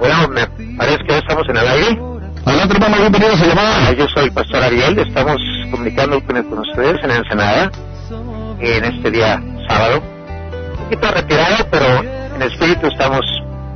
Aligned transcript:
Bueno, 0.00 0.28
me 0.28 0.46
parece 0.78 0.98
que 1.04 1.08
ya 1.08 1.18
estamos 1.18 1.46
en 1.50 1.56
el 1.58 1.68
aire. 1.68 1.98
Adelante, 2.46 2.74
hermano, 2.74 2.96
bienvenidos 3.00 3.42
a 3.42 3.46
llamada. 3.46 3.92
Yo 3.92 4.08
soy 4.08 4.24
el 4.24 4.32
pastor 4.32 4.62
Ariel, 4.62 4.98
estamos 4.98 5.36
comunicando 5.70 6.24
con, 6.24 6.42
con 6.44 6.58
ustedes 6.60 7.04
en 7.04 7.10
Ensenada 7.10 7.70
en 8.60 8.84
este 8.86 9.10
día 9.10 9.42
sábado. 9.68 10.02
Un 10.78 10.84
poquito 10.84 11.10
retirado, 11.10 11.66
pero 11.70 11.86
en 12.34 12.42
espíritu 12.42 12.86
estamos 12.86 13.20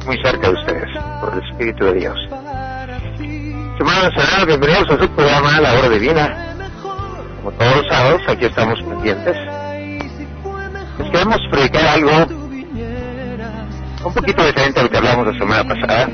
muy 0.06 0.16
cerca 0.22 0.48
de 0.48 0.54
ustedes, 0.54 0.88
por 1.20 1.34
el 1.34 1.50
Espíritu 1.50 1.84
de 1.84 1.92
Dios. 1.92 2.18
Semana 3.76 4.06
Ensenada, 4.06 4.44
bienvenidos 4.46 4.90
a 4.90 4.98
su 4.98 5.08
programa 5.10 5.60
La 5.60 5.74
Hora 5.74 5.90
Divina. 5.90 6.54
Como 7.36 7.52
todos 7.52 7.76
los 7.76 7.86
sábados, 7.86 8.22
aquí 8.28 8.46
estamos 8.46 8.80
pendientes. 8.80 9.36
Les 10.98 11.10
queremos 11.10 11.38
predicar 11.50 11.86
algo 11.86 12.43
un 14.04 14.14
poquito 14.14 14.44
diferente 14.44 14.80
a 14.80 14.82
lo 14.82 14.90
que 14.90 14.96
hablamos 14.96 15.26
la 15.26 15.38
semana 15.38 15.64
pasada. 15.64 16.08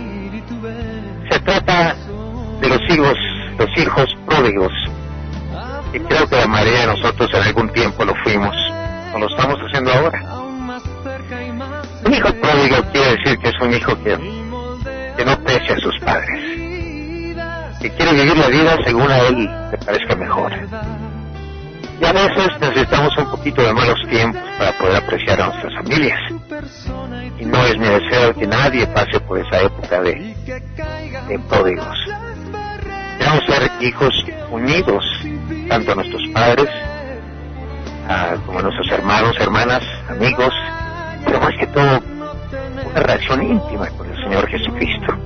Se 1.31 1.41
trata 1.41 1.95
de 2.61 2.69
los 2.69 2.81
hijos, 2.91 3.17
los 3.59 3.79
hijos 3.79 4.17
pródigos. 4.27 4.73
Y 5.93 5.99
creo 6.01 6.29
que 6.29 6.37
la 6.37 6.47
mayoría 6.47 6.81
de 6.81 6.87
nosotros 6.87 7.31
en 7.35 7.43
algún 7.43 7.69
tiempo 7.71 8.05
lo 8.05 8.15
fuimos, 8.23 8.55
o 9.13 9.19
lo 9.19 9.27
estamos 9.29 9.59
haciendo 9.59 9.93
ahora. 9.93 10.23
Un 12.05 12.15
hijo 12.15 12.33
pródigo 12.35 12.77
quiere 12.93 13.17
decir 13.17 13.39
que 13.39 13.49
es 13.49 13.61
un 13.61 13.75
hijo 13.75 13.97
que, 14.03 14.17
que 15.17 15.25
no 15.25 15.33
aprecia 15.33 15.75
a 15.75 15.81
sus 15.81 15.99
padres, 16.01 16.41
que 17.81 17.91
quiere 17.91 18.13
vivir 18.13 18.37
la 18.37 18.49
vida 18.49 18.77
según 18.85 19.11
a 19.11 19.19
él 19.19 19.51
le 19.73 19.79
parezca 19.79 20.15
mejor. 20.15 20.53
Y 22.01 22.05
a 22.07 22.13
veces 22.13 22.49
necesitamos 22.61 23.17
un 23.19 23.31
poquito 23.31 23.63
de 23.63 23.75
malos 23.75 23.99
tiempos 24.09 24.43
para 24.59 24.79
poder 24.79 24.97
apreciar 24.97 25.41
a 25.43 25.47
nuestras 25.49 25.75
familias. 25.75 26.19
Y 27.41 27.47
no 27.47 27.65
es 27.65 27.79
mi 27.79 27.87
deseo 27.87 28.35
que 28.35 28.47
nadie 28.47 28.87
pase 28.89 29.19
por 29.21 29.39
esa 29.39 29.63
época 29.63 30.03
de, 30.03 30.35
de 31.27 31.39
pródigos. 31.49 31.97
Debemos 33.19 33.45
ser 33.47 33.71
hijos 33.81 34.25
unidos, 34.51 35.05
tanto 35.69 35.93
a 35.93 35.95
nuestros 35.95 36.23
padres, 36.35 36.69
como 38.45 38.59
a 38.59 38.63
nuestros 38.63 38.91
hermanos, 38.91 39.35
hermanas, 39.41 39.83
amigos, 40.11 40.53
pero 41.25 41.41
más 41.41 41.55
que 41.59 41.67
todo, 41.69 42.03
una 42.91 43.01
relación 43.01 43.43
íntima 43.43 43.89
con 43.91 44.11
el 44.11 44.23
Señor 44.23 44.47
Jesucristo. 44.49 45.17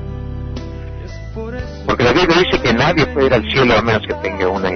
Porque 1.87 2.05
la 2.05 2.13
Biblia 2.13 2.39
dice 2.39 2.63
que 2.63 2.73
nadie 2.73 3.07
puede 3.07 3.27
ir 3.27 3.35
al 3.35 3.51
cielo 3.51 3.77
a 3.77 3.83
menos 3.83 4.03
que 4.07 4.15
tenga 4.15 4.49
una, 4.49 4.71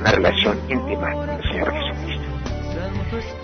una 0.00 0.10
relación 0.10 0.58
íntima 0.68 1.12
con 1.12 1.30
el 1.30 1.42
Señor 1.44 1.72
Jesucristo. 1.72 2.22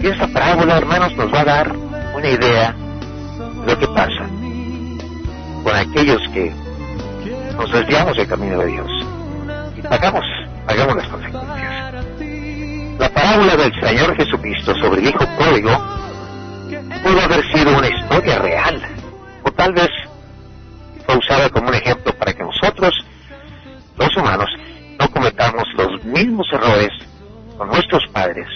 Y 0.00 0.06
esta 0.09 0.27
parábola, 0.27 0.78
hermanos, 0.78 1.15
nos 1.17 1.33
va 1.33 1.41
a 1.41 1.45
dar 1.45 1.88
una 2.14 2.28
idea 2.28 2.73
de 2.73 3.67
lo 3.67 3.78
que 3.78 3.87
pasa 3.89 4.28
con 5.62 5.75
aquellos 5.75 6.20
que 6.33 6.53
nos 7.56 7.73
desviamos 7.73 8.17
del 8.17 8.28
camino 8.28 8.59
de 8.61 8.67
Dios 8.67 8.91
y 9.77 9.83
pagamos, 9.83 10.25
pagamos 10.67 10.97
las 10.97 11.09
consecuencias. 11.09 11.78
La 12.98 13.09
parábola 13.11 13.56
del 13.56 13.73
Señor 13.81 14.17
Jesucristo 14.17 14.75
sobre 14.77 15.00
el 15.00 15.09
Hijo 15.09 15.25
Pródigo 15.39 15.70
pudo 17.03 17.20
haber 17.20 17.45
sido 17.53 17.77
una 17.77 17.89
historia 17.89 18.39
real, 18.39 18.83
o 19.45 19.50
tal 19.53 19.72
vez 19.72 19.89
fue 21.06 21.17
usada 21.17 21.48
como 21.50 21.69
un 21.69 21.75
ejemplo 21.75 22.12
para 22.19 22.33
que 22.33 22.43
nosotros, 22.43 22.93
los 23.97 24.17
humanos, 24.17 24.48
no 24.98 25.11
cometamos 25.11 25.65
los 25.77 26.05
mismos 26.05 26.47
errores 26.53 26.91
con 27.56 27.69
nuestros 27.69 28.05
padres 28.12 28.47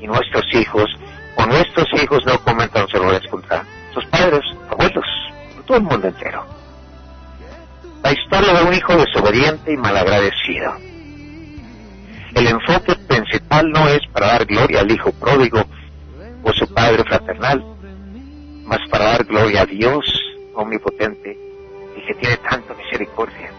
y 0.00 0.06
nuestros 0.06 0.44
hijos, 0.54 0.86
hijo 8.72 8.96
desobediente 8.96 9.72
y 9.72 9.76
malagradecido. 9.76 10.74
El 12.34 12.46
enfoque 12.46 12.94
principal 13.08 13.70
no 13.70 13.88
es 13.88 14.00
para 14.12 14.28
dar 14.28 14.46
gloria 14.46 14.80
al 14.80 14.90
hijo 14.90 15.12
pródigo 15.12 15.62
o 16.42 16.52
su 16.52 16.72
padre 16.72 17.02
fraternal, 17.04 17.64
más 18.64 18.80
para 18.90 19.06
dar 19.06 19.24
gloria 19.24 19.62
a 19.62 19.66
Dios 19.66 20.04
omnipotente 20.54 21.36
y 21.96 22.06
que 22.06 22.14
tiene 22.14 22.36
tanta 22.38 22.74
misericordia. 22.74 23.50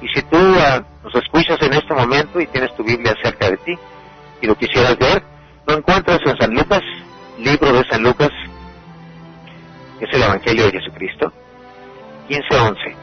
Y 0.00 0.08
si 0.08 0.22
tú 0.22 0.36
uh, 0.36 0.84
nos 1.02 1.14
escuchas 1.14 1.60
en 1.62 1.72
este 1.72 1.94
momento 1.94 2.40
y 2.40 2.46
tienes 2.46 2.74
tu 2.76 2.84
Biblia 2.84 3.14
cerca 3.22 3.50
de 3.50 3.56
ti 3.58 3.78
y 4.40 4.46
lo 4.46 4.54
quisieras 4.54 4.98
ver, 4.98 5.22
lo 5.66 5.78
encuentras 5.78 6.20
en 6.26 6.36
San 6.36 6.54
Lucas, 6.54 6.82
libro 7.38 7.72
de 7.72 7.84
San 7.88 8.02
Lucas, 8.02 8.30
que 9.98 10.04
es 10.04 10.14
el 10.14 10.22
Evangelio 10.22 10.66
de 10.66 10.72
Jesucristo, 10.72 11.32
15.11. 12.28 12.94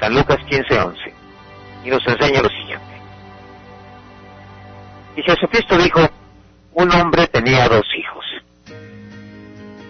San 0.00 0.14
Lucas 0.14 0.38
15.11. 0.48 0.94
Y 1.84 1.90
nos 1.90 2.06
enseña 2.06 2.42
lo 2.42 2.48
siguiente. 2.48 2.84
Y 5.16 5.22
Jesucristo 5.22 5.76
dijo, 5.78 6.00
un 6.74 6.92
hombre 6.92 7.26
tenía 7.26 7.68
dos 7.68 7.86
hijos. 7.96 8.24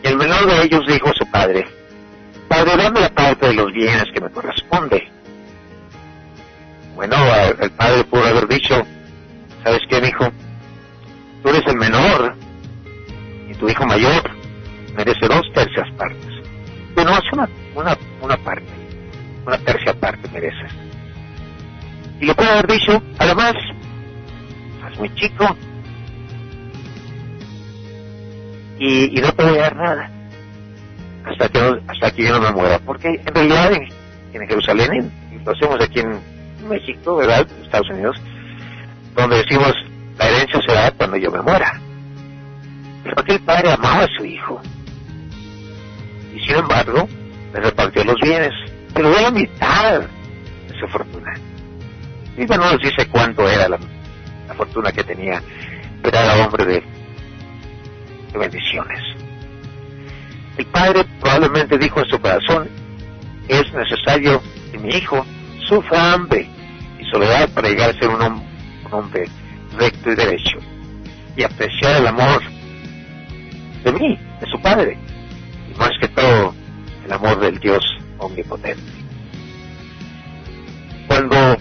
Y 0.03 0.09
el 0.09 0.17
menor 0.17 0.47
de 0.47 0.63
ellos 0.63 0.87
dijo 0.87 1.09
a 1.09 1.15
su 1.15 1.31
padre, 1.31 1.67
Padre, 2.49 2.77
dame 2.77 3.01
la 3.01 3.11
parte 3.11 3.47
de 3.49 3.53
los 3.53 3.71
bienes 3.73 4.07
que 4.13 4.21
me 4.21 4.31
corresponde. 4.31 5.07
Bueno, 6.95 7.17
el 7.61 7.71
padre 7.73 8.05
pudo 8.05 8.25
haber 8.25 8.49
dicho, 8.49 8.75
¿sabes 9.63 9.81
qué, 9.89 9.99
hijo? 9.99 10.33
Tú 11.43 11.51
eres 11.51 11.63
el 11.67 11.77
menor 11.77 12.35
y 13.49 13.55
tu 13.55 13.69
hijo 13.69 13.87
mayor 13.87 14.31
merece 14.97 15.29
dos 15.29 15.43
tercias 15.55 15.89
partes. 15.97 16.43
Tú 16.97 17.05
no, 17.05 17.17
es 17.17 17.33
una, 17.33 17.49
una, 17.77 17.97
una 18.23 18.37
parte, 18.39 18.67
una 19.49 19.59
tercia 19.59 19.95
parte 19.95 20.29
mereces. 20.29 20.71
Y 22.21 22.27
le 22.27 22.35
puede 22.35 22.51
haber 22.51 22.67
dicho, 22.67 23.03
además, 23.19 23.55
estás 24.77 24.99
muy 24.99 25.15
chico 25.15 25.57
y, 28.79 29.21
no 29.21 29.33
te 29.33 29.45
voy 29.45 29.59
a 29.59 29.63
dar 29.63 29.77
nada 29.77 30.11
hasta 31.25 31.49
que, 31.49 31.81
hasta 31.89 32.11
que 32.11 32.25
yo 32.25 32.33
no 32.33 32.41
me 32.41 32.53
muera. 32.53 32.79
Porque 32.81 33.09
en 33.09 33.35
realidad 33.35 33.73
en, 33.73 33.89
en 34.35 34.49
Jerusalén, 34.49 35.13
y 35.33 35.45
lo 35.45 35.53
hacemos 35.53 35.81
aquí 35.81 36.01
en 36.01 36.21
México, 36.69 37.17
¿verdad? 37.17 37.47
Estados 37.63 37.89
Unidos, 37.91 38.21
donde 39.17 39.39
decimos 39.39 39.73
la 40.19 40.29
herencia 40.29 40.61
se 40.67 40.73
da 40.75 40.91
cuando 40.91 41.17
yo 41.17 41.31
me 41.31 41.41
muera. 41.41 41.81
Pero 43.03 43.21
aquel 43.21 43.41
padre 43.41 43.73
amaba 43.73 44.05
a 44.05 44.09
su 44.19 44.25
hijo. 44.25 44.61
Y 46.35 46.41
sin 46.41 46.57
embargo, 46.57 47.09
le 47.55 47.61
repartió 47.61 48.05
los 48.05 48.21
bienes, 48.21 48.53
pero 48.95 49.11
de 49.11 49.23
la 49.23 49.31
mitad 49.31 50.01
de 50.01 50.79
su 50.79 50.87
fortuna. 50.89 51.35
Y 52.37 52.45
no 52.45 52.57
nos 52.57 52.79
dice 52.79 53.07
cuánto 53.09 53.49
era 53.49 53.69
la, 53.69 53.79
fortuna 54.57 54.93
que 54.93 55.05
tenía, 55.05 55.43
pero 56.03 56.19
era 56.19 56.45
hombre 56.45 56.65
de, 56.65 56.85
bendiciones. 58.39 59.01
El 60.57 60.67
padre 60.67 61.05
probablemente 61.21 61.79
dijo 61.79 62.01
en 62.01 62.09
su 62.09 62.21
corazón, 62.21 62.69
es 63.49 63.73
necesario 63.73 64.41
que 64.71 64.79
mi 64.79 64.91
hijo 64.91 65.25
sufra 65.67 66.13
hambre 66.13 66.49
y 67.01 67.05
soledad 67.11 67.49
para 67.51 67.69
llegar 67.69 67.91
a 67.91 67.99
ser 67.99 68.09
un 68.09 68.43
hombre 68.91 69.25
recto 69.77 70.13
y 70.13 70.15
derecho 70.15 70.59
y 71.37 71.43
apreciar 71.43 72.01
el 72.01 72.07
amor 72.07 72.43
de 73.85 73.93
mí, 73.93 74.19
de 74.41 74.47
su 74.51 74.61
padre, 74.61 74.99
y 75.71 75.79
más 75.79 75.91
que 76.01 76.09
todo 76.09 76.55
el 77.05 77.13
amor 77.13 77.39
del 77.41 77.59
Dios 77.59 77.98
omnipotente. 78.19 78.83
Cuando 81.07 81.57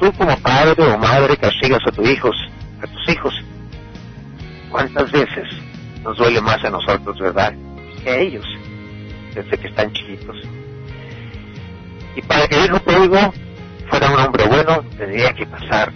tú 0.00 0.12
como 0.12 0.36
padre 0.38 0.82
o 0.82 0.98
madre 0.98 1.36
castigas 1.36 1.80
a 1.86 1.92
tus 1.92 2.08
hijos, 2.08 2.36
a 2.82 2.86
tus 2.86 3.08
hijos, 3.08 3.34
¿cuántas 4.70 5.10
veces 5.12 5.44
nos 6.02 6.16
duele 6.16 6.40
más 6.40 6.62
a 6.64 6.70
nosotros, 6.70 7.18
verdad? 7.18 7.54
Que 8.02 8.10
a 8.10 8.16
ellos, 8.18 8.46
desde 9.34 9.58
que 9.58 9.68
están 9.68 9.92
chiquitos. 9.92 10.36
Y 12.16 12.22
para 12.22 12.46
que 12.48 12.56
el 12.56 12.64
hijo 12.66 12.80
pródigo 12.80 13.32
fuera 13.88 14.10
un 14.10 14.20
hombre 14.20 14.46
bueno, 14.46 14.84
tendría 14.96 15.32
que 15.32 15.46
pasar 15.46 15.92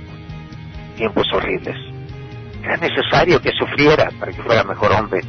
tiempos 0.97 1.27
horribles. 1.33 1.77
Era 2.63 2.77
necesario 2.77 3.41
que 3.41 3.51
sufriera 3.59 4.11
para 4.21 4.33
que 4.33 4.43
fuera 4.43 4.63
mejor 4.63 4.93
hombre 4.93 5.21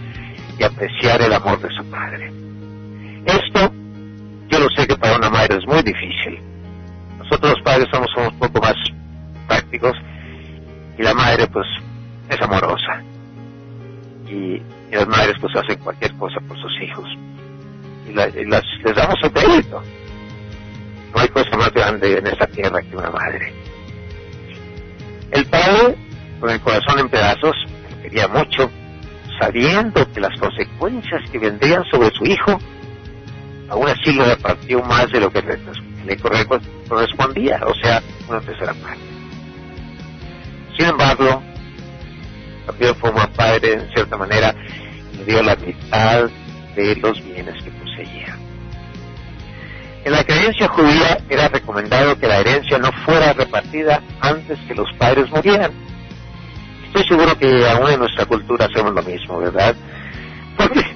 y 0.57 0.63
apreciar 0.63 1.21
el 1.21 1.33
amor 1.33 1.59
de 1.59 1.69
su 1.75 1.83
padre. 1.89 2.31
Esto, 3.25 3.73
sé 4.75 4.87
que 4.87 4.95
para 4.95 5.15
una 5.17 5.29
madre 5.29 5.57
es 5.57 5.65
muy 5.65 5.81
difícil. 5.81 6.39
Nosotros 7.17 7.53
los 7.53 7.61
padres 7.61 7.87
somos, 7.91 8.09
un 8.17 8.37
poco 8.39 8.59
más 8.61 8.75
prácticos 9.47 9.93
y 10.97 11.01
la 11.01 11.13
madre 11.13 11.47
pues 11.47 11.65
es 12.29 12.41
amorosa. 12.41 13.01
Y, 14.27 14.61
las 14.91 15.07
madres 15.07 15.35
pues 15.41 15.55
hacen 15.55 15.79
cualquier 15.79 16.13
cosa 16.17 16.39
por 16.47 16.55
sus 16.59 16.71
hijos. 16.83 17.05
Y, 18.07 18.13
la, 18.13 18.29
y 18.29 18.45
las, 18.45 18.63
les 18.83 18.95
damos 18.95 19.15
el 19.23 19.31
crédito. 19.31 19.81
No 21.13 21.21
hay 21.21 21.27
cosa 21.29 21.57
más 21.57 21.73
grande 21.73 22.17
en 22.19 22.27
esta 22.27 22.45
tierra 22.45 22.79
que 22.81 22.95
una 22.95 23.09
madre. 23.09 23.53
El 25.31 25.45
padre, 25.47 25.95
con 26.39 26.49
el 26.51 26.61
corazón 26.61 26.99
en 26.99 27.09
pedazos, 27.09 27.55
quería 28.03 28.27
mucho, 28.27 28.69
sabiendo 29.39 30.11
que 30.11 30.21
las 30.21 30.39
consecuencias 30.39 31.27
que 31.31 31.39
vendrían 31.39 31.83
sobre 31.91 32.11
su 32.11 32.23
hijo 32.25 32.59
aún 33.73 33.87
así 33.89 34.13
le 34.13 34.23
repartió 34.23 34.83
más 34.83 35.11
de 35.11 35.19
lo 35.19 35.31
que 35.31 35.41
le, 35.41 36.17
correspondía, 36.17 37.59
o 37.65 37.73
sea, 37.81 38.01
una 38.29 38.39
tercera 38.39 38.73
parte. 38.73 39.01
Sin 40.77 40.87
embargo, 40.87 41.41
también 42.67 42.95
fue 42.95 43.09
un 43.09 43.17
padre, 43.35 43.73
en 43.73 43.89
cierta 43.93 44.15
manera, 44.15 44.53
le 45.17 45.25
dio 45.25 45.41
la 45.41 45.55
mitad 45.55 46.29
de 46.75 46.95
los 46.97 47.23
bienes 47.23 47.63
que 47.63 47.71
poseía. 47.71 48.37
En 50.05 50.11
la 50.11 50.23
creencia 50.23 50.67
judía 50.67 51.17
era 51.29 51.47
recomendado 51.47 52.17
que 52.19 52.27
la 52.27 52.39
herencia 52.39 52.77
no 52.77 52.91
fuera 53.05 53.33
repartida 53.33 54.03
antes 54.21 54.59
que 54.67 54.75
los 54.75 54.87
padres 54.99 55.29
murieran. 55.31 55.71
Estoy 56.87 57.07
seguro 57.07 57.35
que 57.39 57.67
aún 57.69 57.89
en 57.89 57.99
nuestra 57.99 58.25
cultura 58.25 58.65
hacemos 58.65 58.93
lo 58.93 59.01
mismo, 59.01 59.39
¿verdad? 59.39 59.75
Porque 60.57 60.92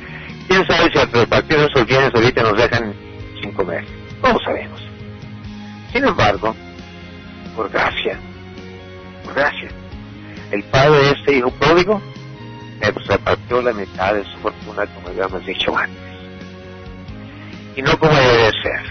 si 0.92 0.98
al 0.98 1.12
repartir 1.12 1.58
esos 1.58 1.86
bienes 1.86 2.12
ahorita 2.14 2.44
nos 2.44 2.58
dejan 2.58 2.94
sin 3.42 3.52
comer. 3.54 3.86
No 4.22 4.38
sabemos. 4.40 4.82
Sin 5.92 6.06
embargo, 6.06 6.56
por 7.56 7.70
gracia, 7.70 8.20
por 9.24 9.34
gracia, 9.34 9.70
el 10.52 10.64
padre 10.66 10.98
de 11.00 11.12
este 11.12 11.38
hijo 11.38 11.52
pródigo 11.52 12.02
repartió 13.08 13.62
la 13.62 13.74
mitad 13.74 14.14
de 14.14 14.24
su 14.24 14.38
fortuna, 14.38 14.86
como 14.88 15.10
habíamos 15.10 15.46
dicho 15.46 15.76
antes. 15.76 15.98
Y 17.76 17.82
no 17.82 17.98
como 17.98 18.14
debe 18.14 18.52
ser. 18.62 18.82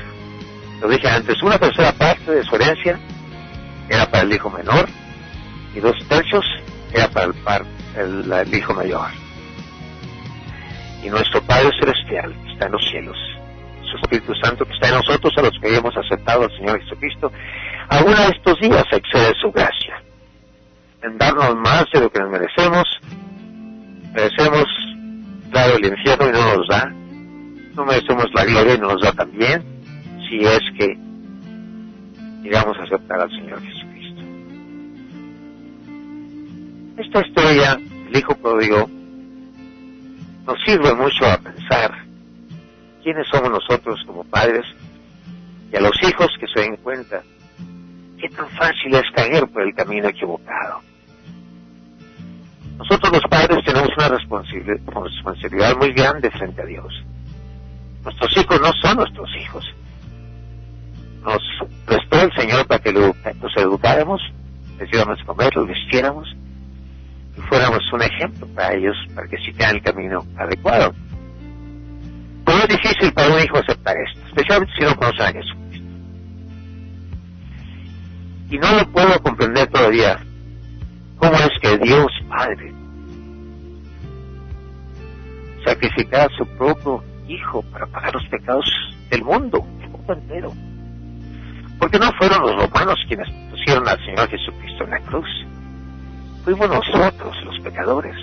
Lo 0.80 0.88
dije 0.88 1.08
antes, 1.08 1.42
una 1.42 1.58
tercera 1.58 1.92
parte 1.92 2.30
de 2.30 2.44
su 2.44 2.54
herencia 2.54 2.98
era 3.88 4.10
para 4.10 4.24
el 4.24 4.32
hijo 4.32 4.50
menor 4.50 4.88
y 5.74 5.80
dos 5.80 5.96
tercios 6.08 6.44
era 6.92 7.08
para 7.08 7.64
el, 7.96 8.32
el 8.32 8.54
hijo 8.54 8.74
mayor 8.74 9.25
y 11.02 11.08
nuestro 11.08 11.40
Padre 11.42 11.70
Celestial 11.80 12.34
que 12.44 12.52
está 12.52 12.66
en 12.66 12.72
los 12.72 12.84
cielos, 12.88 13.16
su 13.90 13.96
Espíritu 13.96 14.34
Santo 14.42 14.64
que 14.64 14.72
está 14.74 14.88
en 14.88 14.94
nosotros, 14.94 15.32
a 15.36 15.42
los 15.42 15.58
que 15.60 15.76
hemos 15.76 15.96
aceptado 15.96 16.44
al 16.44 16.56
Señor 16.56 16.80
Jesucristo, 16.82 17.32
aún 17.88 18.14
a 18.14 18.26
estos 18.26 18.58
días 18.60 18.84
excede 18.90 19.32
su 19.40 19.50
gracia, 19.52 20.02
en 21.02 21.18
darnos 21.18 21.56
más 21.56 21.84
de 21.92 22.00
lo 22.00 22.10
que 22.10 22.20
nos 22.20 22.30
merecemos, 22.30 22.84
merecemos, 24.12 24.64
claro, 25.50 25.76
el 25.76 25.86
infierno 25.86 26.28
y 26.28 26.32
no 26.32 26.56
nos 26.56 26.68
da, 26.68 26.92
no 27.74 27.84
merecemos 27.84 28.26
la 28.34 28.44
gloria 28.44 28.74
y 28.74 28.78
no 28.78 28.88
nos 28.88 29.02
da 29.02 29.12
también, 29.12 29.62
si 30.28 30.38
es 30.38 30.60
que 30.78 30.96
llegamos 32.42 32.76
a 32.78 32.82
aceptar 32.84 33.20
al 33.20 33.30
Señor 33.30 33.60
Jesucristo. 33.62 34.22
Esta 36.96 37.26
historia, 37.26 37.78
el 38.08 38.16
Hijo 38.16 38.34
Pródigo, 38.36 38.88
nos 40.46 40.60
sirve 40.64 40.94
mucho 40.94 41.24
a 41.26 41.38
pensar 41.38 41.92
quiénes 43.02 43.26
somos 43.28 43.50
nosotros 43.50 44.00
como 44.06 44.24
padres 44.24 44.64
y 45.72 45.76
a 45.76 45.80
los 45.80 46.00
hijos 46.02 46.28
que 46.38 46.46
se 46.46 46.60
den 46.60 46.76
cuenta 46.76 47.22
qué 48.18 48.28
tan 48.28 48.48
fácil 48.50 48.94
es 48.94 49.04
caer 49.14 49.46
por 49.48 49.62
el 49.62 49.74
camino 49.74 50.08
equivocado. 50.08 50.80
Nosotros 52.78 53.12
los 53.12 53.22
padres 53.30 53.64
tenemos 53.64 53.88
una 53.96 54.08
responsabilidad 54.08 55.76
muy 55.76 55.92
grande 55.92 56.30
frente 56.30 56.62
a 56.62 56.66
Dios. 56.66 56.92
Nuestros 58.04 58.36
hijos 58.36 58.60
no 58.60 58.70
son 58.82 58.98
nuestros 58.98 59.28
hijos. 59.40 59.64
Nos 61.24 61.42
prestó 61.86 62.22
el 62.22 62.32
Señor 62.34 62.66
para 62.66 62.80
que 62.80 62.92
los 62.92 63.56
educáramos, 63.56 64.20
les 64.78 64.90
diéramos 64.90 65.18
comer, 65.24 65.54
los 65.56 65.66
vistiéramos, 65.66 66.28
un 67.92 68.02
ejemplo 68.02 68.46
para 68.48 68.74
ellos, 68.74 68.96
para 69.14 69.28
que 69.28 69.38
sigan 69.38 69.76
el 69.76 69.82
camino 69.82 70.24
adecuado. 70.36 70.94
Pero 72.44 72.58
es 72.58 72.68
difícil 72.68 73.12
para 73.12 73.34
un 73.34 73.40
hijo 73.40 73.58
aceptar 73.58 73.96
esto, 73.96 74.26
especialmente 74.28 74.72
si 74.78 74.84
no 74.84 74.96
conoce 74.96 75.22
a 75.22 75.32
Jesucristo. 75.32 75.86
Y 78.50 78.58
no 78.58 78.72
lo 78.72 78.92
puedo 78.92 79.22
comprender 79.22 79.66
todavía 79.68 80.18
cómo 81.16 81.34
es 81.34 81.50
que 81.60 81.78
Dios 81.78 82.06
Padre 82.28 82.72
sacrificara 85.64 86.24
a 86.24 86.36
su 86.36 86.46
propio 86.56 87.02
Hijo 87.28 87.60
para 87.72 87.86
pagar 87.86 88.14
los 88.14 88.24
pecados 88.28 88.64
del 89.10 89.24
mundo, 89.24 89.66
el 89.82 89.88
mundo 89.88 90.12
entero. 90.12 90.52
Porque 91.80 91.98
no 91.98 92.10
fueron 92.12 92.40
los 92.42 92.54
romanos 92.54 92.96
quienes 93.08 93.28
pusieron 93.50 93.88
al 93.88 93.98
Señor 94.04 94.28
Jesucristo 94.30 94.84
en 94.84 94.90
la 94.90 95.00
cruz 95.00 95.26
fuimos 96.46 96.68
nosotros 96.68 97.36
los 97.44 97.58
pecadores. 97.58 98.14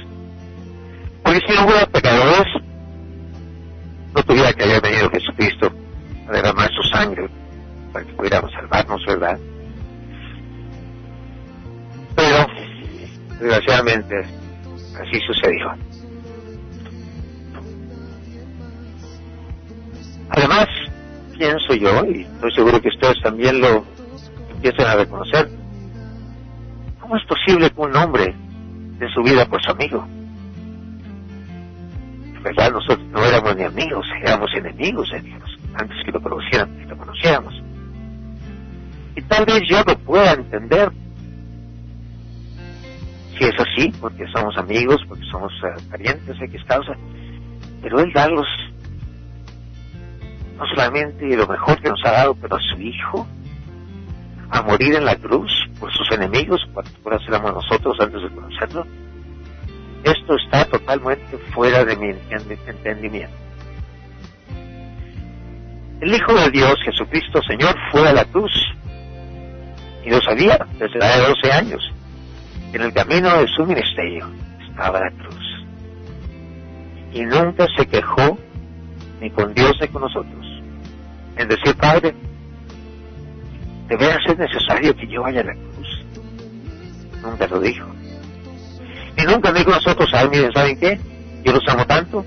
Porque 1.24 1.42
si 1.46 1.54
no 1.56 1.66
hubiera 1.66 1.86
pecadores, 1.88 2.48
no 4.16 4.24
tuviera 4.24 4.54
que 4.54 4.64
haber 4.64 4.82
venido 4.82 5.10
Jesucristo 5.10 5.70
a 6.30 6.32
derramar 6.32 6.70
su 6.72 6.84
sangre 6.84 7.30
para 7.92 8.06
que 8.06 8.14
pudiéramos 8.14 8.50
salvarnos, 8.54 9.06
¿verdad? 9.06 9.38
Pero, 12.16 12.48
desgraciadamente, 13.42 14.16
así 15.02 15.20
sucedió. 15.28 15.74
Además, 20.30 20.68
pienso 21.38 21.74
yo, 21.74 22.06
y 22.06 22.22
estoy 22.22 22.54
seguro 22.54 22.82
que 22.82 22.88
ustedes 22.88 23.22
también 23.22 23.60
lo 23.60 23.84
empiezan 24.50 24.88
a 24.88 24.96
reconocer, 24.96 25.63
¿Cómo 27.04 27.18
es 27.18 27.26
posible 27.26 27.70
que 27.70 27.82
un 27.82 27.94
hombre 27.98 28.34
de 28.98 29.10
su 29.10 29.22
vida 29.24 29.46
por 29.46 29.62
su 29.62 29.72
amigo? 29.72 30.08
En 32.34 32.42
verdad 32.42 32.72
nosotros 32.72 33.06
no 33.10 33.26
éramos 33.26 33.58
ni 33.58 33.64
amigos, 33.64 34.06
éramos 34.22 34.50
enemigos 34.56 35.12
de 35.12 35.18
antes 35.74 35.98
que 36.06 36.12
lo 36.14 36.22
conocieran, 36.22 36.88
lo 36.88 36.98
conociéramos. 36.98 37.62
Y 39.18 39.22
tal 39.24 39.44
vez 39.44 39.64
yo 39.70 39.84
lo 39.86 39.98
pueda 40.00 40.32
entender 40.32 40.94
si 43.38 43.44
es 43.44 43.56
así, 43.60 43.92
porque 44.00 44.26
somos 44.34 44.56
amigos, 44.58 45.04
porque 45.06 45.26
somos 45.26 45.52
uh, 45.62 45.90
parientes, 45.90 46.38
X 46.40 46.64
causa, 46.66 46.94
pero 47.82 48.00
Él 48.00 48.14
da 48.14 48.30
los, 48.30 48.48
no 50.58 50.66
solamente 50.74 51.36
lo 51.36 51.48
mejor 51.48 51.82
que 51.82 51.90
nos 51.90 52.00
ha 52.06 52.12
dado, 52.12 52.36
pero 52.36 52.56
a 52.56 52.60
su 52.60 52.80
Hijo, 52.80 53.28
a 54.54 54.62
morir 54.62 54.94
en 54.94 55.04
la 55.04 55.16
cruz 55.16 55.52
por 55.80 55.92
sus 55.92 56.12
enemigos, 56.12 56.62
por 57.02 57.14
éramos 57.28 57.54
nosotros 57.56 57.98
antes 58.00 58.22
de 58.22 58.30
conocerlo, 58.30 58.86
esto 60.04 60.36
está 60.36 60.66
totalmente 60.66 61.38
fuera 61.56 61.84
de 61.84 61.96
mi 61.96 62.10
entendimiento. 62.68 63.36
El 66.02 66.14
Hijo 66.14 66.34
de 66.34 66.52
Dios, 66.52 66.76
Jesucristo 66.86 67.42
Señor, 67.48 67.76
fue 67.92 68.08
a 68.08 68.14
la 68.14 68.26
cruz 68.26 68.52
y 70.06 70.12
lo 70.12 70.22
sabía 70.22 70.60
desde 70.78 71.00
la 71.00 71.16
edad 71.16 71.22
de 71.22 71.30
12 71.30 71.52
años. 71.52 71.92
En 72.74 72.82
el 72.82 72.94
camino 72.94 73.40
de 73.40 73.48
su 73.48 73.66
ministerio 73.66 74.30
estaba 74.70 75.00
la 75.00 75.12
cruz. 75.12 75.66
Y 77.12 77.22
nunca 77.22 77.66
se 77.76 77.88
quejó 77.88 78.38
ni 79.20 79.32
con 79.32 79.54
Dios 79.56 79.74
ni 79.82 79.88
con 79.88 80.02
nosotros. 80.04 80.46
En 81.38 81.48
decir, 81.48 81.76
Padre, 81.76 82.14
¿de 83.94 83.98
veras 83.98 84.24
es 84.28 84.38
necesario 84.38 84.96
que 84.96 85.08
yo 85.08 85.22
vaya 85.22 85.42
a 85.42 85.44
la 85.44 85.54
cruz? 85.54 86.06
Nunca 87.22 87.48
lo 87.48 87.60
dijo. 87.60 87.86
Y 89.16 89.22
nunca 89.24 89.52
dijo 89.52 89.72
a 89.72 89.76
nosotros, 89.76 90.10
miren, 90.32 90.52
¿saben 90.52 90.80
qué? 90.80 91.00
Yo 91.44 91.54
los 91.54 91.62
amo 91.68 91.86
tanto, 91.86 92.26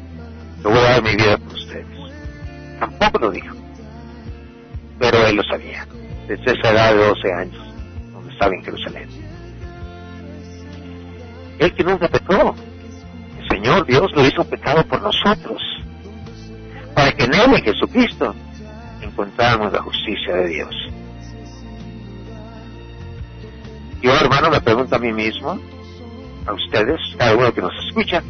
yo 0.62 0.70
voy 0.70 0.78
a 0.78 0.82
dar 0.82 1.02
mi 1.02 1.16
vida 1.16 1.36
por 1.38 1.54
ustedes. 1.54 1.86
Tampoco 2.78 3.18
lo 3.18 3.30
dijo. 3.32 3.56
Pero 5.00 5.26
él 5.26 5.36
lo 5.36 5.42
sabía, 5.42 5.86
desde 6.28 6.52
esa 6.52 6.70
edad 6.70 6.94
de 6.94 7.04
12 7.04 7.32
años, 7.32 7.74
donde 8.12 8.32
estaba 8.32 8.54
en 8.54 8.64
Jerusalén. 8.64 9.08
Él 11.58 11.72
que 11.72 11.82
nunca 11.84 12.08
pecó, 12.08 12.54
el 13.40 13.48
Señor 13.48 13.86
Dios 13.86 14.12
lo 14.14 14.24
hizo 14.24 14.44
pecado 14.44 14.84
por 14.86 15.02
nosotros, 15.02 15.60
para 16.94 17.10
que 17.10 17.24
en 17.24 17.34
Él, 17.34 17.54
en 17.56 17.64
Jesucristo, 17.64 18.34
encontráramos 19.02 19.72
la 19.72 19.82
justicia 19.82 20.36
de 20.36 20.48
Dios. 20.48 20.95
Yo, 24.02 24.14
hermano, 24.14 24.50
me 24.50 24.60
pregunto 24.60 24.96
a 24.96 24.98
mí 24.98 25.12
mismo, 25.12 25.58
a 26.46 26.52
ustedes, 26.52 27.00
cada 27.18 27.34
uno 27.34 27.52
que 27.52 27.60
nos 27.60 27.72
escucha, 27.86 28.22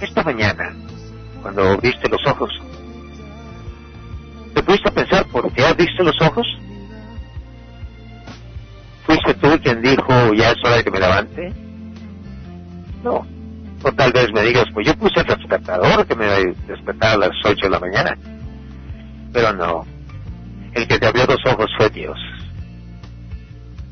esta 0.00 0.22
mañana, 0.22 0.74
cuando 1.42 1.76
viste 1.78 2.08
los 2.08 2.24
ojos, 2.26 2.50
¿te 4.54 4.62
pudiste 4.62 4.90
pensar 4.90 5.26
por 5.26 5.52
qué 5.52 5.62
viste 5.76 6.02
los 6.02 6.20
ojos? 6.20 6.46
¿Fuiste 9.04 9.34
tú 9.34 9.48
quien 9.62 9.82
dijo, 9.82 10.32
ya 10.34 10.50
es 10.50 10.64
hora 10.64 10.76
de 10.76 10.84
que 10.84 10.90
me 10.90 11.00
levante? 11.00 11.52
No. 13.02 13.26
O 13.84 13.92
tal 13.92 14.12
vez 14.12 14.32
me 14.32 14.42
digas, 14.42 14.64
pues 14.72 14.86
yo 14.86 14.94
puse 14.96 15.20
el 15.20 15.26
despertador 15.26 16.06
que 16.06 16.14
me 16.14 16.26
despertara 16.68 17.14
a 17.14 17.18
las 17.18 17.30
8 17.44 17.56
de 17.62 17.70
la 17.70 17.80
mañana. 17.80 18.16
Pero 19.32 19.52
no. 19.52 19.84
El 20.72 20.86
que 20.86 20.98
te 20.98 21.06
abrió 21.06 21.26
los 21.26 21.44
ojos 21.46 21.66
fue 21.76 21.90
Dios. 21.90 22.16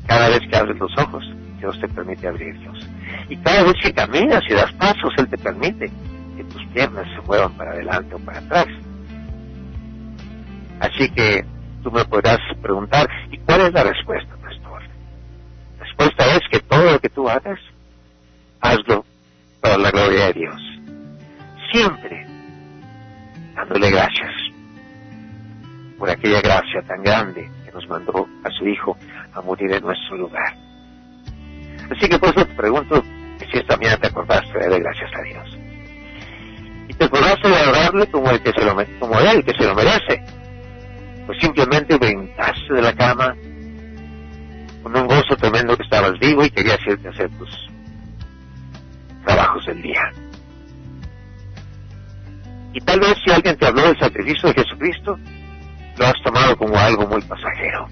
Cada 0.07 0.29
vez 0.29 0.41
que 0.49 0.55
abres 0.55 0.77
los 0.77 0.91
ojos, 0.97 1.23
Dios 1.59 1.79
te 1.79 1.87
permite 1.87 2.27
abrirlos. 2.27 2.87
Y 3.29 3.37
cada 3.37 3.63
vez 3.63 3.73
que 3.81 3.93
caminas 3.93 4.41
y 4.49 4.53
das 4.53 4.71
pasos, 4.73 5.13
Él 5.17 5.27
te 5.29 5.37
permite 5.37 5.89
que 6.35 6.43
tus 6.45 6.65
piernas 6.67 7.05
se 7.15 7.21
muevan 7.21 7.53
para 7.53 7.71
adelante 7.71 8.15
o 8.15 8.19
para 8.19 8.39
atrás. 8.39 8.67
Así 10.79 11.09
que 11.11 11.45
tú 11.83 11.91
me 11.91 12.03
podrás 12.05 12.39
preguntar, 12.61 13.07
¿y 13.31 13.37
cuál 13.37 13.61
es 13.61 13.73
la 13.73 13.83
respuesta, 13.83 14.35
pastor? 14.41 14.81
La 15.79 15.85
respuesta 15.85 16.35
es 16.35 16.41
que 16.51 16.59
todo 16.61 16.91
lo 16.91 16.99
que 16.99 17.09
tú 17.09 17.29
hagas, 17.29 17.59
hazlo 18.59 19.05
para 19.61 19.77
la 19.77 19.91
gloria 19.91 20.25
de 20.27 20.33
Dios. 20.33 20.61
Siempre 21.71 22.25
dándole 23.55 23.91
gracias 23.91 24.31
por 25.97 26.09
aquella 26.09 26.41
gracia 26.41 26.81
tan 26.87 27.03
grande 27.03 27.49
que 27.63 27.71
nos 27.71 27.87
mandó 27.87 28.27
a 28.43 28.49
su 28.49 28.67
Hijo 28.67 28.97
a 29.33 29.41
morir 29.41 29.71
en 29.71 29.83
nuestro 29.83 30.17
lugar. 30.17 30.55
Así 31.89 32.07
que 32.07 32.17
por 32.17 32.29
eso 32.29 32.45
te 32.45 32.53
pregunto 32.55 33.03
si 33.51 33.57
esta 33.57 33.75
mañana 33.77 33.97
te 33.97 34.07
acordaste 34.07 34.57
de 34.57 34.79
gracias 34.79 35.11
a 35.13 35.21
Dios. 35.23 35.57
Y 36.87 36.93
te 36.93 37.05
acordaste 37.05 37.47
de 37.47 37.55
adorarle 37.55 38.07
como 38.07 38.29
el 38.29 38.41
que 38.41 38.51
se 38.51 38.65
lo, 38.65 38.75
como 38.99 39.19
él 39.19 39.43
que 39.43 39.53
se 39.53 39.65
lo 39.65 39.75
merece. 39.75 40.23
Pues 41.25 41.39
simplemente 41.39 41.97
brincaste 41.97 42.73
de 42.73 42.81
la 42.81 42.93
cama 42.93 43.35
con 44.83 44.95
un 44.95 45.07
gozo 45.07 45.35
tremendo 45.37 45.77
que 45.77 45.83
estabas 45.83 46.17
vivo 46.19 46.43
y 46.43 46.49
querías 46.49 46.79
irte 46.87 47.07
a 47.07 47.11
hacer 47.11 47.29
tus 47.37 47.69
trabajos 49.25 49.65
del 49.65 49.81
día. 49.81 50.01
Y 52.73 52.79
tal 52.81 52.99
vez 52.99 53.15
si 53.23 53.31
alguien 53.31 53.57
te 53.57 53.65
habló 53.65 53.83
del 53.83 53.99
sacrificio 53.99 54.49
de 54.49 54.63
Jesucristo, 54.63 55.19
lo 55.97 56.05
has 56.05 56.21
tomado 56.23 56.55
como 56.57 56.77
algo 56.77 57.05
muy 57.07 57.21
pasajero. 57.21 57.87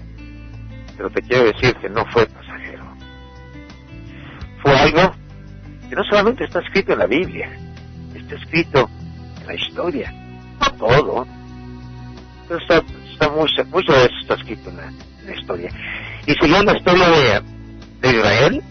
Pero 1.00 1.08
te 1.12 1.22
quiero 1.22 1.44
decir 1.44 1.74
que 1.76 1.88
no 1.88 2.04
fue 2.12 2.26
pasajero. 2.26 2.84
Fue 4.62 4.70
algo 4.70 5.14
que 5.88 5.96
no 5.96 6.04
solamente 6.04 6.44
está 6.44 6.60
escrito 6.60 6.92
en 6.92 6.98
la 6.98 7.06
Biblia, 7.06 7.50
está 8.14 8.34
escrito 8.34 8.90
en 9.40 9.46
la 9.46 9.54
historia, 9.54 10.12
no 10.60 10.72
todo, 10.72 11.26
pero 12.46 12.60
está, 12.60 12.82
está 13.10 13.30
mucho, 13.30 13.64
mucho 13.70 13.92
de 13.94 14.04
eso 14.04 14.14
está 14.20 14.34
escrito 14.34 14.68
en 14.68 14.76
la, 14.76 15.34
historia. 15.34 15.70
Y 16.26 16.32
siguiendo 16.34 16.70
la 16.70 16.78
historia 16.78 17.08
de, 18.02 18.10
Israel, 18.10 18.62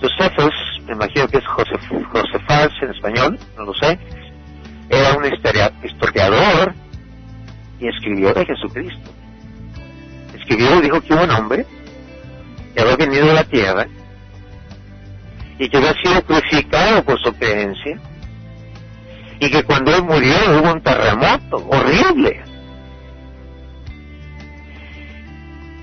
Josefos, 0.00 0.54
me 0.86 0.92
imagino 0.92 1.26
que 1.26 1.38
es 1.38 1.46
Josef, 1.48 1.88
Josefas 2.12 2.70
en 2.82 2.90
español, 2.90 3.38
no 3.56 3.64
lo 3.64 3.74
sé, 3.74 3.98
era 4.90 5.16
un 5.18 5.24
historiador 5.24 6.72
y 7.80 7.88
escribió 7.88 8.32
de 8.32 8.46
Jesucristo. 8.46 9.13
Escribió 10.44 10.78
y 10.78 10.82
dijo 10.82 11.00
que 11.00 11.14
hubo 11.14 11.24
un 11.24 11.30
hombre 11.30 11.66
que 12.74 12.82
había 12.82 12.96
venido 12.96 13.26
de 13.26 13.32
la 13.32 13.44
tierra 13.44 13.86
y 15.58 15.68
que 15.68 15.76
había 15.78 15.94
sido 16.02 16.22
crucificado 16.22 17.02
por 17.02 17.18
su 17.22 17.32
creencia 17.32 17.98
y 19.40 19.50
que 19.50 19.62
cuando 19.62 19.96
él 19.96 20.02
murió 20.02 20.34
hubo 20.50 20.72
un 20.72 20.82
terremoto 20.82 21.56
horrible 21.68 22.42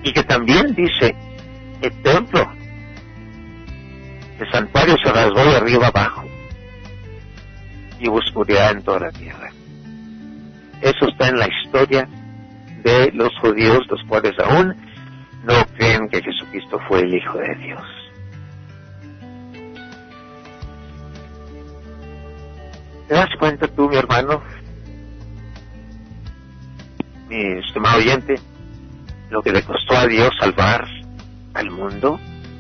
y 0.04 0.14
que 0.14 0.24
también 0.24 0.76
dice 0.76 1.16
el 1.82 2.02
templo 2.04 2.52
el 4.40 4.52
santuario 4.52 4.96
se 5.04 5.12
rasgó 5.12 5.44
de 5.44 5.56
arriba 5.56 5.88
abajo 5.88 6.24
y 8.00 8.10
hubo 8.10 8.18
oscuridad 8.18 8.72
en 8.72 8.84
toda 8.84 9.00
la 9.00 9.12
tierra. 9.12 9.52
Eso 10.82 11.08
está 11.08 11.28
en 11.28 11.38
la 11.38 11.48
historia 11.48 12.08
de 12.84 13.12
los 13.14 13.30
judíos, 13.40 13.80
los 13.90 14.02
cuales 14.08 14.34
aún 14.40 14.76
no 15.44 15.54
creen 15.76 16.08
que 16.10 16.22
Jesucristo 16.22 16.80
fue 16.88 17.00
el 17.00 17.14
Hijo 17.16 17.38
de 17.38 17.56
Dios. 17.56 17.84
¿Te 23.08 23.16
das 23.16 23.30
cuenta 23.40 23.68
tú, 23.68 23.90
mi 23.90 23.98
hermano, 23.98 24.42
mi 27.28 27.60
estimado 27.60 27.98
oyente, 27.98 28.40
lo 29.30 29.42
que 29.42 29.52
le 29.52 29.64
costó 29.64 29.98
a 29.98 30.08
Dios 30.08 30.30
salvar 30.40 30.88
al 31.54 31.72
mundo? 31.72 32.20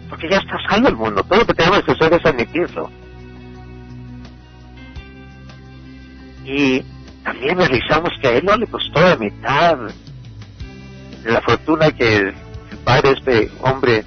Porque 0.09 0.29
ya 0.29 0.39
está 0.39 0.57
salvo 0.69 0.89
el 0.89 0.97
mundo. 0.97 1.23
Todo 1.23 1.39
lo 1.39 1.45
que 1.45 1.53
tenemos 1.53 1.83
que 1.83 1.91
hacer 1.93 2.13
es 2.13 2.25
admitirlo. 2.25 2.91
Y 6.43 6.83
también 7.23 7.57
realizamos 7.57 8.09
que 8.21 8.27
a 8.27 8.31
él 8.31 8.43
no 8.43 8.57
le 8.57 8.67
costó 8.67 8.99
la 8.99 9.15
mitad 9.15 9.77
la 11.25 11.41
fortuna 11.41 11.91
que 11.91 12.17
el, 12.17 12.33
padre 12.83 13.11
este 13.11 13.51
hombre 13.61 14.03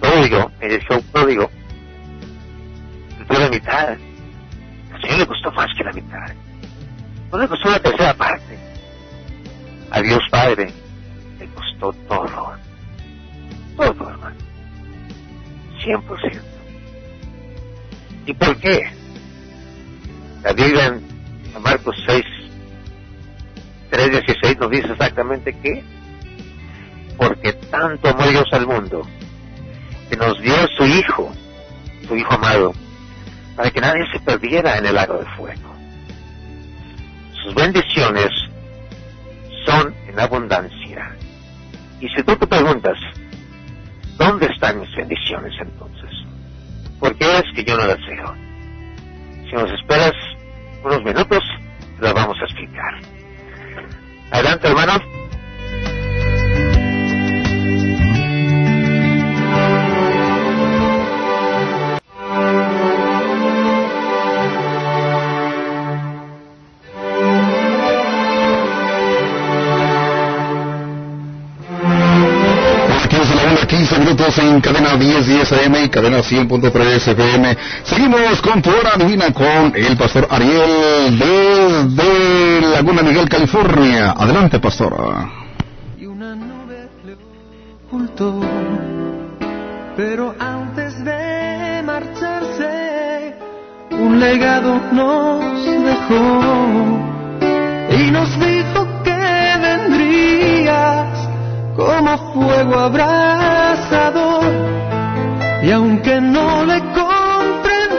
pródigo, 0.00 0.50
el 0.60 0.72
hijo 0.72 1.00
pródigo, 1.12 1.50
dio 3.28 3.38
la 3.38 3.48
mitad. 3.48 3.96
Al 4.92 5.00
Señor 5.00 5.18
le 5.18 5.26
costó 5.26 5.52
más 5.52 5.68
que 5.76 5.84
la 5.84 5.92
mitad. 5.92 6.34
No 7.30 7.38
le 7.38 7.48
costó 7.48 7.70
la 7.70 7.80
tercera 7.80 8.14
parte. 8.14 8.58
A 9.90 10.00
Dios 10.00 10.20
Padre 10.30 10.72
le 11.38 11.46
costó 11.48 11.92
todo. 12.08 12.56
Todo, 13.76 14.10
hermano. 14.10 14.36
100%. 15.84 16.40
¿Y 18.26 18.34
por 18.34 18.56
qué? 18.56 18.82
La 20.42 20.52
Biblia 20.52 20.86
en 20.86 21.62
Marcos 21.62 21.96
6, 22.06 22.24
3, 23.90 24.10
16 24.10 24.58
nos 24.58 24.70
dice 24.70 24.92
exactamente 24.92 25.52
que, 25.60 25.84
porque 27.16 27.52
tanto 27.52 28.08
amó 28.08 28.26
Dios 28.26 28.46
al 28.52 28.66
mundo, 28.66 29.02
que 30.08 30.16
nos 30.16 30.40
dio 30.40 30.54
su 30.76 30.84
Hijo, 30.84 31.32
su 32.06 32.16
Hijo 32.16 32.34
amado, 32.34 32.72
para 33.56 33.70
que 33.70 33.80
nadie 33.80 34.04
se 34.12 34.20
perdiera 34.20 34.78
en 34.78 34.86
el 34.86 34.94
lago 34.94 35.18
de 35.18 35.26
fuego. 35.36 35.74
Sus 37.42 37.54
bendiciones 37.54 38.30
son 39.64 39.94
en 40.06 40.20
abundancia. 40.20 41.16
Y 42.00 42.08
si 42.08 42.22
tú 42.22 42.36
te 42.36 42.46
preguntas, 42.46 42.98
¿dónde 44.18 44.46
están 44.46 44.80
mis 44.80 44.94
bendiciones 44.94 45.52
entonces? 45.60 46.10
¿Por 47.00 47.16
qué 47.16 47.38
es 47.38 47.44
que 47.54 47.64
yo 47.64 47.76
no 47.76 47.86
las 47.86 47.98
veo? 48.06 48.34
Si 49.48 49.52
nos 49.52 49.70
esperas 49.70 50.12
unos 50.84 51.02
minutos 51.02 51.42
la 52.00 52.12
vamos 52.12 52.36
a 52.40 52.44
explicar. 52.44 52.94
Adelante, 54.30 54.68
hermano. 54.68 55.15
Cadena 74.96 75.20
10 75.20 75.26
10 75.26 75.52
AM 75.52 75.84
y 75.84 75.88
cadena 75.88 76.18
100.3 76.18 76.96
FM. 76.96 77.56
Seguimos 77.84 78.40
con 78.40 78.62
tu 78.62 78.70
hora 78.70 78.96
divina 78.96 79.32
con 79.32 79.72
el 79.74 79.96
pastor 79.96 80.26
Ariel 80.30 81.18
desde 81.18 82.60
Laguna 82.72 83.02
Miguel, 83.02 83.28
California. 83.28 84.14
Adelante, 84.16 84.58
pastor. 84.58 84.94
Y 85.98 86.06
una 86.06 86.34
nube 86.34 86.88
le 87.04 87.16
ocultó, 87.86 88.40
pero 89.96 90.34
antes 90.38 91.04
de 91.04 91.82
marcharse, 91.84 93.34
un 93.90 94.20
legado 94.20 94.80
nos 94.92 95.64
dejó 95.64 96.40
y 97.98 98.10
nos 98.10 98.38
dijo 98.40 98.55
como 101.76 102.18
fuego 102.32 102.78
abrasador. 102.78 104.44
Y 105.62 105.70
aunque 105.70 106.20
no 106.20 106.64
le 106.64 106.80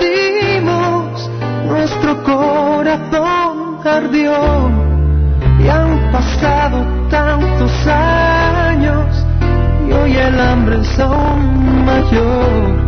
comprendimos, 0.02 1.30
nuestro 1.68 2.24
corazón 2.24 3.80
ardió. 3.86 4.36
Y 5.60 5.70
han 5.70 6.12
pasado 6.12 6.86
tantos 7.10 7.72
años 7.88 9.26
y 9.88 9.92
hoy 9.92 10.16
el 10.16 10.40
hambre 10.40 10.82
es 10.82 11.00
aún 11.00 11.86
mayor. 11.86 12.88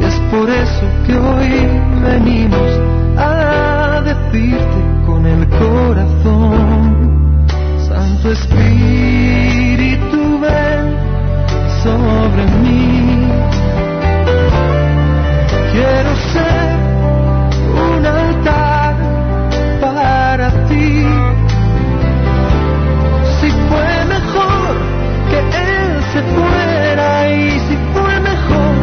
Y 0.00 0.04
es 0.04 0.14
por 0.30 0.48
eso 0.48 0.86
que 1.06 1.16
hoy 1.16 1.68
venimos 2.02 2.70
a 3.16 4.00
decirte 4.02 4.80
con 5.06 5.26
el 5.26 5.48
corazón, 5.48 6.77
Santo 8.20 8.32
Espíritu 8.32 10.40
sobre 11.84 12.44
mí. 12.62 13.28
Quiero 15.72 16.10
ser 16.32 16.68
un 17.86 18.02
altar 18.04 18.94
para 19.80 20.50
ti. 20.66 21.06
Si 23.40 23.48
fue 23.68 23.90
mejor 24.14 24.70
que 25.30 25.38
Él 25.38 25.88
se 26.12 26.20
fuera 26.34 27.08
y 27.30 27.32
si 27.66 27.76
fue 27.94 28.14
mejor 28.20 28.74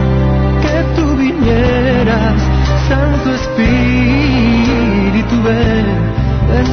que 0.63 0.75
tú 0.96 1.06
vinieras, 1.18 2.38
Santo 2.88 3.27
Espíritu, 3.36 5.36
ven, 5.44 5.86
ven 6.48 6.68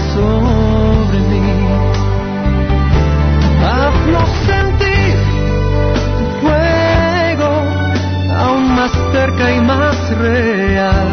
real 10.23 11.09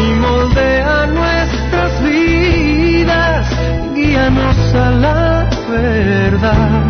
y 0.00 0.14
moldea 0.18 1.06
nuestras 1.06 2.02
vidas, 2.02 3.46
guíanos 3.94 4.74
a 4.74 4.90
la 4.90 5.48
verdad. 5.70 6.82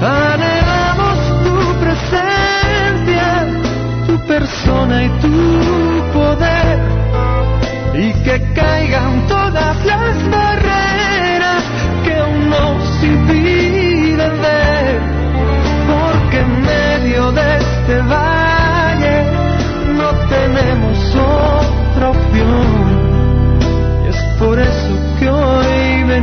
Anhelamos 0.00 1.18
tu 1.44 1.56
presencia, 1.84 3.28
tu 4.06 4.14
persona 4.26 5.04
y 5.04 5.08
tu 5.22 5.36
poder 6.18 6.78
y 7.94 8.12
que 8.24 8.36
caiga 8.54 8.91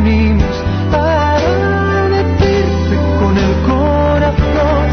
venimos 0.03 0.63
a 0.93 1.37
decirte 2.09 2.95
con 3.19 3.37
el 3.37 3.53
corazón, 3.63 4.89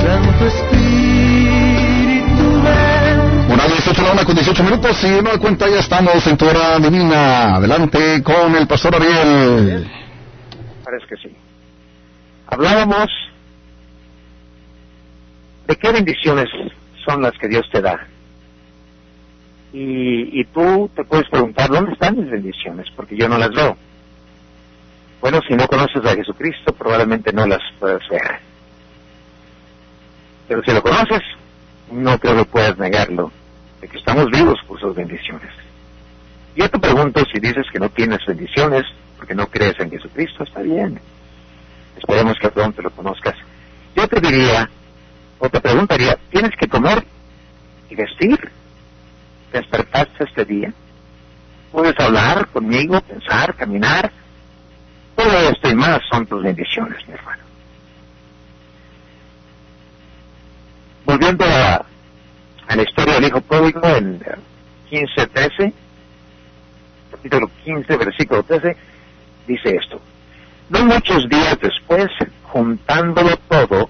Santo 0.00 0.46
Espíritu 0.46 1.82
ven. 2.62 3.52
Una 3.52 3.66
18 3.66 4.02
la 4.02 4.12
una 4.12 4.24
con 4.24 4.34
18 4.34 4.64
minutos 4.64 5.04
y 5.04 5.22
no 5.22 5.30
de 5.30 5.38
cuenta 5.38 5.68
ya 5.68 5.78
estamos 5.78 6.26
en 6.26 6.36
tu 6.36 6.46
hora 6.46 6.78
divina. 6.78 7.56
Adelante 7.56 8.22
con 8.22 8.54
el 8.56 8.66
pastor 8.66 8.96
Ariel. 8.96 9.90
Parece 10.84 11.06
que 11.06 11.16
sí. 11.16 11.34
Hablábamos 12.46 13.08
de 15.66 15.76
qué 15.76 15.92
bendiciones 15.92 16.48
son 17.04 17.22
las 17.22 17.32
que 17.38 17.48
Dios 17.48 17.66
te 17.72 17.80
da. 17.80 18.06
Y, 19.72 20.40
y 20.40 20.44
tú 20.44 20.88
te 20.94 21.02
puedes 21.04 21.28
preguntar, 21.28 21.68
¿dónde 21.68 21.92
están 21.92 22.16
mis 22.16 22.30
bendiciones? 22.30 22.86
Porque 22.94 23.16
yo 23.16 23.28
no 23.28 23.38
las 23.38 23.50
veo. 23.50 23.76
Bueno, 25.24 25.40
si 25.48 25.54
no 25.54 25.66
conoces 25.66 26.04
a 26.04 26.14
Jesucristo, 26.14 26.74
probablemente 26.74 27.32
no 27.32 27.46
las 27.46 27.62
puedas 27.80 28.06
ver. 28.10 28.40
Pero 30.46 30.62
si 30.62 30.70
lo 30.70 30.82
conoces, 30.82 31.22
no 31.90 32.18
creo 32.18 32.36
que 32.36 32.44
puedas 32.44 32.76
negarlo, 32.76 33.32
de 33.80 33.88
que 33.88 33.96
estamos 33.96 34.26
vivos 34.26 34.60
por 34.68 34.78
sus 34.78 34.94
bendiciones. 34.94 35.48
Yo 36.54 36.68
te 36.68 36.78
pregunto 36.78 37.24
si 37.32 37.40
dices 37.40 37.64
que 37.72 37.78
no 37.78 37.88
tienes 37.88 38.18
bendiciones 38.26 38.82
porque 39.16 39.34
no 39.34 39.46
crees 39.46 39.80
en 39.80 39.90
Jesucristo, 39.90 40.44
está 40.44 40.60
bien. 40.60 41.00
Esperemos 41.96 42.36
que 42.38 42.50
pronto 42.50 42.82
lo 42.82 42.90
conozcas. 42.90 43.36
Yo 43.96 44.06
te 44.06 44.20
diría, 44.20 44.68
o 45.38 45.48
te 45.48 45.58
preguntaría, 45.58 46.18
¿tienes 46.30 46.54
que 46.54 46.68
comer 46.68 47.02
y 47.88 47.94
vestir? 47.94 48.38
¿Despertaste 49.54 50.24
este 50.24 50.44
día? 50.44 50.70
¿Puedes 51.72 51.98
hablar 51.98 52.46
conmigo, 52.48 53.00
pensar, 53.00 53.54
caminar? 53.56 54.12
Todo 55.16 55.38
esto 55.48 55.70
y 55.70 55.74
más 55.74 56.00
son 56.10 56.26
tus 56.26 56.42
bendiciones, 56.42 57.06
mi 57.06 57.14
hermano. 57.14 57.42
Volviendo 61.04 61.44
a, 61.44 61.84
la 62.74 62.82
historia 62.82 63.14
del 63.14 63.26
hijo 63.26 63.40
pródigo 63.42 63.86
en 63.86 64.20
eh, 64.24 65.06
15.13, 65.16 65.72
capítulo 67.12 67.50
15, 67.64 67.96
versículo 67.96 68.42
13, 68.42 68.76
dice 69.46 69.76
esto. 69.76 70.00
No 70.70 70.84
muchos 70.84 71.28
días 71.28 71.56
después, 71.60 72.10
juntándolo 72.44 73.36
todo, 73.48 73.88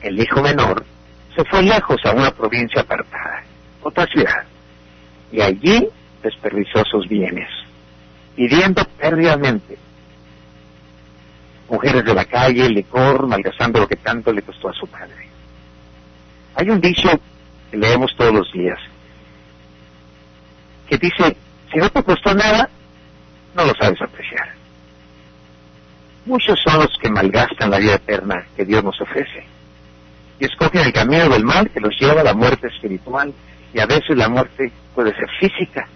el 0.00 0.18
hijo 0.18 0.40
menor 0.40 0.84
se 1.36 1.44
fue 1.44 1.62
lejos 1.62 2.00
a 2.04 2.12
una 2.12 2.30
provincia 2.30 2.80
apartada, 2.82 3.44
otra 3.82 4.06
ciudad, 4.06 4.44
y 5.30 5.40
allí 5.40 5.88
desperdició 6.22 6.84
sus 6.84 7.08
bienes, 7.08 7.48
pidiendo 8.36 8.84
perdidamente 8.98 9.76
mujeres 11.72 12.04
de 12.04 12.14
la 12.14 12.26
calle, 12.26 12.68
licor, 12.68 13.26
malgastando 13.26 13.80
lo 13.80 13.88
que 13.88 13.96
tanto 13.96 14.30
le 14.30 14.42
costó 14.42 14.68
a 14.68 14.74
su 14.74 14.86
padre. 14.86 15.26
Hay 16.54 16.68
un 16.68 16.82
dicho 16.82 17.08
que 17.70 17.78
leemos 17.78 18.14
todos 18.14 18.32
los 18.32 18.52
días, 18.52 18.78
que 20.86 20.98
dice, 20.98 21.34
si 21.72 21.78
no 21.78 21.88
te 21.88 22.02
costó 22.02 22.34
nada, 22.34 22.68
no 23.56 23.64
lo 23.64 23.72
sabes 23.74 24.00
apreciar. 24.02 24.50
Muchos 26.26 26.60
son 26.62 26.78
los 26.80 26.98
que 27.00 27.08
malgastan 27.08 27.70
la 27.70 27.78
vida 27.78 27.94
eterna 27.94 28.46
que 28.54 28.66
Dios 28.66 28.84
nos 28.84 29.00
ofrece 29.00 29.46
y 30.38 30.44
escogen 30.44 30.82
el 30.82 30.92
camino 30.92 31.30
del 31.30 31.42
mal 31.42 31.70
que 31.70 31.80
los 31.80 31.98
lleva 31.98 32.20
a 32.20 32.24
la 32.24 32.34
muerte 32.34 32.68
espiritual 32.68 33.32
y 33.72 33.80
a 33.80 33.86
veces 33.86 34.14
la 34.14 34.28
muerte 34.28 34.70
puede 34.94 35.14
ser 35.14 35.28
física. 35.40 35.88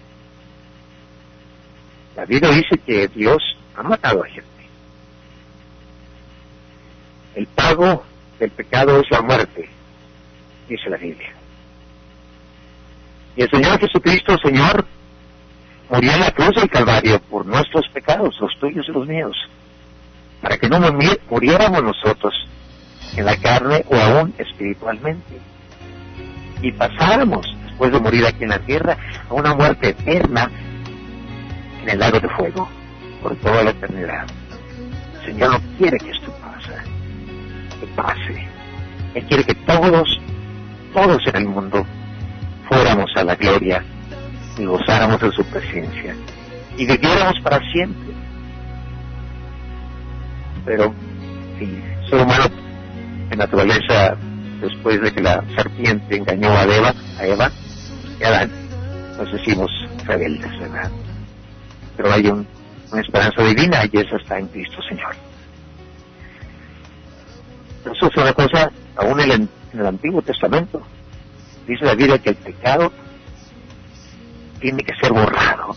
La 2.15 2.25
Biblia 2.25 2.49
dice 2.49 2.79
que 2.83 3.07
Dios 3.09 3.55
ha 3.75 3.83
matado 3.83 4.23
a 4.23 4.27
gente. 4.27 4.56
El 7.37 7.45
pago 7.45 8.03
del 8.39 8.49
pecado 8.49 8.99
es 8.99 9.11
la 9.11 9.21
muerte, 9.21 9.69
dice 10.67 10.89
la 10.89 10.97
Biblia. 10.97 11.31
Y 13.35 13.43
el 13.43 13.49
Señor 13.51 13.79
Jesucristo, 13.79 14.35
Señor, 14.43 14.83
murió 15.87 16.13
en 16.13 16.19
la 16.19 16.31
cruz 16.31 16.55
del 16.55 16.67
Calvario 16.67 17.19
por 17.29 17.45
nuestros 17.45 17.87
pecados, 17.93 18.35
los 18.41 18.57
tuyos 18.59 18.87
y 18.89 18.91
los 18.91 19.07
míos, 19.07 19.37
para 20.41 20.57
que 20.57 20.67
no 20.67 20.79
muri- 20.79 21.19
muriéramos 21.29 21.83
nosotros 21.83 22.33
en 23.15 23.25
la 23.25 23.37
carne 23.37 23.85
o 23.87 23.95
aún 23.95 24.33
espiritualmente. 24.39 25.39
Y 26.63 26.71
pasáramos, 26.71 27.45
después 27.67 27.91
de 27.91 27.99
morir 27.99 28.25
aquí 28.25 28.45
en 28.45 28.49
la 28.49 28.59
tierra, 28.65 28.97
a 29.29 29.33
una 29.35 29.53
muerte 29.53 29.89
eterna 29.89 30.49
en 31.83 31.87
el 31.89 31.99
lago 31.99 32.19
de 32.19 32.29
fuego, 32.29 32.67
por 33.21 33.35
toda 33.35 33.61
la 33.63 33.69
eternidad. 33.69 34.25
El 35.19 35.25
Señor 35.33 35.51
no 35.51 35.77
quiere 35.77 35.99
que 35.99 36.09
esto 36.09 36.33
que 37.79 37.87
pase. 37.87 38.47
Él 39.15 39.23
quiere 39.25 39.43
que 39.43 39.55
todos, 39.55 40.19
todos 40.93 41.21
en 41.27 41.35
el 41.35 41.45
mundo, 41.47 41.85
fuéramos 42.69 43.09
a 43.15 43.23
la 43.23 43.35
gloria 43.35 43.83
y 44.57 44.65
gozáramos 44.65 45.19
de 45.21 45.31
su 45.31 45.43
presencia 45.45 46.15
y 46.77 46.85
viviéramos 46.85 47.39
para 47.41 47.59
siempre. 47.71 48.13
Pero 50.65 50.93
el 51.59 52.09
ser 52.09 52.21
humano 52.21 52.45
en 53.31 53.37
naturaleza, 53.37 54.15
después 54.61 55.01
de 55.01 55.11
que 55.11 55.21
la 55.21 55.43
serpiente 55.55 56.17
engañó 56.17 56.49
a 56.51 56.63
Eva, 56.63 56.93
a 57.19 57.25
Eva 57.25 57.51
y 58.19 58.23
a 58.23 58.27
Adán, 58.27 58.51
nos 59.17 59.31
decimos 59.31 59.69
rebeldes, 60.05 60.51
¿verdad? 60.59 60.91
Pero 61.95 62.11
hay 62.11 62.27
un- 62.27 62.47
una 62.91 63.01
esperanza 63.01 63.43
divina 63.43 63.81
y 63.91 63.97
esa 63.97 64.17
está 64.17 64.39
en 64.39 64.47
Cristo 64.47 64.77
Señor. 64.89 65.15
Eso 67.93 68.07
es 68.07 68.17
una 68.17 68.33
cosa, 68.33 68.71
aún 68.95 69.19
en 69.19 69.31
el, 69.31 69.49
en 69.73 69.79
el 69.79 69.85
Antiguo 69.85 70.21
Testamento, 70.21 70.81
dice 71.67 71.85
la 71.85 71.95
Biblia 71.95 72.19
que 72.19 72.29
el 72.31 72.35
pecado 72.35 72.91
tiene 74.59 74.83
que 74.83 74.93
ser 74.95 75.11
borrado. 75.13 75.75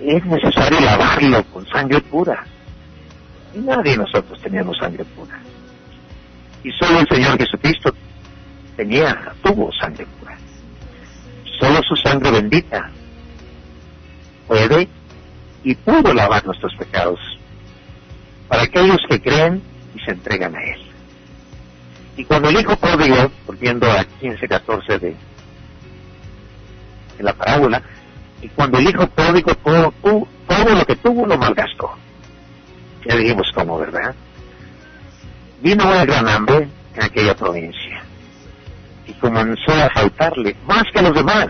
Es 0.00 0.24
necesario 0.24 0.80
lavarlo 0.80 1.44
con 1.44 1.66
sangre 1.68 2.00
pura. 2.00 2.44
Y 3.54 3.58
nadie 3.58 3.92
de 3.92 3.98
nosotros 3.98 4.40
teníamos 4.40 4.76
sangre 4.78 5.04
pura. 5.04 5.38
Y 6.64 6.70
solo 6.72 7.00
el 7.00 7.08
Señor 7.08 7.38
Jesucristo 7.38 7.94
tenía, 8.76 9.32
tuvo 9.42 9.70
sangre 9.72 10.06
pura. 10.18 10.36
Solo 11.60 11.80
su 11.88 11.96
sangre 11.96 12.30
bendita 12.30 12.90
puede 14.48 14.88
y 15.62 15.74
pudo 15.76 16.12
lavar 16.12 16.44
nuestros 16.44 16.74
pecados 16.76 17.20
para 18.48 18.62
aquellos 18.62 18.98
que 19.08 19.20
creen 19.20 19.62
y 19.94 20.00
se 20.00 20.12
entregan 20.12 20.54
a 20.54 20.62
Él. 20.62 20.92
Y 22.16 22.24
cuando 22.24 22.48
el 22.50 22.60
hijo 22.60 22.76
pródigo, 22.76 23.30
volviendo 23.46 23.90
a 23.90 24.04
15-14 24.20 24.98
de, 24.98 25.16
de 27.16 27.22
la 27.22 27.32
parábola, 27.32 27.82
y 28.42 28.48
cuando 28.48 28.78
el 28.78 28.88
hijo 28.88 29.06
pródigo 29.06 29.54
todo, 29.54 29.92
todo 30.02 30.74
lo 30.74 30.84
que 30.84 30.96
tuvo 30.96 31.26
lo 31.26 31.38
malgastó. 31.38 31.90
Ya 33.06 33.16
dijimos 33.16 33.50
cómo, 33.54 33.78
¿verdad? 33.78 34.14
Vino 35.62 35.84
una 35.84 36.04
gran 36.04 36.28
hambre 36.28 36.68
en 36.94 37.02
aquella 37.02 37.34
provincia 37.34 38.02
y 39.06 39.12
comenzó 39.14 39.72
a 39.72 39.90
faltarle 39.90 40.56
más 40.66 40.84
que 40.92 40.98
a 40.98 41.02
los 41.02 41.14
demás. 41.14 41.48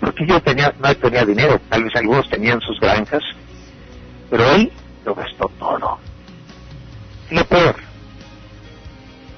Porque 0.00 0.26
yo 0.26 0.40
tenía, 0.42 0.74
no 0.78 0.94
tenía 0.96 1.24
dinero, 1.24 1.60
tal 1.68 1.84
vez 1.84 1.96
algunos 1.96 2.28
tenían 2.28 2.60
sus 2.60 2.78
granjas, 2.78 3.22
pero 4.28 4.44
él 4.50 4.70
lo 5.04 5.14
gastó 5.14 5.50
todo. 5.58 5.98
Lo 7.30 7.44
peor, 7.46 7.76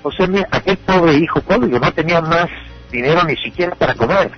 o 0.03 0.11
sea, 0.11 0.29
aquel 0.51 0.77
pobre 0.79 1.15
hijo 1.15 1.41
pródigo 1.41 1.79
no 1.79 1.93
tenía 1.93 2.21
más 2.21 2.49
dinero 2.91 3.25
ni 3.25 3.37
siquiera 3.37 3.75
para 3.75 3.95
comer. 3.95 4.31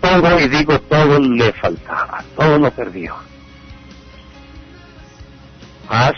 Todo, 0.00 0.40
y 0.40 0.48
digo, 0.48 0.78
todo 0.80 1.18
le 1.18 1.52
faltaba, 1.52 2.22
todo 2.36 2.58
lo 2.58 2.70
perdió. 2.70 3.14
¿Has 5.88 6.14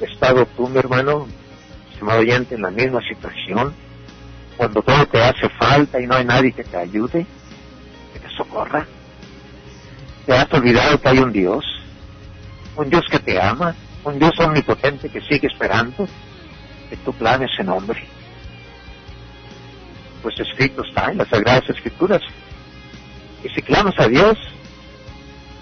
estado 0.00 0.46
tú, 0.56 0.68
mi 0.68 0.78
hermano, 0.78 1.26
estimado 1.92 2.20
oyente, 2.20 2.54
en 2.54 2.62
la 2.62 2.70
misma 2.70 3.00
situación? 3.02 3.74
Cuando 4.56 4.82
todo 4.82 5.06
te 5.06 5.22
hace 5.22 5.48
falta 5.50 6.00
y 6.00 6.06
no 6.06 6.14
hay 6.14 6.24
nadie 6.24 6.52
que 6.52 6.64
te 6.64 6.76
ayude, 6.76 7.26
que 8.12 8.18
te 8.18 8.30
socorra. 8.30 8.86
¿Te 10.26 10.32
has 10.32 10.52
olvidado 10.52 11.00
que 11.00 11.08
hay 11.08 11.18
un 11.18 11.32
Dios 11.32 11.64
un 12.78 12.90
Dios 12.90 13.04
que 13.10 13.18
te 13.18 13.40
ama, 13.40 13.74
un 14.04 14.18
Dios 14.18 14.32
omnipotente 14.38 15.08
que 15.08 15.20
sigue 15.20 15.48
esperando 15.48 16.08
que 16.88 16.96
tú 16.98 17.12
clames 17.12 17.50
ese 17.52 17.64
nombre. 17.64 18.02
Pues 20.22 20.38
escrito 20.40 20.82
está 20.82 21.10
en 21.10 21.18
las 21.18 21.28
Sagradas 21.28 21.68
Escrituras. 21.68 22.22
Y 23.44 23.48
si 23.50 23.62
clamas 23.62 23.94
a 23.98 24.08
Dios, 24.08 24.36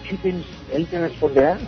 Él 0.08 0.18
te, 0.18 0.34
él 0.74 0.86
te 0.86 1.00
responderá. 1.00 1.58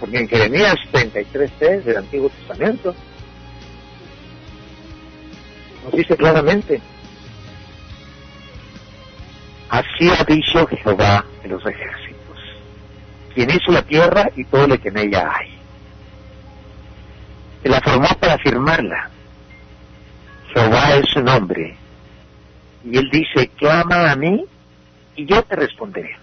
Porque 0.00 0.18
en 0.18 0.28
Jeremías 0.28 0.76
33.3 0.92 1.82
del 1.82 1.96
Antiguo 1.96 2.30
Testamento 2.30 2.94
nos 5.84 5.92
dice 5.92 6.16
claramente, 6.16 6.80
así 9.68 10.10
ha 10.10 10.24
dicho 10.24 10.66
Jehová 10.66 11.24
de 11.42 11.48
los 11.48 11.64
ejércitos, 11.66 12.07
quien 13.38 13.50
hizo 13.50 13.70
la 13.70 13.82
tierra 13.82 14.28
y 14.34 14.44
todo 14.46 14.66
lo 14.66 14.80
que 14.80 14.88
en 14.88 14.98
ella 14.98 15.30
hay. 15.32 15.56
Que 17.62 17.68
la 17.68 17.80
formó 17.80 18.08
para 18.18 18.36
firmarla. 18.38 19.10
Jehová 20.52 20.96
es 20.96 21.08
su 21.12 21.20
nombre. 21.20 21.76
Y 22.84 22.98
él 22.98 23.08
dice, 23.12 23.46
clama 23.56 24.10
a 24.10 24.16
mí 24.16 24.44
y 25.14 25.24
yo 25.24 25.40
te 25.44 25.54
responderé. 25.54 26.16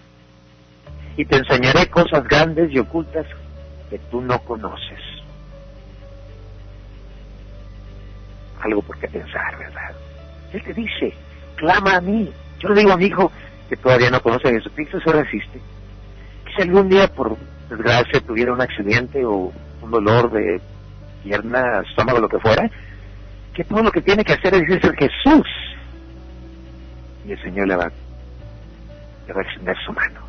Y 1.16 1.24
te 1.24 1.36
enseñaré 1.36 1.86
cosas 1.88 2.22
grandes 2.24 2.70
y 2.70 2.80
ocultas 2.80 3.24
que 3.88 3.98
tú 4.10 4.20
no 4.20 4.38
conoces. 4.40 5.00
Algo 8.60 8.82
por 8.82 8.98
qué 8.98 9.08
pensar, 9.08 9.56
¿verdad? 9.56 9.92
Él 10.52 10.62
te 10.62 10.74
dice, 10.74 11.14
clama 11.54 11.96
a 11.96 12.00
mí. 12.02 12.30
Yo 12.58 12.68
le 12.68 12.80
digo 12.80 12.92
a 12.92 12.98
mi 12.98 13.06
hijo 13.06 13.32
que 13.70 13.76
todavía 13.78 14.10
no 14.10 14.20
conoce 14.20 14.48
a 14.48 14.52
Jesucristo, 14.52 14.98
eso 14.98 15.18
existe. 15.18 15.62
Si 16.56 16.62
algún 16.62 16.88
día, 16.88 17.06
por 17.08 17.36
desgracia, 17.68 18.20
tuviera 18.20 18.52
un 18.52 18.60
accidente 18.62 19.24
o 19.24 19.52
un 19.82 19.90
dolor 19.90 20.30
de 20.30 20.60
pierna, 21.22 21.82
estómago, 21.88 22.18
lo 22.18 22.28
que 22.28 22.38
fuera, 22.38 22.70
que 23.52 23.64
todo 23.64 23.82
lo 23.82 23.90
que 23.90 24.00
tiene 24.00 24.24
que 24.24 24.32
hacer 24.32 24.54
es 24.54 24.66
decir 24.66 24.94
Jesús. 24.96 25.46
Y 27.26 27.32
el 27.32 27.42
Señor 27.42 27.68
le 27.68 27.76
va, 27.76 27.90
le 29.26 29.32
va 29.34 29.40
a 29.40 29.44
extender 29.44 29.76
su 29.84 29.92
mano. 29.92 30.20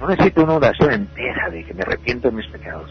No 0.00 0.08
necesito 0.08 0.42
una 0.42 0.54
oración 0.54 0.92
entera 0.92 1.50
de 1.50 1.64
que 1.64 1.74
me 1.74 1.82
arrepiento 1.82 2.28
de 2.28 2.36
mis 2.36 2.46
pecados. 2.48 2.90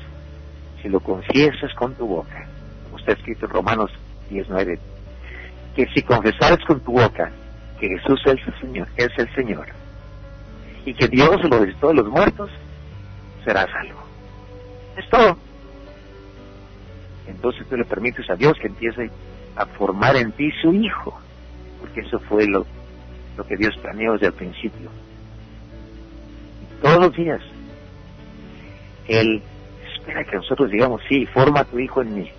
Si 0.82 0.90
lo 0.90 1.00
confiesas 1.00 1.74
con 1.76 1.94
tu 1.96 2.08
boca, 2.08 2.48
como 2.86 3.00
está 3.00 3.14
escrito 3.14 3.48
en 3.48 3.52
Romanos 3.52 3.92
19, 4.30 4.80
que 5.76 5.88
si 5.88 6.04
confesares 6.04 6.64
con 6.66 6.80
tu 6.82 6.94
boca 6.94 7.32
que 7.80 7.88
Jesús 7.90 8.22
es 8.26 8.48
el 8.48 8.60
Señor, 8.62 8.88
es 8.96 9.10
el 9.18 9.34
Señor, 9.36 9.68
y 10.86 10.94
que 10.94 11.08
Dios 11.08 11.42
lo 11.44 11.60
resucitó 11.60 11.90
de 11.90 11.94
los 11.96 12.10
muertos, 12.10 12.50
serás 13.44 13.70
salvo. 13.70 14.02
Es 14.98 15.10
todo. 15.10 15.38
Entonces 17.28 17.68
tú 17.68 17.78
le 17.78 17.86
permites 17.86 18.30
a 18.30 18.36
Dios 18.36 18.58
que 18.60 18.68
empiece 18.68 19.10
a 19.56 19.66
formar 19.66 20.16
en 20.16 20.32
ti 20.34 20.52
su 20.62 20.74
Hijo, 20.74 21.18
porque 21.80 22.02
eso 22.02 22.20
fue 22.20 22.48
lo, 22.48 22.66
lo 23.38 23.46
que 23.46 23.56
Dios 23.56 23.76
planeó 23.78 24.14
desde 24.14 24.28
el 24.28 24.34
principio 24.34 24.90
todos 26.84 27.00
los 27.00 27.16
días. 27.16 27.42
Él 29.08 29.42
espera 29.96 30.24
que 30.26 30.36
nosotros 30.36 30.70
digamos, 30.70 31.02
sí, 31.08 31.26
forma 31.28 31.64
tu 31.64 31.80
hijo 31.80 32.02
en 32.02 32.16
mí, 32.16 32.32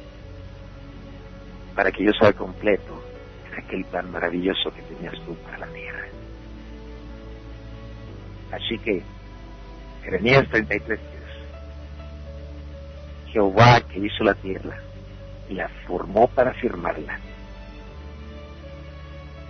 para 1.74 1.90
que 1.90 2.04
yo 2.04 2.12
sea 2.12 2.32
completo 2.32 3.02
en 3.50 3.64
aquel 3.64 3.84
plan 3.86 4.12
maravilloso 4.12 4.72
que 4.74 4.82
tenías 4.82 5.14
tú 5.24 5.34
para 5.36 5.58
la 5.58 5.66
tierra. 5.68 6.06
Así 8.54 8.78
que, 8.78 9.02
Jeremías 10.04 10.48
33 10.50 11.00
Jehová 13.32 13.80
que 13.80 13.98
hizo 13.98 14.22
la 14.22 14.34
tierra 14.34 14.78
y 15.48 15.54
la 15.54 15.68
formó 15.86 16.28
para 16.28 16.54
firmarla, 16.54 17.18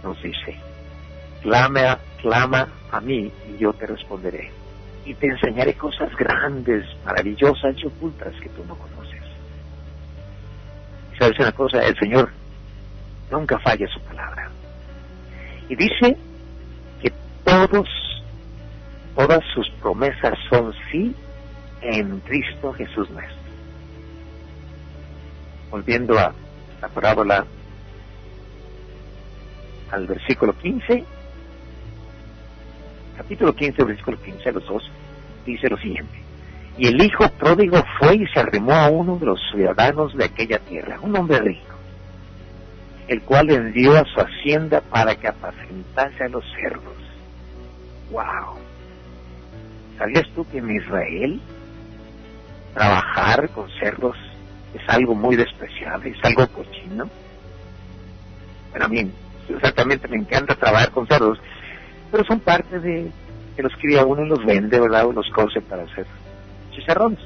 nos 0.03 0.21
dice, 0.23 0.57
clama, 1.43 1.99
clama 2.23 2.69
a 2.91 3.01
mí 3.01 3.31
y 3.49 3.59
yo 3.59 3.75
te 3.75 3.87
responderé 3.87 4.51
y 5.05 5.15
te 5.15 5.27
enseñaré 5.27 5.75
cosas 5.75 6.11
grandes, 6.17 6.85
maravillosas 7.05 7.77
y 7.77 7.87
ocultas 7.87 8.33
que 8.41 8.49
tú 8.51 8.65
no 8.65 8.75
conoces. 8.75 9.23
Sabes 11.19 11.39
una 11.39 11.53
cosa, 11.53 11.85
el 11.85 11.97
Señor 11.99 12.31
nunca 13.31 13.59
falla 13.59 13.87
su 13.89 14.01
palabra. 14.01 14.51
Y 15.69 15.77
dice 15.77 16.17
que 17.03 17.13
todos, 17.45 17.89
todas 19.15 19.41
sus 19.55 19.69
promesas 19.81 20.35
son 20.51 20.73
sí 20.91 21.15
en 21.83 22.21
Cristo 22.21 22.73
Jesús 22.73 23.09
nuestro. 23.11 23.45
Volviendo 25.71 26.19
a 26.19 26.33
la 26.81 26.89
parábola 26.89 27.45
al 29.91 30.07
versículo 30.07 30.57
15, 30.59 31.05
capítulo 33.17 33.55
15, 33.55 33.85
versículo 33.85 34.21
15 34.21 34.49
a 34.49 34.53
los 34.53 34.67
dos, 34.67 34.91
dice 35.47 35.69
lo 35.69 35.77
siguiente. 35.79 36.23
Y 36.77 36.89
el 36.89 37.01
hijo 37.01 37.29
pródigo 37.39 37.83
fue 37.99 38.17
y 38.17 38.27
se 38.27 38.41
arrimó 38.41 38.73
a 38.73 38.89
uno 38.89 39.17
de 39.17 39.27
los 39.27 39.41
ciudadanos 39.53 40.17
de 40.17 40.25
aquella 40.25 40.59
tierra, 40.59 40.99
un 41.01 41.17
hombre 41.17 41.39
rico, 41.39 41.75
el 43.07 43.23
cual 43.23 43.47
le 43.47 43.71
dio 43.71 43.97
a 43.97 44.05
su 44.05 44.21
hacienda 44.21 44.81
para 44.81 45.15
que 45.15 45.29
apacentase 45.29 46.25
a 46.25 46.29
los 46.29 46.45
cerdos. 46.57 46.97
¡Wow! 48.11 48.64
¿Sabías 49.99 50.27
tú 50.35 50.47
que 50.51 50.59
en 50.59 50.71
Israel 50.71 51.41
trabajar 52.75 53.49
con 53.51 53.71
cerdos 53.79 54.17
es 54.75 54.83
algo 54.89 55.15
muy 55.15 55.37
despreciable, 55.37 56.11
es 56.11 56.25
algo 56.25 56.47
cochino? 56.49 57.09
Bueno, 58.71 58.89
mí 58.89 59.11
exactamente 59.49 60.09
me 60.09 60.17
encanta 60.17 60.55
trabajar 60.55 60.91
con 60.91 61.07
cerdos, 61.07 61.39
pero 62.11 62.25
son 62.25 62.41
parte 62.41 62.81
de 62.81 63.11
que 63.55 63.63
los 63.63 63.73
cría 63.77 64.05
uno 64.05 64.25
y 64.25 64.29
los 64.29 64.45
vende, 64.45 64.81
¿verdad? 64.81 65.07
O 65.07 65.13
los 65.13 65.31
cose 65.31 65.61
para 65.61 65.85
hacer 65.85 66.07
chicharrones. 66.73 67.21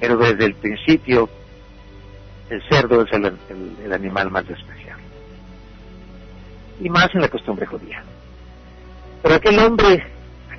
Pero 0.00 0.16
desde 0.18 0.44
el 0.44 0.54
principio, 0.54 1.28
el 2.50 2.62
cerdo 2.68 3.02
es 3.02 3.12
el, 3.12 3.92
animal 3.92 4.30
más 4.30 4.44
especial. 4.48 4.98
Y 6.80 6.88
más 6.88 7.08
en 7.14 7.20
la 7.20 7.28
costumbre 7.28 7.66
judía. 7.66 8.02
Pero 9.22 9.34
aquel 9.34 9.58
hombre, 9.58 10.04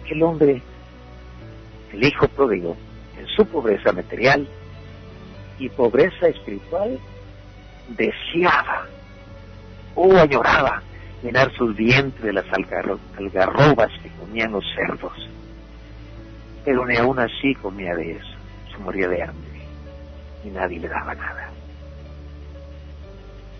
aquel 0.06 0.22
hombre, 0.22 0.62
el 1.92 2.04
hijo 2.04 2.28
pródigo, 2.28 2.78
en 3.18 3.26
su 3.28 3.46
pobreza 3.48 3.92
material 3.92 4.48
y 5.58 5.68
pobreza 5.70 6.28
espiritual, 6.28 7.00
deseaba 7.90 8.86
o 9.96 10.16
añoraba 10.16 10.84
llenar 11.24 11.52
sus 11.54 11.76
dientes 11.76 12.22
de 12.22 12.34
las 12.34 12.46
algarrobas 12.54 13.92
que 14.04 14.10
comían 14.20 14.52
los 14.52 14.64
cerdos. 14.76 15.14
Pero 16.64 16.86
ni 16.86 16.98
aún 16.98 17.18
así 17.20 17.56
comía 17.56 17.96
de 17.96 18.12
eso, 18.12 18.36
se 18.72 18.78
moría 18.78 19.08
de 19.08 19.24
hambre 19.24 19.62
y 20.44 20.50
nadie 20.50 20.80
le 20.80 20.88
daba 20.88 21.16
nada. 21.16 21.50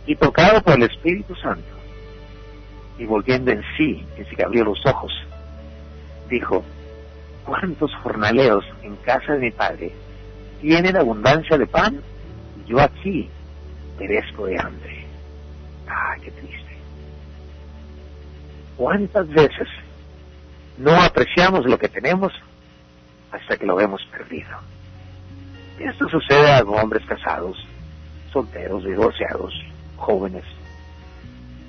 Y 0.06 0.16
tocado 0.16 0.62
por 0.62 0.76
el 0.76 0.84
Espíritu 0.84 1.34
Santo, 1.36 1.66
y 3.00 3.06
volviendo 3.06 3.52
en 3.52 3.64
sí, 3.76 4.06
que 4.16 4.26
se 4.26 4.44
abrió 4.44 4.64
los 4.64 4.86
ojos, 4.86 5.12
dijo, 6.30 6.64
¿cuántos 7.46 7.94
jornaleos 7.96 8.66
en 8.84 8.96
casa 8.98 9.34
de 9.34 9.40
mi 9.40 9.52
padre 9.52 9.92
tienen 10.62 10.98
abundancia 10.98 11.58
de 11.58 11.68
pan? 11.68 12.02
Yo 12.68 12.80
aquí 12.80 13.30
perezco 13.98 14.46
de 14.48 14.60
hambre. 14.60 15.06
Ah, 15.88 16.16
qué 16.22 16.32
triste. 16.32 16.78
¿Cuántas 18.78 19.28
veces 19.30 19.68
no 20.78 20.92
apreciamos 20.96 21.66
lo 21.66 21.78
que 21.78 21.88
tenemos 21.88 22.34
hasta 23.32 23.58
que 23.58 23.66
lo 23.66 23.80
hemos 23.80 24.04
perdido? 24.06 24.50
esto 25.80 26.08
sucede 26.08 26.54
a 26.54 26.64
hombres 26.64 27.06
casados, 27.06 27.58
solteros, 28.32 28.84
divorciados, 28.86 29.54
jóvenes. 29.98 30.44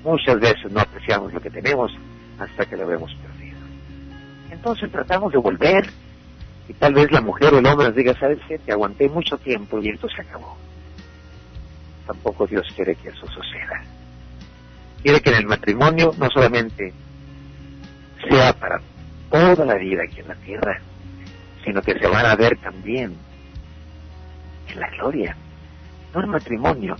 Muchas 0.03 0.39
veces 0.39 0.71
no 0.71 0.79
apreciamos 0.79 1.33
lo 1.33 1.41
que 1.41 1.49
tenemos 1.49 1.91
hasta 2.39 2.65
que 2.65 2.77
lo 2.77 2.89
hemos 2.91 3.13
perdido. 3.15 3.36
Entonces 4.51 4.91
tratamos 4.91 5.31
de 5.31 5.37
volver 5.37 5.89
y 6.67 6.73
tal 6.73 6.93
vez 6.93 7.11
la 7.11 7.21
mujer 7.21 7.53
o 7.53 7.59
el 7.59 7.65
hombre 7.65 7.87
nos 7.87 7.95
diga, 7.95 8.13
¿sabes 8.19 8.39
qué? 8.47 8.57
Te 8.59 8.71
aguanté 8.71 9.09
mucho 9.09 9.37
tiempo 9.37 9.79
y 9.79 9.89
esto 9.89 10.07
se 10.09 10.21
acabó. 10.21 10.57
Tampoco 12.05 12.47
Dios 12.47 12.65
quiere 12.75 12.95
que 12.95 13.09
eso 13.09 13.27
suceda 13.27 13.83
quiere 15.01 15.21
que 15.21 15.29
en 15.29 15.37
el 15.37 15.45
matrimonio 15.45 16.11
no 16.17 16.29
solamente 16.29 16.93
sea 18.29 18.51
para 18.53 18.81
toda 19.31 19.65
la 19.65 19.75
vida 19.75 20.03
aquí 20.03 20.19
en 20.19 20.27
la 20.27 20.35
tierra, 20.35 20.81
sino 21.63 21.81
que 21.81 21.97
se 21.97 22.07
van 22.07 22.25
a 22.25 22.35
ver 22.35 22.57
también 22.57 23.15
en 24.67 24.79
la 24.79 24.89
gloria, 24.89 25.35
no 26.13 26.21
el 26.21 26.27
matrimonio, 26.27 26.95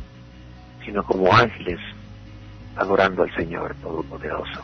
sino 0.86 1.04
como 1.04 1.36
ángeles 1.36 1.80
adorando 2.76 3.24
al 3.24 3.36
Señor 3.36 3.76
Todopoderoso. 3.82 4.62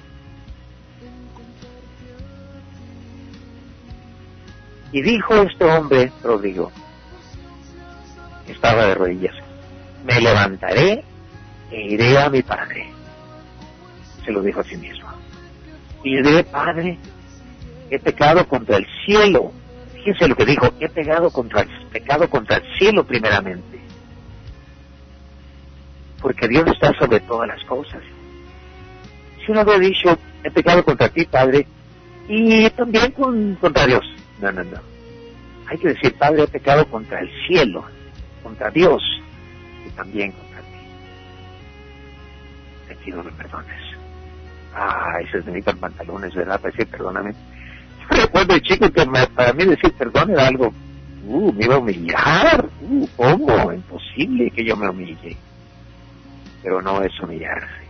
Y 4.93 5.01
dijo 5.01 5.33
este 5.35 5.65
hombre 5.65 6.11
pródigo, 6.21 6.71
estaba 8.47 8.85
de 8.85 8.95
rodillas, 8.95 9.35
me 10.05 10.21
levantaré 10.21 11.03
e 11.71 11.81
iré 11.81 12.17
a 12.19 12.29
mi 12.29 12.43
padre. 12.43 12.87
Se 14.23 14.31
lo 14.31 14.43
dijo 14.43 14.59
a 14.59 14.63
sí 14.63 14.77
mismo. 14.77 15.09
Y 16.03 16.17
diré, 16.17 16.43
Padre, 16.43 16.97
he 17.89 17.97
pecado 17.97 18.47
contra 18.47 18.77
el 18.77 18.85
cielo. 19.05 19.51
Fíjense 19.95 20.27
lo 20.27 20.35
que 20.35 20.45
dijo, 20.45 20.69
he 20.79 20.89
pecado 20.89 21.31
contra 21.31 21.61
el, 21.61 21.69
pecado 21.91 22.29
contra 22.29 22.57
el 22.57 22.77
cielo 22.77 23.03
primeramente. 23.03 23.79
Porque 26.21 26.47
Dios 26.47 26.65
está 26.67 26.93
sobre 26.99 27.19
todas 27.21 27.47
las 27.47 27.63
cosas. 27.63 28.01
Si 29.43 29.51
uno 29.51 29.61
había 29.61 29.79
dicho, 29.79 30.17
he 30.43 30.51
pecado 30.51 30.83
contra 30.85 31.09
ti, 31.09 31.25
Padre, 31.25 31.65
y 32.27 32.69
también 32.69 33.11
contra 33.59 33.87
Dios. 33.87 34.12
No, 34.43 34.51
no, 34.51 34.61
no. 34.65 34.77
Hay 35.67 35.77
que 35.77 35.87
decir, 35.87 36.13
Padre, 36.17 36.43
he 36.43 36.47
pecado 36.47 36.85
contra 36.89 37.21
el 37.21 37.29
cielo, 37.47 37.85
contra 38.43 38.69
Dios 38.71 39.01
y 39.87 39.89
también 39.91 40.33
contra 40.33 40.59
ti. 40.59 40.79
Te 42.89 42.95
pido 42.97 43.23
me 43.23 43.31
perdones. 43.31 43.81
Ay, 44.75 45.25
se 45.31 45.37
necesitan 45.37 45.77
pantalones, 45.77 46.35
¿verdad? 46.35 46.59
Para 46.59 46.71
decir 46.71 46.87
perdóname. 46.87 47.31
Yo 47.31 48.21
recuerdo, 48.21 48.59
chico, 48.59 48.91
que 48.91 49.05
para 49.33 49.53
mí 49.53 49.63
decir 49.63 49.93
perdón 49.97 50.31
era 50.31 50.47
algo, 50.47 50.73
uh, 51.25 51.53
me 51.53 51.63
iba 51.63 51.75
a 51.75 51.77
humillar. 51.77 52.69
Uh, 52.81 53.07
¿cómo? 53.15 53.71
Imposible 53.71 54.51
que 54.51 54.65
yo 54.65 54.75
me 54.75 54.89
humille. 54.89 55.37
Pero 56.61 56.81
no 56.81 57.01
es 57.01 57.17
humillarse. 57.21 57.83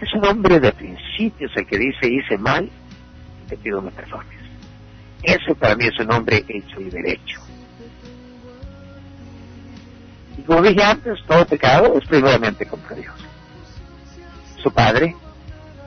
Es 0.00 0.14
un 0.14 0.24
hombre 0.24 0.60
de 0.60 0.70
principios 0.70 1.50
el 1.56 1.66
que 1.66 1.78
dice 1.78 2.06
hice 2.06 2.38
mal, 2.38 2.70
te 3.48 3.56
pido 3.56 3.82
me 3.82 3.90
perdones. 3.90 4.33
Eso 5.24 5.54
para 5.54 5.74
mí 5.74 5.86
es 5.86 5.98
un 5.98 6.12
hombre 6.12 6.44
hecho 6.48 6.80
y 6.80 6.90
derecho. 6.90 7.40
Y 10.36 10.42
como 10.42 10.62
dije 10.62 10.82
antes, 10.82 11.18
todo 11.26 11.46
pecado 11.46 11.98
es 11.98 12.06
primeramente 12.06 12.66
contra 12.66 12.94
Dios. 12.94 13.14
Su 14.62 14.70
padre, 14.72 15.16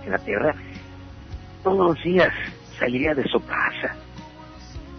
en 0.03 0.11
la 0.11 0.17
tierra, 0.17 0.55
todos 1.63 1.95
los 1.95 2.03
días 2.03 2.33
salía 2.79 3.13
de 3.13 3.27
su 3.27 3.39
casa, 3.45 3.95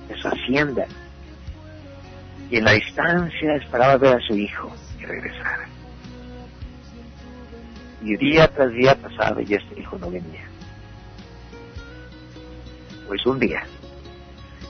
de 0.08 0.16
su 0.16 0.28
hacienda, 0.28 0.86
y 2.50 2.56
en 2.58 2.64
la 2.64 2.72
distancia 2.72 3.56
esperaba 3.56 3.96
ver 3.96 4.16
a 4.16 4.20
su 4.20 4.34
hijo 4.34 4.72
que 4.98 5.06
regresara. 5.06 5.68
Y 8.02 8.16
día 8.16 8.46
tras 8.48 8.70
día 8.70 8.94
pasaba 8.94 9.42
y 9.42 9.54
este 9.54 9.80
hijo 9.80 9.98
no 9.98 10.10
venía. 10.10 10.46
Pues 13.08 13.26
un 13.26 13.38
día, 13.40 13.64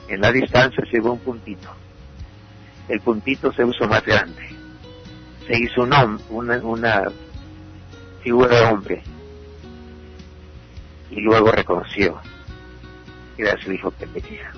en 0.08 0.20
la 0.20 0.32
distancia 0.32 0.84
llegó 0.90 1.12
un 1.12 1.18
puntito. 1.20 1.68
El 2.88 3.00
puntito 3.00 3.52
se 3.52 3.64
usó 3.64 3.86
más 3.86 4.04
grande. 4.04 4.48
Se 5.46 5.58
hizo 5.58 5.82
un 5.82 6.20
una, 6.30 6.58
una 6.58 7.04
figura 8.22 8.60
de 8.60 8.64
hombre. 8.66 9.02
Y 11.10 11.20
luego 11.20 11.50
reconoció 11.50 12.20
que 13.36 13.42
era 13.42 13.60
su 13.62 13.72
hijo 13.72 13.90
que 13.92 14.06
tenía. 14.06 14.50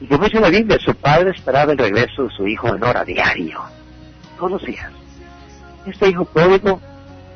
Y 0.00 0.06
como 0.06 0.24
dice 0.24 0.40
la 0.40 0.50
Biblia, 0.50 0.78
su 0.78 0.94
padre 0.94 1.30
esperaba 1.30 1.72
el 1.72 1.78
regreso 1.78 2.24
de 2.24 2.30
su 2.30 2.46
hijo 2.46 2.68
en 2.68 2.82
hora 2.82 3.04
diario, 3.04 3.60
todos 4.36 4.52
los 4.52 4.64
días. 4.64 4.90
Este 5.86 6.08
hijo 6.08 6.24
pródigo 6.24 6.80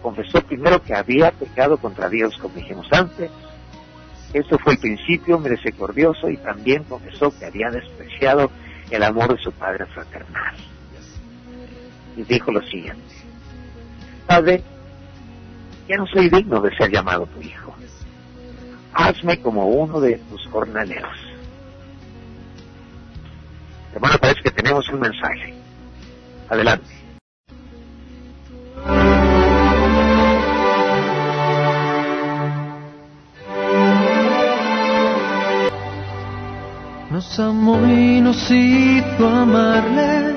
confesó 0.02 0.40
primero 0.42 0.82
que 0.82 0.94
había 0.94 1.30
pecado 1.30 1.76
contra 1.78 2.08
Dios, 2.08 2.36
como 2.38 2.54
dijimos 2.56 2.86
antes, 2.92 3.30
eso 4.32 4.58
fue 4.58 4.74
el 4.74 4.78
principio 4.78 5.38
misericordioso 5.38 6.28
y 6.28 6.36
también 6.36 6.84
confesó 6.84 7.36
que 7.38 7.46
había 7.46 7.70
despreciado 7.70 8.50
el 8.90 9.02
amor 9.02 9.34
de 9.34 9.42
su 9.42 9.52
padre 9.52 9.86
fraternal. 9.86 10.54
Y 12.16 12.22
dijo 12.24 12.50
lo 12.50 12.62
siguiente, 12.62 13.14
Padre, 14.26 14.62
ya 15.88 15.96
no 15.96 16.06
soy 16.06 16.28
digno 16.28 16.60
de 16.60 16.76
ser 16.76 16.90
llamado 16.90 17.24
tu 17.26 17.40
hijo. 17.40 17.74
Hazme 18.92 19.40
como 19.40 19.66
uno 19.68 20.00
de 20.00 20.16
tus 20.30 20.46
jornaleros. 20.48 21.16
Hermano, 23.94 24.18
parece 24.18 24.42
que 24.42 24.50
tenemos 24.50 24.86
un 24.90 25.00
mensaje. 25.00 25.54
Adelante. 26.50 26.97
Y 37.40 38.20
nos 38.20 38.50
hizo 38.50 39.28
amarle 39.28 40.34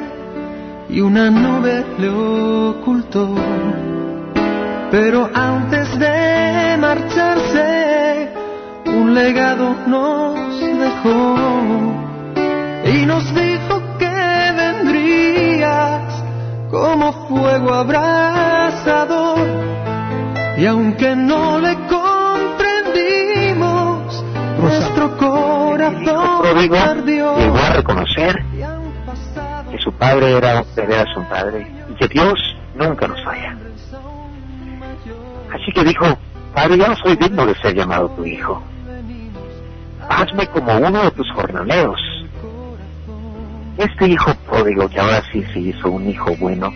y 0.88 1.02
una 1.02 1.32
nube 1.32 1.84
le 1.98 2.10
ocultó. 2.10 3.34
Pero 4.92 5.28
antes 5.34 5.98
de 5.98 6.78
marcharse, 6.80 8.30
un 8.86 9.16
legado 9.16 9.76
nos 9.88 10.60
dejó 10.60 11.38
y 12.86 13.04
nos 13.08 13.34
dijo 13.34 13.82
que 13.98 14.54
vendrías 14.56 16.24
como 16.70 17.14
fuego 17.28 17.74
abrasador. 17.74 19.40
Y 20.56 20.68
aunque 20.68 21.16
no 21.16 21.58
le 21.58 21.76
comprendimos, 21.88 24.24
nuestro 24.60 25.18
corazón 25.18 25.51
pródigo 26.04 26.76
llegó 27.38 27.58
a 27.58 27.70
reconocer 27.74 28.44
que 29.70 29.78
su 29.80 29.92
padre 29.94 30.38
era 30.38 30.64
de 30.76 30.86
veras 30.86 31.16
un 31.16 31.26
padre 31.26 31.68
y 31.90 31.94
que 31.96 32.08
Dios 32.08 32.40
nunca 32.76 33.08
nos 33.08 33.24
falla. 33.24 33.56
Así 35.54 35.72
que 35.74 35.84
dijo, 35.84 36.18
Padre, 36.54 36.78
ya 36.78 36.88
no 36.90 36.96
soy 36.98 37.16
digno 37.16 37.46
de 37.46 37.56
ser 37.56 37.76
llamado 37.76 38.10
tu 38.10 38.26
hijo. 38.26 38.62
Hazme 40.10 40.48
como 40.48 40.76
uno 40.78 41.04
de 41.04 41.12
tus 41.12 41.32
jornaleros. 41.32 42.00
Este 43.78 44.08
hijo 44.08 44.34
pródigo, 44.50 44.90
que 44.90 45.00
ahora 45.00 45.24
sí 45.32 45.44
se 45.54 45.60
hizo 45.60 45.90
un 45.90 46.10
hijo 46.10 46.36
bueno, 46.38 46.74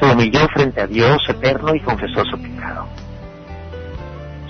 se 0.00 0.12
humilló 0.12 0.46
frente 0.48 0.80
a 0.80 0.86
Dios 0.86 1.18
eterno 1.28 1.74
y 1.74 1.80
confesó 1.80 2.24
su 2.24 2.40
pecado. 2.40 2.86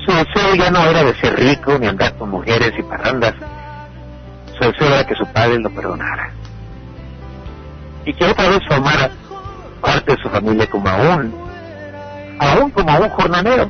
Su 0.04 0.12
deseo 0.12 0.54
ya 0.54 0.70
no 0.70 0.82
era 0.82 1.02
de 1.04 1.14
ser 1.16 1.38
rico 1.38 1.78
ni 1.78 1.86
andar 1.86 2.16
con 2.16 2.30
mujeres 2.30 2.72
y 2.78 2.82
parrandas, 2.82 3.34
su 4.58 4.84
era 4.84 5.04
que 5.04 5.14
su 5.14 5.26
padre 5.26 5.58
lo 5.58 5.70
perdonara. 5.70 6.32
Y 8.04 8.14
que 8.14 8.24
otra 8.24 8.48
vez 8.48 8.60
formara 8.68 9.10
parte 9.80 10.14
de 10.14 10.22
su 10.22 10.28
familia 10.28 10.66
como 10.68 10.88
aún, 10.88 11.34
aún 12.38 12.70
como 12.70 12.98
un 12.98 13.08
jornalero, 13.10 13.68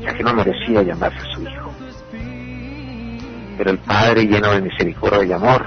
ya 0.00 0.14
que 0.14 0.22
no 0.22 0.34
merecía 0.34 0.82
llamarse 0.82 1.20
su 1.34 1.42
hijo. 1.42 1.70
Pero 3.58 3.70
el 3.70 3.78
Padre, 3.78 4.24
lleno 4.24 4.52
de 4.52 4.62
misericordia 4.62 5.24
y 5.24 5.32
amor, 5.32 5.66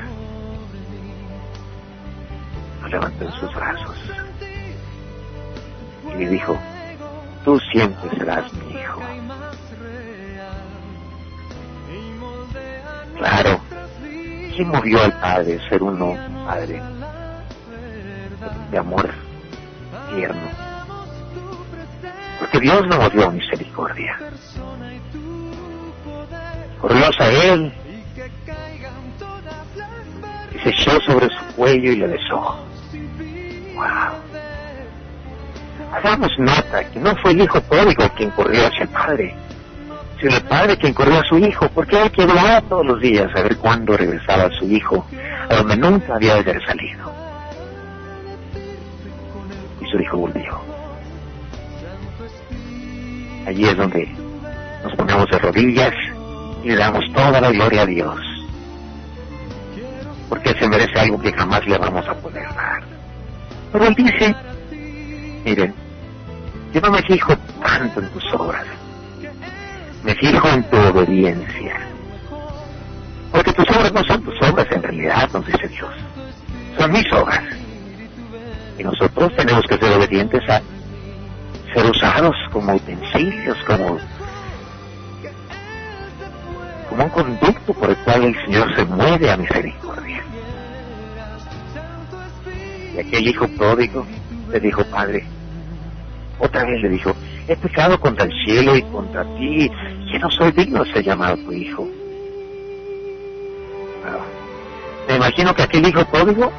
lo 2.82 2.88
levantó 2.88 3.26
en 3.26 3.32
sus 3.34 3.54
brazos 3.54 3.96
y 6.10 6.18
le 6.18 6.30
dijo, 6.30 6.58
tú 7.46 7.60
siempre 7.72 8.10
serás 8.18 8.52
mi 8.54 8.74
hijo. 8.74 9.00
¿Quién 14.56 14.68
movió 14.70 15.02
al 15.02 15.14
Padre 15.20 15.60
ser 15.70 15.82
uno 15.82 16.16
Padre 16.46 16.82
de 18.72 18.78
amor 18.78 19.10
tierno? 20.14 20.42
Porque 22.40 22.60
Dios 22.60 22.88
no 22.88 22.98
movió 22.98 23.32
misericordia. 23.32 24.18
Corrió 26.80 27.06
a 27.18 27.30
Él 27.30 27.74
y 30.54 30.60
se 30.60 30.70
echó 30.70 31.00
sobre 31.02 31.30
su 31.30 31.56
cuello 31.56 31.92
y 31.92 31.96
le 31.96 32.08
besó. 32.08 32.66
¡Wow! 33.76 34.14
Hagamos 35.94 36.32
nota 36.40 36.84
que 36.92 37.00
no 37.00 37.16
fue 37.18 37.32
el 37.32 37.42
hijo 37.42 37.62
pródigo 37.62 38.10
quien 38.16 38.30
corrió 38.32 38.68
hacia 38.68 38.84
el 38.84 38.90
Padre, 38.90 39.36
sino 40.24 40.38
el 40.38 40.44
padre 40.44 40.78
quien 40.78 40.94
corrió 40.94 41.20
a 41.20 41.24
su 41.26 41.38
hijo, 41.38 41.68
porque 41.76 42.02
él 42.02 42.10
que 42.10 42.26
todos 42.70 42.86
los 42.86 43.02
días 43.02 43.30
a 43.36 43.42
ver 43.42 43.58
cuándo 43.58 43.98
regresaba 43.98 44.50
su 44.58 44.64
hijo, 44.72 45.06
a 45.50 45.56
donde 45.56 45.76
nunca 45.76 46.16
había 46.16 46.36
de 46.36 46.40
haber 46.40 46.66
salido. 46.66 47.14
Y 49.82 49.92
su 49.92 50.00
hijo 50.00 50.18
volvió. 50.20 50.62
Allí 53.46 53.66
es 53.66 53.76
donde 53.76 54.08
nos 54.82 54.96
ponemos 54.96 55.30
de 55.30 55.40
rodillas 55.40 55.94
y 56.64 56.70
le 56.70 56.78
damos 56.78 57.04
toda 57.14 57.42
la 57.42 57.52
gloria 57.52 57.82
a 57.82 57.86
Dios. 57.86 58.18
Porque 60.30 60.52
Él 60.52 60.56
se 60.58 60.70
merece 60.70 61.00
algo 61.00 61.20
que 61.20 61.34
jamás 61.34 61.68
le 61.68 61.78
vamos 61.78 62.08
a 62.08 62.14
poder 62.14 62.48
dar. 62.56 62.82
Pero 63.74 63.88
Él 63.88 63.96
dice, 63.96 64.34
miren, 65.44 65.76
yo 66.74 66.80
no 66.80 66.92
me 66.92 67.02
fijo 67.02 67.36
tanto 67.62 68.00
en 68.00 68.08
tus 68.08 68.34
obras, 68.36 68.64
me 70.04 70.16
fijo 70.16 70.48
en 70.50 70.64
tu 70.64 70.78
obediencia. 70.78 71.80
Porque 73.32 73.54
tus 73.54 73.70
obras 73.70 73.94
no 73.94 74.04
son 74.04 74.24
tus 74.24 74.42
obras 74.42 74.68
en 74.72 74.84
realidad, 74.84 75.30
nos 75.34 75.46
dice 75.46 75.68
Dios. 75.68 75.92
Son 76.78 76.92
mis 76.92 77.12
obras. 77.14 77.44
Y 78.78 78.84
nosotros 78.84 79.36
tenemos 79.36 79.64
que 79.68 79.78
ser 79.78 79.94
obedientes 79.94 80.42
a 80.50 80.62
ser 81.74 81.90
usados 81.90 82.36
como 82.52 82.74
utensilios, 82.74 83.58
como, 83.66 83.98
como 86.90 87.04
un 87.04 87.10
conducto 87.10 87.74
por 87.74 87.90
el 87.90 87.98
cual 87.98 88.24
el 88.26 88.36
Señor 88.46 88.76
se 88.76 88.86
mueve 88.86 89.32
a 89.32 89.38
misericordia. 89.38 90.24
Y 92.96 93.00
aquel 93.00 93.28
hijo 93.28 93.48
pródigo 93.48 94.06
le 94.52 94.60
dijo, 94.60 94.84
Padre, 94.86 95.26
otra 96.40 96.64
vez 96.66 96.82
le 96.82 96.90
dijo, 96.90 97.16
he 97.48 97.56
pecado 97.56 98.00
contra 98.00 98.26
el 98.26 98.32
cielo 98.46 98.76
y 98.76 98.84
contra 98.84 99.24
ti, 99.36 99.70
que 100.12 100.20
no 100.20 100.30
soy 100.32 100.52
digno 100.52 100.84
de 100.84 100.94
ser 100.94 101.04
llamado 101.04 101.38
tu 101.38 101.52
hijo. 101.52 101.88
me 105.08 105.16
imagino 105.16 105.54
que 105.54 105.64
aquel 105.64 105.86
hijo 105.88 106.06
pródigo 106.06 106.52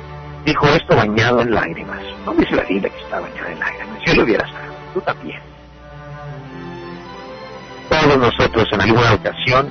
dijo 0.44 0.66
esto 0.68 0.94
bañado 0.94 1.40
en 1.40 1.54
lágrimas. 1.54 2.00
No 2.26 2.34
dice 2.34 2.54
la 2.54 2.62
Biblia 2.64 2.90
que 2.90 3.02
está 3.02 3.20
bañado 3.20 3.48
en 3.48 3.58
lágrimas. 3.58 3.98
Si 4.04 4.14
lo 4.14 4.24
hubiera 4.24 4.46
estado, 4.46 4.74
tú 4.92 5.00
también. 5.00 5.40
Todos 7.88 8.18
nosotros 8.18 8.68
en 8.72 8.80
alguna 8.80 9.14
ocasión 9.14 9.68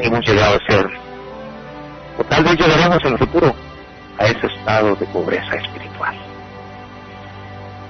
hemos 0.00 0.26
llegado 0.26 0.56
a 0.56 0.72
ser, 0.72 0.90
o 2.18 2.24
tal 2.24 2.44
vez 2.44 2.58
llegaremos 2.58 3.04
en 3.04 3.12
el 3.12 3.18
futuro, 3.18 3.54
a 4.18 4.26
ese 4.26 4.46
estado 4.46 4.96
de 4.96 5.06
pobreza 5.06 5.54
espiritual. 5.54 6.16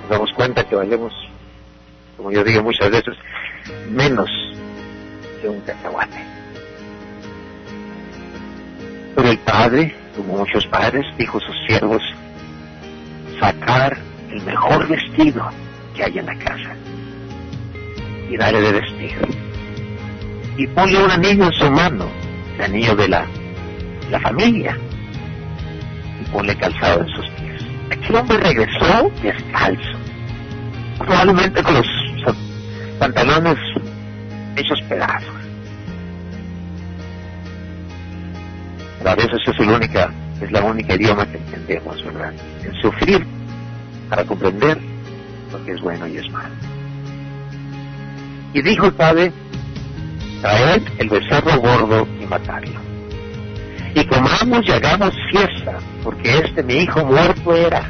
Nos 0.02 0.10
damos 0.10 0.32
cuenta 0.32 0.64
que 0.64 0.76
valemos, 0.76 1.12
como 2.18 2.32
yo 2.32 2.42
digo 2.42 2.62
muchas 2.64 2.90
veces, 2.90 3.16
menos 3.90 4.28
que 5.40 5.48
un 5.48 5.60
cacahuate. 5.60 6.18
Pero 9.14 9.30
el 9.30 9.38
Padre, 9.38 9.94
como 10.16 10.38
muchos 10.38 10.66
padres, 10.66 11.06
dijo 11.16 11.38
a 11.38 11.40
sus 11.40 11.56
siervos, 11.66 12.02
sacar 13.40 13.96
el 14.30 14.42
mejor 14.42 14.88
vestido 14.88 15.48
que 15.94 16.04
hay 16.04 16.18
en 16.18 16.26
la 16.26 16.36
casa 16.38 16.74
y 18.28 18.36
darle 18.36 18.60
de 18.62 18.72
vestir. 18.72 19.16
Y 20.56 20.66
ponle 20.66 21.04
un 21.04 21.10
anillo 21.12 21.44
en 21.44 21.52
su 21.52 21.70
mano, 21.70 22.10
el 22.56 22.62
anillo 22.62 22.96
de 22.96 23.08
la, 23.08 23.26
la 24.10 24.20
familia, 24.20 24.76
y 26.20 26.24
ponle 26.30 26.56
calzado 26.56 27.02
en 27.02 27.08
sus 27.10 27.28
pies. 27.30 27.64
Aquel 27.92 28.16
hombre 28.16 28.38
regresó 28.38 29.10
descalzo, 29.22 29.98
probablemente 30.98 31.62
con 31.62 31.74
los 31.74 31.86
pantalones 33.28 33.58
hechos 34.56 34.80
pedazos. 34.88 35.34
a 39.04 39.14
veces 39.14 39.38
es, 39.46 39.58
la 39.66 39.76
única, 39.76 40.10
es 40.40 40.52
la 40.52 40.62
única 40.64 40.94
idioma 40.94 41.24
que 41.26 41.38
entendemos, 41.38 42.04
¿verdad? 42.04 42.32
El 42.64 42.82
sufrir 42.82 43.24
para 44.10 44.24
comprender 44.24 44.78
lo 45.50 45.64
que 45.64 45.72
es 45.72 45.80
bueno 45.80 46.06
y 46.06 46.18
es 46.18 46.30
malo. 46.30 46.54
Y 48.52 48.60
dijo 48.60 48.86
el 48.86 48.92
padre, 48.92 49.32
traed 50.42 50.82
el 50.98 51.08
becerro 51.08 51.58
gordo 51.58 52.06
y 52.20 52.26
matarlo. 52.26 52.80
Y 53.94 54.04
comamos 54.04 54.66
y 54.66 54.72
hagamos 54.72 55.14
fiesta, 55.30 55.78
porque 56.02 56.38
este 56.38 56.62
mi 56.62 56.74
hijo 56.82 57.04
muerto 57.06 57.54
era 57.54 57.88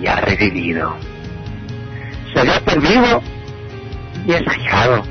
y 0.00 0.06
ha 0.06 0.16
revivido. 0.20 0.94
Se 2.32 2.40
había 2.40 2.60
perdido 2.60 3.20
y 4.26 4.32
hallado. 4.32 5.02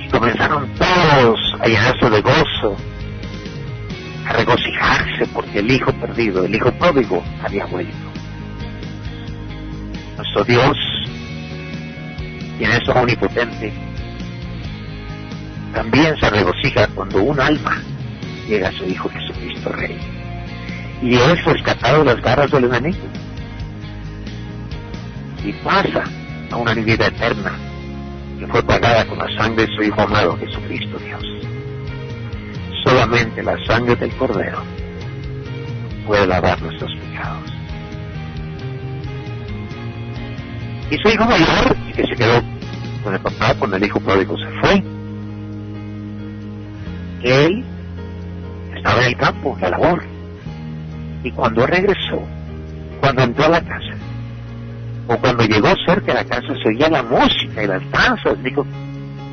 Y 0.00 0.08
comenzaron 0.08 0.70
todos 0.74 1.38
a 1.60 1.66
llenarse 1.66 2.10
de 2.10 2.20
gozo 2.20 2.76
a 4.26 4.32
regocijarse 4.34 5.26
porque 5.32 5.60
el 5.60 5.70
hijo 5.70 5.90
perdido, 5.92 6.44
el 6.44 6.54
hijo 6.54 6.70
pródigo, 6.72 7.24
había 7.42 7.64
vuelto. 7.64 7.96
Nuestro 10.16 10.44
Dios, 10.44 10.76
quien 12.58 12.70
es 12.70 12.88
omnipotente, 12.88 13.72
también 15.72 16.14
se 16.18 16.28
regocija 16.28 16.88
cuando 16.88 17.22
un 17.22 17.40
alma 17.40 17.82
llega 18.46 18.68
a 18.68 18.72
su 18.72 18.84
Hijo 18.84 19.08
Jesucristo 19.08 19.70
Rey 19.70 19.98
y 21.02 21.14
es 21.14 21.44
rescatado 21.44 22.00
de 22.00 22.04
las 22.06 22.22
garras 22.22 22.50
del 22.50 22.64
enemigo 22.64 23.06
y 25.44 25.52
pasa 25.52 26.04
a 26.50 26.56
una 26.56 26.74
vida 26.74 27.06
eterna 27.06 27.52
que 28.38 28.46
fue 28.46 28.62
pagada 28.62 29.04
con 29.06 29.18
la 29.18 29.26
sangre 29.36 29.66
de 29.66 29.76
su 29.76 29.82
Hijo 29.82 30.00
amado 30.00 30.36
Jesucristo 30.38 30.98
Dios 30.98 31.38
solamente 32.88 33.42
la 33.42 33.56
sangre 33.66 33.96
del 33.96 34.14
Cordero 34.16 34.62
puede 36.06 36.26
lavar 36.26 36.60
nuestros 36.62 36.90
pecados. 36.94 37.52
Y 40.90 40.96
su 40.96 41.08
hijo 41.08 41.24
mayor, 41.26 41.76
que 41.94 42.06
se 42.06 42.16
quedó 42.16 42.42
con 43.04 43.14
el 43.14 43.20
papá 43.20 43.54
cuando 43.58 43.76
el 43.76 43.84
hijo 43.84 44.00
pródigo 44.00 44.36
se 44.38 44.48
fue, 44.60 44.82
él 47.22 47.64
estaba 48.74 49.02
en 49.02 49.08
el 49.08 49.16
campo, 49.16 49.54
en 49.56 49.60
la 49.60 49.70
labor. 49.70 50.02
Y 51.24 51.30
cuando 51.32 51.66
regresó, 51.66 52.22
cuando 53.00 53.22
entró 53.22 53.44
a 53.44 53.48
la 53.50 53.60
casa, 53.60 53.94
o 55.08 55.16
cuando 55.16 55.44
llegó 55.44 55.68
cerca 55.86 56.12
de 56.12 56.14
la 56.14 56.24
casa, 56.24 56.48
se 56.62 56.68
oía 56.68 56.88
la 56.88 57.02
música 57.02 57.62
y 57.62 57.66
las 57.66 57.90
danzas, 57.90 58.42
dijo, 58.42 58.64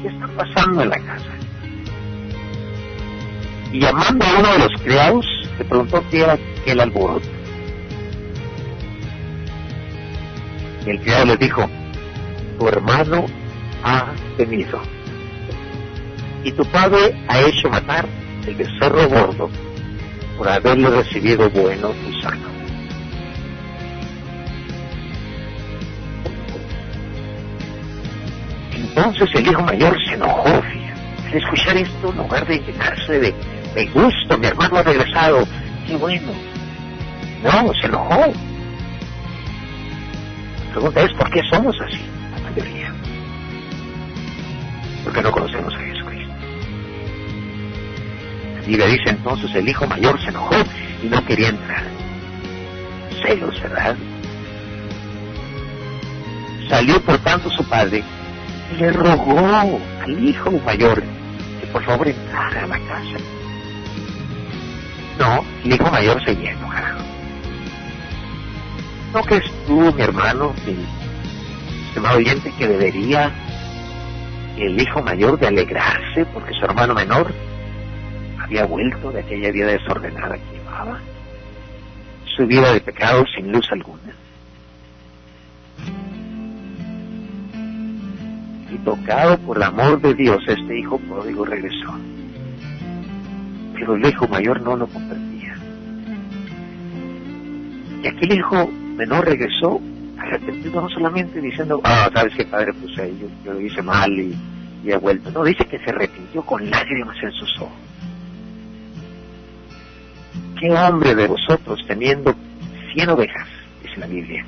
¿qué 0.01 0.07
está 0.07 0.27
pasando 0.35 0.81
en 0.81 0.89
la 0.89 0.99
casa? 0.99 1.35
y 3.75 3.79
llamando 3.79 4.25
a 4.25 4.39
uno 4.39 4.51
de 4.53 4.59
los 4.59 4.81
criados, 4.81 5.25
le 5.57 5.65
preguntó 5.65 6.03
qué 6.09 6.21
era 6.21 6.33
aquel 6.33 6.79
alboroto. 6.79 7.27
Y 10.85 10.89
el 10.91 11.01
criado 11.01 11.25
le 11.25 11.37
dijo, 11.37 11.69
tu 12.57 12.67
hermano 12.69 13.25
ha 13.83 14.13
venido, 14.37 14.79
y 16.43 16.51
tu 16.53 16.63
padre 16.65 17.21
ha 17.27 17.41
hecho 17.41 17.69
matar 17.69 18.05
el 18.47 18.55
becerro 18.55 19.09
gordo 19.09 19.49
por 20.37 20.47
haberlo 20.47 20.91
recibido 20.91 21.49
bueno 21.49 21.91
y 22.09 22.21
sano. 22.21 22.54
Entonces 28.95 29.29
el 29.35 29.47
hijo 29.47 29.61
mayor 29.61 29.97
se 30.05 30.13
enojó, 30.13 30.47
al 30.47 31.33
escuchar 31.33 31.75
esto, 31.75 32.11
en 32.11 32.17
lugar 32.17 32.47
de 32.47 32.59
llenarse 32.59 33.19
de 33.19 33.85
gusto, 33.87 34.37
mi 34.37 34.47
hermano 34.47 34.77
ha 34.77 34.83
regresado, 34.83 35.45
qué 35.85 35.97
bueno. 35.97 36.31
No, 37.43 37.73
se 37.73 37.87
enojó. 37.87 38.31
La 40.67 40.71
pregunta 40.71 41.01
es, 41.01 41.13
¿por 41.13 41.29
qué 41.29 41.41
somos 41.51 41.75
así? 41.81 41.99
La 42.31 42.49
mayoría. 42.49 42.93
Porque 45.03 45.21
no 45.21 45.31
conocemos 45.31 45.73
a 45.73 45.79
Jesucristo. 45.79 46.33
Y 48.65 48.77
le 48.77 48.87
dice 48.87 49.09
entonces, 49.09 49.53
el 49.55 49.67
hijo 49.67 49.85
mayor 49.87 50.19
se 50.21 50.29
enojó 50.29 50.55
y 51.03 51.07
no 51.07 51.23
quería 51.25 51.49
entrar. 51.49 51.83
Celos, 53.21 53.61
¿verdad? 53.61 53.97
Salió 56.69 57.01
por 57.01 57.17
tanto 57.19 57.49
su 57.51 57.63
padre 57.65 58.01
le 58.77 58.91
rogó 58.91 59.79
al 60.01 60.23
hijo 60.23 60.51
mayor 60.65 61.01
que 61.59 61.67
por 61.67 61.83
favor 61.83 62.07
entrara 62.07 62.63
a 62.63 62.67
la 62.67 62.79
casa. 62.79 63.17
No, 65.17 65.45
el 65.63 65.73
hijo 65.73 65.89
mayor 65.91 66.23
se 66.25 66.31
enoja. 66.31 66.95
¿No 69.13 69.21
crees 69.23 69.49
tú, 69.65 69.93
mi 69.93 70.01
hermano, 70.01 70.53
mi 70.65 70.85
estimado 71.87 72.17
oyente, 72.17 72.51
que 72.57 72.67
debería 72.67 73.31
el 74.57 74.79
hijo 74.79 75.01
mayor 75.01 75.39
de 75.39 75.47
alegrarse 75.47 76.25
porque 76.33 76.53
su 76.53 76.65
hermano 76.65 76.93
menor 76.93 77.31
había 78.41 78.65
vuelto 78.65 79.11
de 79.11 79.21
aquella 79.21 79.51
vida 79.51 79.67
desordenada 79.67 80.35
que 80.35 80.57
llevaba? 80.57 80.99
Su 82.35 82.45
vida 82.45 82.73
de 82.73 82.81
pecado 82.81 83.23
sin 83.33 83.53
luz 83.53 83.65
alguna. 83.71 84.24
Y 88.75 88.77
tocado 88.79 89.37
por 89.39 89.57
el 89.57 89.63
amor 89.63 90.01
de 90.01 90.13
Dios, 90.13 90.43
este 90.47 90.79
hijo 90.79 90.97
pródigo 90.99 91.45
regresó 91.45 91.95
pero 93.75 93.95
el 93.95 94.05
hijo 94.07 94.27
mayor 94.27 94.61
no 94.61 94.75
lo 94.75 94.87
comprendía. 94.87 95.55
Y 98.01 98.07
aquel 98.07 98.33
hijo 98.33 98.67
menor 98.95 99.25
regresó 99.25 99.81
arrepentido 100.17 100.81
no 100.81 100.89
solamente 100.89 101.41
diciendo, 101.41 101.81
ah, 101.83 102.09
sabes 102.13 102.33
que 102.35 102.45
padre, 102.45 102.73
pues 102.73 102.95
yo, 102.95 103.27
yo, 103.43 103.53
lo 103.53 103.61
hice 103.61 103.81
mal 103.81 104.11
y, 104.11 104.35
y 104.83 104.91
he 104.91 104.97
vuelto. 104.97 105.29
No, 105.31 105.43
dice 105.43 105.65
que 105.65 105.77
se 105.79 105.89
arrepintió 105.89 106.41
con 106.43 106.69
lágrimas 106.69 107.17
en 107.21 107.31
sus 107.33 107.57
ojos. 107.59 107.73
¿Qué 110.59 110.71
hombre 110.71 111.13
de 111.13 111.27
vosotros 111.27 111.83
teniendo 111.85 112.33
cien 112.93 113.09
ovejas, 113.09 113.47
dice 113.83 113.99
la 113.99 114.07
Biblia, 114.07 114.45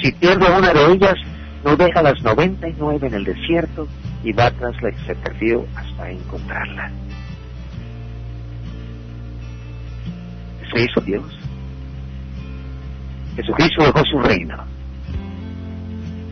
si 0.00 0.12
pierde 0.12 0.46
una 0.56 0.72
de 0.72 0.92
ellas, 0.92 1.16
no 1.64 1.76
deja 1.76 2.02
las 2.02 2.22
noventa 2.22 2.68
y 2.68 2.74
nueve 2.78 3.06
en 3.06 3.14
el 3.14 3.24
desierto 3.24 3.86
y 4.24 4.32
va 4.32 4.50
tras 4.50 4.80
la 4.82 4.90
que 4.90 5.04
se 5.06 5.14
perdió 5.14 5.66
hasta 5.76 6.10
encontrarla? 6.10 6.90
se 10.72 10.84
hizo 10.84 11.00
Dios. 11.00 11.24
Jesucristo 13.36 13.84
dejó 13.84 14.04
su 14.04 14.18
reino. 14.20 14.56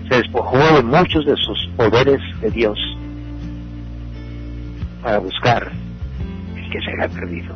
Se 0.08 0.16
despojó 0.16 0.58
de 0.58 0.82
muchos 0.82 1.24
de 1.26 1.36
sus 1.36 1.68
poderes 1.76 2.20
de 2.40 2.50
Dios 2.50 2.78
para 5.02 5.18
buscar 5.18 5.70
el 6.56 6.70
que 6.70 6.80
se 6.80 6.90
haya 6.92 7.12
perdido. 7.12 7.54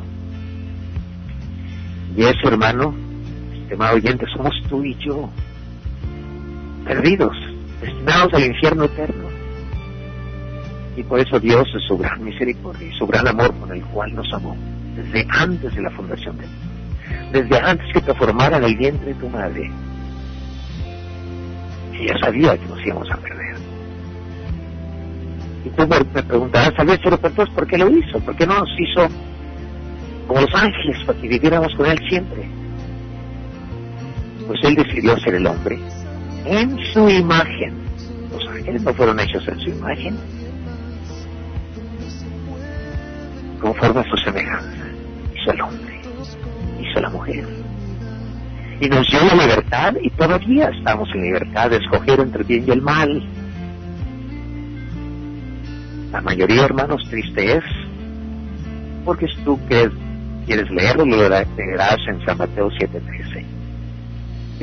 Y 2.15 2.21
eso, 2.23 2.47
hermano, 2.47 2.93
estimado 3.63 3.95
oyente, 3.95 4.25
somos 4.35 4.53
tú 4.69 4.83
y 4.83 4.95
yo, 4.95 5.29
perdidos, 6.85 7.35
destinados 7.85 8.33
al 8.33 8.45
infierno 8.45 8.85
eterno. 8.85 9.27
Y 10.95 11.03
por 11.03 11.19
eso 11.19 11.39
Dios 11.39 11.67
es 11.75 11.83
su 11.87 11.97
gran 11.97 12.23
misericordia 12.23 12.87
y 12.87 12.93
su 12.93 13.07
gran 13.07 13.27
amor 13.27 13.53
con 13.55 13.71
el 13.71 13.83
cual 13.85 14.13
nos 14.13 14.31
amó, 14.33 14.55
desde 14.95 15.25
antes 15.29 15.73
de 15.73 15.81
la 15.81 15.89
fundación 15.91 16.37
del 16.37 16.47
mundo 16.47 16.73
desde 17.33 17.57
antes 17.57 17.91
que 17.91 18.01
te 18.01 18.13
formara 18.13 18.57
en 18.57 18.63
el 18.63 18.77
vientre 18.77 19.13
de 19.13 19.19
tu 19.19 19.27
madre. 19.27 19.71
Ella 21.93 22.15
sabía 22.21 22.57
que 22.57 22.65
nos 22.67 22.85
íbamos 22.85 23.09
a 23.11 23.17
perder. 23.17 23.55
Y 25.65 25.69
tú 25.69 25.87
me 25.87 26.23
preguntarás, 26.23 26.73
vez, 26.85 26.99
pero 27.03 27.15
entonces, 27.15 27.55
¿por 27.55 27.67
qué 27.67 27.77
lo 27.77 27.89
hizo? 27.89 28.19
¿Por 28.19 28.35
qué 28.35 28.45
no 28.45 28.59
nos 28.59 28.69
hizo 28.77 29.07
como 30.27 30.41
los 30.41 30.53
ángeles 30.53 31.03
para 31.05 31.19
que 31.19 31.27
viviéramos 31.27 31.73
con 31.75 31.87
Él 31.87 31.99
siempre? 32.07 32.47
Pues 34.47 34.59
Él 34.63 34.75
decidió 34.75 35.17
ser 35.17 35.35
el 35.35 35.47
hombre 35.47 35.79
en 36.45 36.77
su 36.93 37.09
imagen. 37.09 37.73
Los 38.31 38.47
ángeles 38.47 38.81
no 38.81 38.93
fueron 38.93 39.19
hechos 39.19 39.47
en 39.47 39.59
su 39.59 39.69
imagen, 39.69 40.17
conforme 43.61 44.01
a 44.01 44.03
su 44.03 44.17
semejanza. 44.17 44.85
Hizo 45.35 45.51
el 45.51 45.61
hombre 45.61 45.93
hizo 46.83 46.99
la 46.99 47.09
mujer. 47.09 47.45
Y 48.79 48.89
nos 48.89 49.07
dio 49.07 49.23
la 49.23 49.35
libertad 49.35 49.93
y 50.01 50.09
todavía 50.11 50.69
estamos 50.69 51.07
en 51.13 51.21
libertad 51.21 51.69
de 51.69 51.77
escoger 51.77 52.19
entre 52.19 52.41
el 52.41 52.47
bien 52.47 52.65
y 52.67 52.71
el 52.71 52.81
mal. 52.81 53.23
La 56.11 56.21
mayoría, 56.21 56.65
hermanos, 56.65 57.01
triste 57.09 57.57
es 57.57 57.63
porque 59.05 59.27
tú 59.43 59.59
que 59.67 59.89
quieres 60.45 60.69
leerlo, 60.69 61.05
lo 61.05 61.17
leerás 61.17 61.97
en 62.07 62.25
San 62.25 62.37
Mateo 62.37 62.69
7:13. 62.69 63.52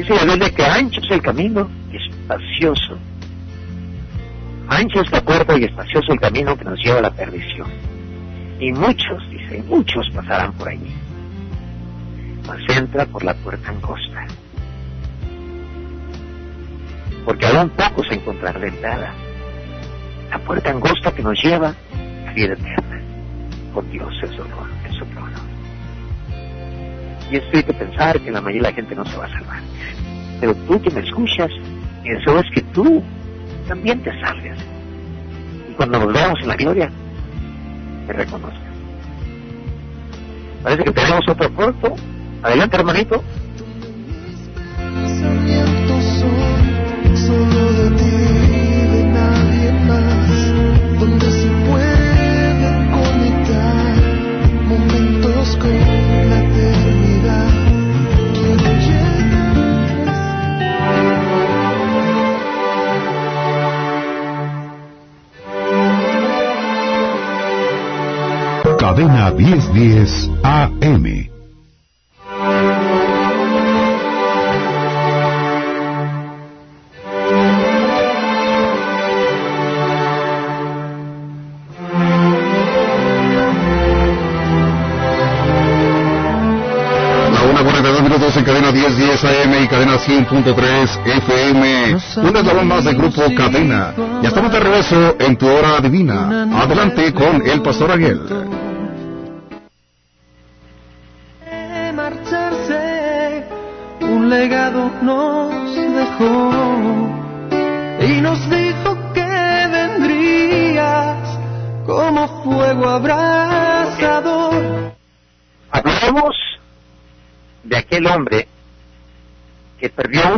Dice 0.00 0.14
la 0.14 0.24
Biblia 0.24 0.50
que 0.50 0.64
ancho 0.64 1.00
es 1.00 1.10
el 1.10 1.22
camino 1.22 1.68
y 1.92 1.96
espacioso. 1.96 2.98
Ancho 4.68 5.00
es 5.02 5.10
la 5.10 5.20
puerta 5.20 5.58
y 5.58 5.64
espacioso 5.64 6.12
el 6.12 6.20
camino 6.20 6.56
que 6.56 6.64
nos 6.64 6.78
lleva 6.82 7.00
a 7.00 7.02
la 7.02 7.10
perdición. 7.10 7.68
Y 8.58 8.72
muchos, 8.72 9.28
dice, 9.30 9.62
muchos 9.66 10.08
pasarán 10.14 10.52
por 10.54 10.68
allí 10.68 10.94
se 12.66 12.78
entra 12.78 13.06
por 13.06 13.24
la 13.24 13.34
puerta 13.34 13.70
angosta. 13.70 14.26
Porque 17.24 17.46
aún 17.46 17.70
poco 17.70 18.02
se 18.04 18.14
encontrará 18.14 18.58
de 18.58 18.68
entrada. 18.68 19.12
La 20.30 20.38
puerta 20.38 20.70
angosta 20.70 21.12
que 21.12 21.22
nos 21.22 21.40
lleva 21.42 21.74
a 22.26 22.32
vida 22.32 22.54
eterna, 22.54 23.00
con 23.74 23.90
Dios 23.90 24.12
en 24.22 24.30
su, 24.30 24.42
Y 27.30 27.36
es 27.36 27.50
triste 27.50 27.72
pensar 27.72 28.20
que 28.20 28.30
la 28.30 28.40
mayoría 28.40 28.62
de 28.62 28.68
la 28.70 28.74
gente 28.74 28.94
no 28.94 29.04
se 29.04 29.16
va 29.16 29.26
a 29.26 29.28
salvar. 29.28 29.60
Pero 30.40 30.54
tú 30.54 30.80
que 30.82 30.90
me 30.90 31.00
escuchas, 31.00 31.50
eso 32.04 32.38
es 32.38 32.50
que 32.54 32.62
tú 32.72 33.02
también 33.68 34.02
te 34.02 34.10
salves. 34.20 34.58
Y 35.70 35.74
cuando 35.74 36.00
nos 36.00 36.12
veamos 36.12 36.38
en 36.40 36.48
la 36.48 36.56
gloria, 36.56 36.90
te 38.06 38.12
reconozcas. 38.12 38.60
Parece 40.62 40.84
que 40.84 40.92
tenemos 40.92 41.28
otro 41.28 41.54
corto 41.54 41.94
Adelante, 42.42 42.76
hermanito. 42.76 43.22
1010 69.40 70.30
AM 70.42 71.30
cadena 88.44 88.72
1010 88.72 89.24
AM 89.24 89.62
y 89.62 89.68
cadena 89.68 89.96
100.3 89.96 91.06
FM. 91.06 91.96
Un 92.16 92.36
eslabón 92.36 92.68
más 92.68 92.84
del 92.84 92.96
grupo 92.96 93.22
Cadena. 93.36 93.94
Ya 94.22 94.28
estamos 94.28 94.52
de 94.52 94.60
regreso 94.60 95.16
en 95.18 95.36
tu 95.36 95.46
hora 95.46 95.80
divina. 95.80 96.48
Adelante 96.62 97.12
con 97.12 97.46
el 97.46 97.62
pastor 97.62 97.90
Aguel. 97.90 98.20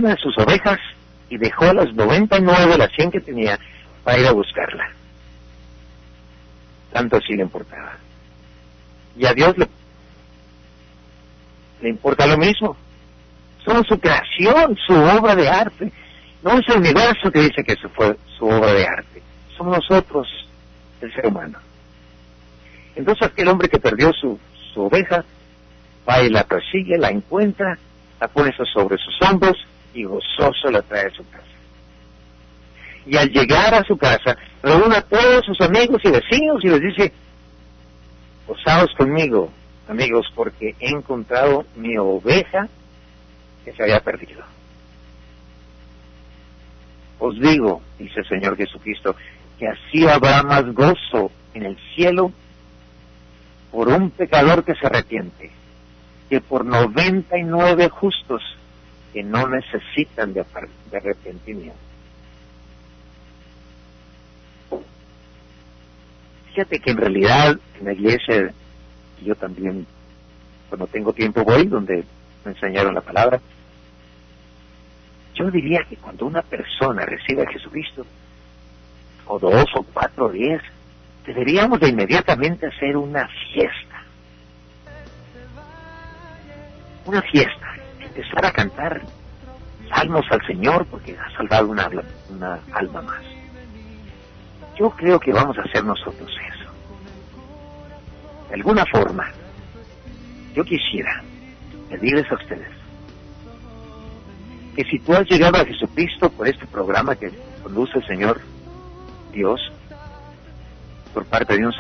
Una 0.02 0.14
de 0.14 0.20
sus 0.20 0.36
ovejas 0.38 0.78
y 1.30 1.38
dejó 1.38 1.72
las 1.72 1.94
99, 1.94 2.76
las 2.76 2.90
100 2.92 3.10
que 3.12 3.20
tenía, 3.20 3.58
para 4.02 4.18
ir 4.18 4.26
a 4.26 4.32
buscarla. 4.32 4.90
Tanto 6.92 7.16
así 7.16 7.34
le 7.34 7.42
importaba. 7.42 7.96
Y 9.16 9.24
a 9.24 9.32
Dios 9.32 9.56
le, 9.56 9.68
le 11.80 11.88
importa 11.88 12.26
lo 12.26 12.36
mismo. 12.36 12.76
Somos 13.64 13.86
su 13.86 13.98
creación, 13.98 14.76
su 14.86 14.92
obra 14.92 15.36
de 15.36 15.48
arte. 15.48 15.92
No 16.42 16.58
es 16.58 16.68
el 16.68 16.78
universo 16.78 17.30
que 17.30 17.40
dice 17.40 17.62
que 17.64 17.74
eso 17.74 17.88
fue 17.90 18.16
su 18.36 18.46
obra 18.46 18.72
de 18.72 18.84
arte. 18.84 19.22
Somos 19.56 19.78
nosotros, 19.78 20.26
el 21.00 21.14
ser 21.14 21.26
humano. 21.26 21.58
Entonces 22.96 23.28
aquel 23.28 23.48
hombre 23.48 23.68
que 23.68 23.78
perdió 23.78 24.12
su, 24.12 24.38
su 24.74 24.82
oveja 24.82 25.24
va 26.08 26.20
y 26.22 26.28
la 26.28 26.42
persigue, 26.42 26.98
la 26.98 27.10
encuentra, 27.10 27.78
la 28.20 28.28
pone 28.28 28.52
sobre 28.74 28.98
sus 28.98 29.14
hombros 29.22 29.56
y 29.94 30.04
gozoso 30.04 30.70
la 30.70 30.82
trae 30.82 31.06
a 31.06 31.10
su 31.10 31.28
casa. 31.28 31.44
Y 33.04 33.16
al 33.16 33.30
llegar 33.30 33.74
a 33.74 33.84
su 33.84 33.96
casa, 33.96 34.36
reúne 34.62 34.96
a 34.96 35.02
todos 35.02 35.44
sus 35.44 35.60
amigos 35.60 36.00
y 36.04 36.10
vecinos 36.10 36.64
y 36.64 36.68
les 36.68 36.80
dice, 36.80 37.12
gozaos 38.46 38.92
conmigo, 38.96 39.50
amigos, 39.88 40.26
porque 40.34 40.74
he 40.78 40.88
encontrado 40.88 41.64
mi 41.76 41.96
oveja 41.98 42.68
que 43.64 43.72
se 43.72 43.82
había 43.82 44.00
perdido. 44.00 44.42
Os 47.18 47.38
digo, 47.40 47.82
dice 47.98 48.20
el 48.20 48.28
Señor 48.28 48.56
Jesucristo, 48.56 49.16
que 49.58 49.68
así 49.68 50.06
habrá 50.08 50.42
más 50.42 50.64
gozo 50.72 51.30
en 51.54 51.64
el 51.64 51.76
cielo 51.94 52.32
por 53.70 53.88
un 53.88 54.10
pecador 54.10 54.64
que 54.64 54.74
se 54.74 54.86
arrepiente 54.86 55.50
que 56.32 56.40
por 56.40 56.64
99 56.64 57.90
justos 57.90 58.42
que 59.12 59.22
no 59.22 59.48
necesitan 59.48 60.32
de, 60.32 60.44
arrepentimiento. 60.92 61.78
Fíjate 66.48 66.80
que 66.80 66.90
en 66.90 66.96
realidad 66.96 67.58
en 67.78 67.84
la 67.84 67.92
iglesia, 67.92 68.52
yo 69.22 69.34
también 69.34 69.86
cuando 70.68 70.86
tengo 70.86 71.12
tiempo 71.12 71.44
voy 71.44 71.66
donde 71.66 72.04
me 72.44 72.52
enseñaron 72.52 72.94
la 72.94 73.00
palabra, 73.00 73.40
yo 75.34 75.50
diría 75.50 75.80
que 75.88 75.96
cuando 75.96 76.26
una 76.26 76.42
persona 76.42 77.04
recibe 77.06 77.42
a 77.42 77.50
Jesucristo, 77.50 78.04
o 79.26 79.38
dos, 79.38 79.66
o 79.74 79.82
cuatro, 79.82 80.26
o 80.26 80.30
diez, 80.30 80.60
deberíamos 81.26 81.80
de 81.80 81.88
inmediatamente 81.88 82.66
hacer 82.66 82.96
una 82.96 83.28
fiesta. 83.54 84.04
Una 87.06 87.22
fiesta, 87.22 87.76
empezar 88.14 88.44
a 88.44 88.52
cantar 88.52 89.00
salmos 89.88 90.24
al 90.30 90.46
Señor 90.46 90.86
porque 90.86 91.16
ha 91.16 91.36
salvado 91.36 91.68
una, 91.68 91.88
una 92.30 92.60
alma 92.72 93.02
más. 93.02 93.22
Yo 94.78 94.90
creo 94.90 95.18
que 95.18 95.32
vamos 95.32 95.56
a 95.58 95.62
hacer 95.62 95.84
nosotros 95.84 96.30
eso. 96.54 96.70
De 98.48 98.54
alguna 98.54 98.84
forma, 98.86 99.30
yo 100.54 100.64
quisiera 100.64 101.22
pedirles 101.90 102.30
a 102.30 102.34
ustedes 102.34 102.68
que 104.76 104.84
si 104.84 104.98
tú 105.00 105.12
has 105.12 105.28
llegado 105.28 105.58
a 105.58 105.64
Jesucristo 105.64 106.30
por 106.30 106.48
este 106.48 106.66
programa 106.66 107.14
que 107.14 107.30
conduce 107.62 107.98
el 107.98 108.06
Señor 108.06 108.40
Dios, 109.32 109.60
por 111.12 111.26
parte 111.26 111.56
de 111.56 111.66
un, 111.66 111.72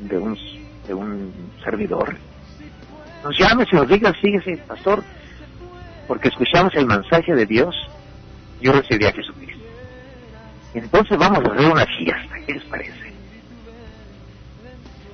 de 0.00 0.18
un, 0.18 0.38
de 0.86 0.94
un 0.94 1.32
servidor, 1.62 2.16
nos 3.22 3.38
llames 3.38 3.68
y 3.72 3.76
nos 3.76 3.88
digas, 3.88 4.16
fíjese, 4.20 4.56
pastor, 4.66 5.04
porque 6.10 6.26
escuchamos 6.26 6.74
el 6.74 6.86
mensaje 6.86 7.32
de 7.36 7.46
Dios, 7.46 7.72
yo 8.60 8.72
recibí 8.72 9.06
a 9.06 9.12
Jesucristo. 9.12 9.64
Entonces 10.74 11.16
vamos 11.16 11.38
a 11.38 11.52
hacer 11.52 11.70
una 11.70 11.86
fiesta, 11.86 12.34
¿qué 12.44 12.54
les 12.54 12.64
parece? 12.64 13.12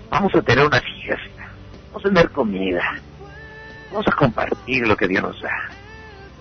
Vamos 0.08 0.34
a 0.34 0.40
tener 0.40 0.64
una 0.64 0.80
fiesta, 0.80 1.50
vamos 1.88 2.06
a 2.06 2.08
tener 2.08 2.30
comida, 2.30 2.98
vamos 3.92 4.08
a 4.08 4.12
compartir 4.12 4.88
lo 4.88 4.96
que 4.96 5.06
Dios 5.06 5.22
nos 5.22 5.38
da 5.42 5.68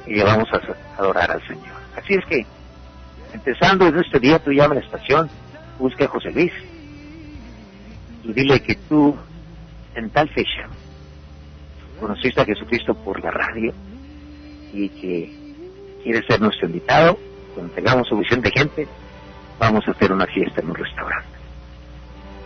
y 0.08 0.22
vamos 0.22 0.47
a 0.53 1.01
adorar 1.01 1.32
al 1.32 1.45
Señor. 1.45 1.76
Así 1.97 2.14
es 2.14 2.24
que, 2.24 2.45
empezando 3.34 3.91
desde 3.91 4.08
este 4.08 4.20
día, 4.22 4.39
tú 4.39 4.53
llama 4.53 4.76
a 4.76 4.80
la 4.80 4.86
estación, 4.86 5.30
busca 5.78 6.06
a 6.06 6.08
José 6.08 6.32
Luis 6.32 6.53
y 8.24 8.32
dile 8.32 8.62
que 8.62 8.76
tú, 8.88 9.18
en 9.95 10.10
tal 10.12 10.30
fecha, 10.30 10.70
conociste 11.99 12.39
a 12.39 12.45
Jesucristo 12.45 12.93
por 12.93 13.22
la 13.22 13.32
radio 13.32 13.74
y 14.76 14.89
que 14.89 15.32
quieres 16.03 16.26
ser 16.28 16.41
nuestro 16.41 16.67
invitado, 16.67 17.17
cuando 17.53 17.73
tengamos 17.73 18.07
suficiente 18.07 18.51
gente, 18.51 18.88
vamos 19.57 19.88
a 19.88 19.91
hacer 19.91 20.11
una 20.11 20.26
fiesta 20.28 20.61
en 20.61 20.69
un 20.69 20.76
restaurante. 20.76 21.30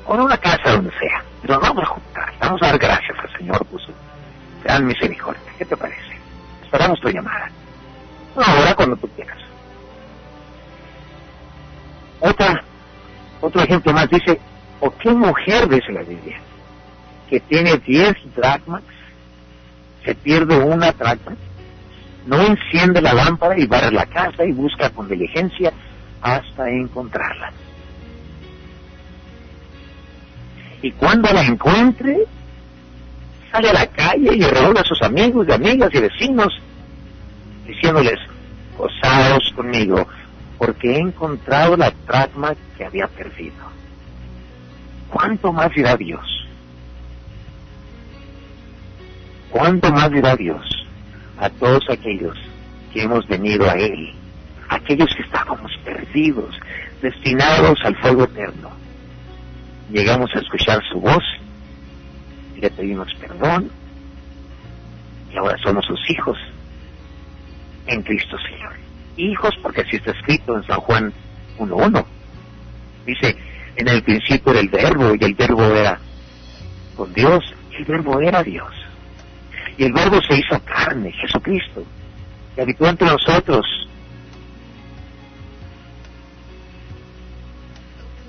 O 0.05 0.15
en 0.15 0.21
una 0.21 0.38
casa 0.38 0.71
donde 0.73 0.91
sea. 0.91 1.23
Pero 1.41 1.59
vamos 1.59 1.84
a 1.84 1.88
juntar. 1.88 2.34
Vamos 2.39 2.61
a 2.61 2.67
dar 2.67 2.77
gracias 2.77 3.17
al 3.17 3.38
Señor 3.38 3.65
por 3.65 3.82
su 3.82 3.91
gran 4.63 4.86
misericordia. 4.86 5.41
¿Qué 5.57 5.65
te 5.65 5.75
parece? 5.75 6.17
Esperamos 6.63 6.99
tu 7.01 7.09
llamada. 7.09 7.49
Ahora 8.36 8.75
cuando 8.75 8.95
tú 8.95 9.07
quieras. 9.09 9.38
Otra, 12.19 12.63
otro 13.41 13.61
ejemplo 13.61 13.93
más 13.93 14.09
dice, 14.09 14.39
¿o 14.80 14.91
qué 14.91 15.09
mujer, 15.11 15.67
dice 15.67 15.91
la 15.91 16.01
Biblia, 16.01 16.39
que 17.30 17.39
tiene 17.39 17.77
10 17.77 18.36
dracmas, 18.36 18.84
se 20.03 20.15
pierde 20.15 20.57
una 20.57 20.91
dracma, 20.91 21.36
no 22.26 22.41
enciende 22.41 23.01
la 23.01 23.13
lámpara 23.13 23.57
y 23.57 23.65
barre 23.65 23.91
la 23.91 24.05
casa 24.05 24.45
y 24.45 24.51
busca 24.51 24.89
con 24.89 25.07
diligencia 25.07 25.72
hasta 26.22 26.70
encontrarla. 26.70 27.51
Y 30.82 30.91
cuando 30.91 31.32
la 31.34 31.43
encuentre, 31.43 32.26
sale 33.51 33.70
a 33.70 33.74
la 33.74 33.88
calle 33.88 34.36
y 34.36 34.41
reúne 34.41 34.80
a 34.80 34.84
sus 34.84 35.01
amigos 35.01 35.47
y 35.47 35.51
amigas 35.51 35.89
y 35.93 35.99
vecinos, 35.99 36.53
diciéndoles, 37.65 38.20
gozaos 38.78 39.51
conmigo, 39.55 40.07
porque 40.57 40.95
he 40.95 40.99
encontrado 40.99 41.76
la 41.76 41.91
dracma 42.05 42.53
que 42.78 42.86
había 42.86 43.07
perdido. 43.07 43.70
¿Cuánto 45.09 45.51
más 45.51 45.74
dirá 45.74 45.97
Dios? 45.97 46.47
¿Cuánto 49.49 49.91
más 49.91 50.11
dirá 50.11 50.36
Dios 50.36 50.78
a 51.40 51.50
todos 51.50 51.84
aquellos 51.90 52.38
que 52.94 53.04
hemos 53.04 53.28
venido 53.28 53.70
a 53.70 53.74
Él? 53.74 54.14
Aquellos 54.70 55.14
que 55.16 55.24
estábamos 55.24 55.72
perdidos, 55.84 56.56
destinados 57.02 57.80
al 57.84 57.96
fuego 57.98 58.26
eterno. 58.26 58.70
Llegamos 59.92 60.30
a 60.36 60.40
escuchar 60.40 60.82
su 60.92 61.00
voz 61.00 61.24
le 62.60 62.70
pedimos 62.72 63.14
perdón 63.16 63.70
y 65.32 65.38
ahora 65.38 65.58
somos 65.64 65.86
sus 65.86 66.10
hijos 66.10 66.38
en 67.88 68.02
Cristo 68.04 68.38
Señor. 68.38 68.74
Hijos 69.18 69.56
porque 69.62 69.82
así 69.82 69.96
está 69.96 70.12
escrito 70.12 70.56
en 70.56 70.64
San 70.64 70.80
Juan 70.82 71.14
1.1. 71.58 72.06
Dice, 73.06 73.36
en 73.76 73.88
el 73.88 74.04
principio 74.04 74.52
era 74.52 74.62
el 74.62 74.70
verbo 74.70 75.14
y 75.20 75.24
el 75.24 75.34
verbo 75.36 75.64
era 75.64 76.00
con 76.96 77.14
Dios 77.14 77.44
el 77.78 77.86
verbo 77.86 78.20
era 78.20 78.44
Dios. 78.44 78.74
Y 79.80 79.86
el 79.86 79.93
verbo 79.93 80.21
se 80.21 80.36
hizo 80.36 80.61
carne, 80.65 81.09
Jesucristo, 81.13 81.86
y 82.57 82.59
habitó 82.59 82.86
entre 82.86 83.07
nosotros. 83.07 83.65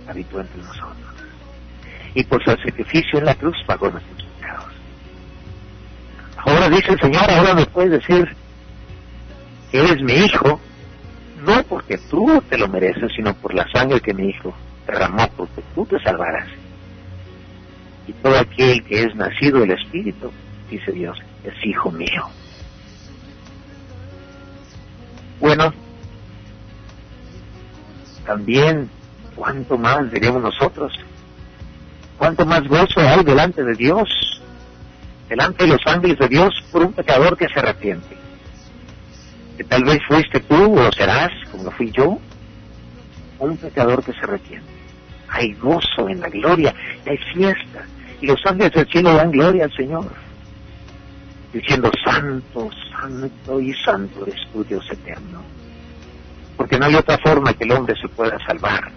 Habitó 0.09 0.40
entre 0.40 0.62
nosotros. 0.62 1.14
Y 2.14 2.22
por 2.22 2.40
su 2.44 2.53
sacrificio 2.53 3.18
en 3.18 3.24
la 3.24 3.34
cruz 3.34 3.57
pagó 3.66 3.90
nuestros 3.90 4.22
pecados. 4.22 4.72
Ahora 6.36 6.68
dice 6.68 6.92
el 6.92 7.01
Señor, 7.01 7.28
ahora 7.28 7.55
me 7.55 7.66
puedes 7.66 7.90
decir 7.90 8.28
que 9.72 9.78
eres 9.78 10.01
mi 10.03 10.12
hijo, 10.12 10.61
no 11.44 11.64
porque 11.64 11.98
tú 12.09 12.40
te 12.48 12.59
lo 12.59 12.68
mereces, 12.68 13.11
sino 13.16 13.34
por 13.34 13.55
la 13.55 13.66
sangre 13.72 14.01
que 14.01 14.14
mi 14.14 14.28
hijo 14.28 14.55
derramó 14.86 15.28
porque 15.36 15.62
tú 15.74 15.84
te 15.84 15.98
salvarás. 15.98 16.46
Y 18.07 18.12
todo 18.12 18.38
aquel 18.38 18.84
que 18.84 19.03
es 19.03 19.16
nacido 19.16 19.59
del 19.59 19.72
Espíritu, 19.72 20.30
dice 20.70 20.92
Dios, 20.92 21.18
es 21.45 21.55
hijo 21.64 21.91
mío. 21.91 22.26
Bueno, 25.38 25.72
también, 28.26 28.91
¿cuánto 29.34 29.78
más 29.78 30.11
diremos 30.12 30.43
nosotros? 30.43 30.93
¿Cuánto 32.18 32.45
más 32.45 32.66
gozo 32.68 33.01
hay 33.01 33.24
delante 33.24 33.64
de 33.64 33.74
Dios, 33.74 34.43
delante 35.28 35.64
de 35.64 35.70
los 35.70 35.80
ángeles 35.86 36.18
de 36.18 36.28
Dios, 36.28 36.55
por 36.70 36.82
un 36.82 36.93
pecador 36.93 37.36
que 37.36 37.49
se 37.49 37.59
arrepiente? 37.59 38.16
Que 39.57 39.64
tal 39.64 39.84
vez 39.84 40.01
fuiste 40.07 40.41
tú 40.41 40.78
o 40.78 40.93
serás, 40.93 41.30
como 41.51 41.70
fui 41.70 41.91
yo, 41.91 42.18
un 43.38 43.57
pecador 43.57 44.05
que 44.05 44.12
se 44.12 44.20
arrepiente. 44.20 44.68
Hay 45.28 45.55
gozo 45.55 46.09
en 46.09 46.20
la 46.20 46.28
gloria, 46.28 46.74
hay 47.07 47.16
fiesta, 47.16 47.86
y 48.20 48.26
los 48.26 48.45
ángeles 48.45 48.72
del 48.72 48.88
cielo 48.88 49.14
dan 49.14 49.30
gloria 49.30 49.64
al 49.64 49.72
Señor 49.72 50.30
diciendo, 51.53 51.90
Santo, 52.05 52.70
Santo 52.90 53.61
y 53.61 53.74
Santo 53.74 54.26
es 54.26 54.36
tu 54.53 54.64
Dios 54.64 54.86
eterno. 54.90 55.42
Porque 56.57 56.78
no 56.78 56.86
hay 56.86 56.94
otra 56.94 57.18
forma 57.18 57.55
que 57.55 57.64
el 57.64 57.72
hombre 57.72 57.94
se 58.01 58.09
pueda 58.09 58.38
salvar, 58.46 58.90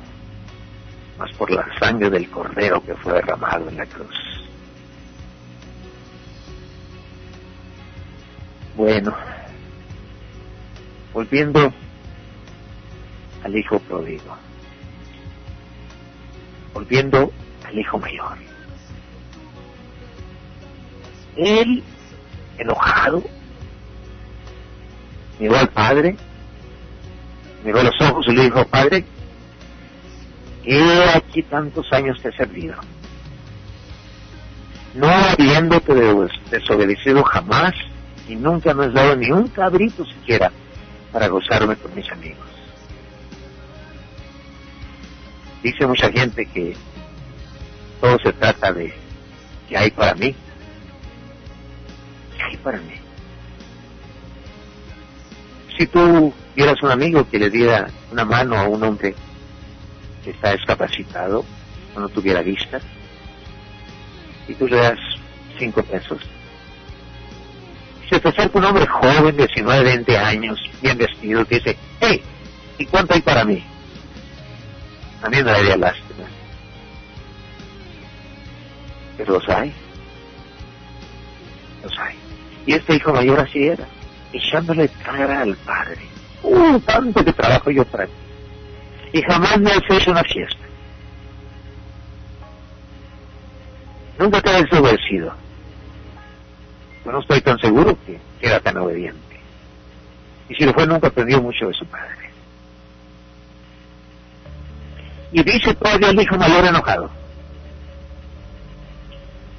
más 1.17 1.31
por 1.33 1.49
la 1.49 1.65
sangre 1.79 2.09
del 2.09 2.29
Cordero 2.29 2.83
que 2.83 2.95
fue 2.95 3.13
derramado 3.13 3.69
en 3.69 3.77
la 3.77 3.85
cruz. 3.85 4.15
Bueno, 8.75 9.15
volviendo 11.13 11.71
al 13.43 13.55
hijo 13.55 13.79
pródigo, 13.79 14.35
volviendo 16.73 17.31
al 17.65 17.79
hijo 17.79 17.99
mayor. 17.99 18.37
Él 21.35 21.83
enojado, 22.57 23.23
miró 25.39 25.57
al 25.57 25.69
padre, 25.69 26.15
miró 27.63 27.83
los 27.83 27.95
ojos 28.01 28.25
y 28.27 28.31
le 28.31 28.43
dijo, 28.43 28.65
padre, 28.65 29.05
he 30.63 31.09
aquí 31.15 31.43
tantos 31.43 31.91
años 31.91 32.21
te 32.21 32.29
he 32.29 32.33
servido, 32.33 32.75
no 34.93 35.07
habiéndote 35.07 35.93
desobedecido 36.51 37.23
jamás 37.23 37.73
y 38.27 38.35
nunca 38.35 38.73
me 38.73 38.85
has 38.85 38.93
dado 38.93 39.15
ni 39.15 39.31
un 39.31 39.47
cabrito 39.47 40.05
siquiera 40.05 40.51
para 41.11 41.27
gozarme 41.27 41.75
con 41.75 41.93
mis 41.95 42.09
amigos. 42.11 42.45
Dice 45.61 45.87
mucha 45.87 46.11
gente 46.11 46.45
que 46.45 46.75
todo 48.01 48.17
se 48.19 48.33
trata 48.33 48.73
de 48.73 48.93
que 49.69 49.77
hay 49.77 49.91
para 49.91 50.13
mí, 50.15 50.35
para 52.63 52.77
mí. 52.79 52.93
Si 55.77 55.87
tú 55.87 56.33
vieras 56.55 56.81
un 56.81 56.91
amigo 56.91 57.27
que 57.29 57.39
le 57.39 57.49
diera 57.49 57.87
una 58.11 58.25
mano 58.25 58.57
a 58.57 58.67
un 58.67 58.83
hombre 58.83 59.15
que 60.23 60.31
está 60.31 60.53
discapacitado 60.53 61.43
o 61.95 61.99
no 61.99 62.09
tuviera 62.09 62.41
vista, 62.41 62.79
y 64.47 64.53
tú 64.53 64.67
le 64.67 64.77
das 64.77 64.99
cinco 65.57 65.83
pesos, 65.83 66.19
se 68.09 68.19
te 68.19 68.29
acerca 68.29 68.59
un 68.59 68.65
hombre 68.65 68.85
joven, 68.85 69.35
19, 69.35 69.83
20 69.83 70.17
años, 70.17 70.59
bien 70.81 70.97
vestido, 70.97 71.45
que 71.45 71.55
dice, 71.55 71.77
hey, 71.99 72.21
¿y 72.77 72.85
cuánto 72.85 73.13
hay 73.13 73.21
para 73.21 73.43
mí? 73.43 73.63
A 75.23 75.29
mí 75.29 75.37
me 75.37 75.43
daría 75.43 75.77
lástima. 75.77 76.25
Pero 79.17 79.33
los 79.33 79.49
hay. 79.49 79.73
Los 81.81 81.97
hay. 81.97 82.22
Y 82.65 82.73
este 82.73 82.95
hijo 82.95 83.13
mayor 83.13 83.39
así 83.39 83.67
era, 83.67 83.85
echándole 84.31 84.89
cara 85.03 85.41
al 85.41 85.55
padre. 85.57 86.01
¡Uh, 86.43 86.79
tanto 86.79 87.23
que 87.23 87.33
trabajo 87.33 87.71
yo 87.71 87.85
para 87.85 88.05
ti! 88.05 88.13
Y 89.13 89.21
jamás 89.21 89.59
me 89.59 89.71
has 89.71 89.83
hecho 89.89 90.11
una 90.11 90.23
fiesta. 90.23 90.63
Nunca 94.17 94.41
te 94.41 94.49
has 94.49 94.63
desobedecido. 94.63 95.33
Yo 97.05 97.11
no 97.11 97.19
estoy 97.19 97.41
tan 97.41 97.59
seguro 97.59 97.97
que 98.05 98.19
era 98.41 98.59
tan 98.59 98.77
obediente. 98.77 99.19
Y 100.49 100.55
si 100.55 100.65
lo 100.65 100.73
fue, 100.73 100.87
nunca 100.87 101.07
aprendió 101.07 101.41
mucho 101.41 101.67
de 101.67 101.73
su 101.73 101.85
padre. 101.85 102.29
Y 105.31 105.43
dice 105.43 105.73
todavía 105.73 106.09
el 106.09 106.21
hijo 106.21 106.37
mayor 106.37 106.65
enojado. 106.65 107.09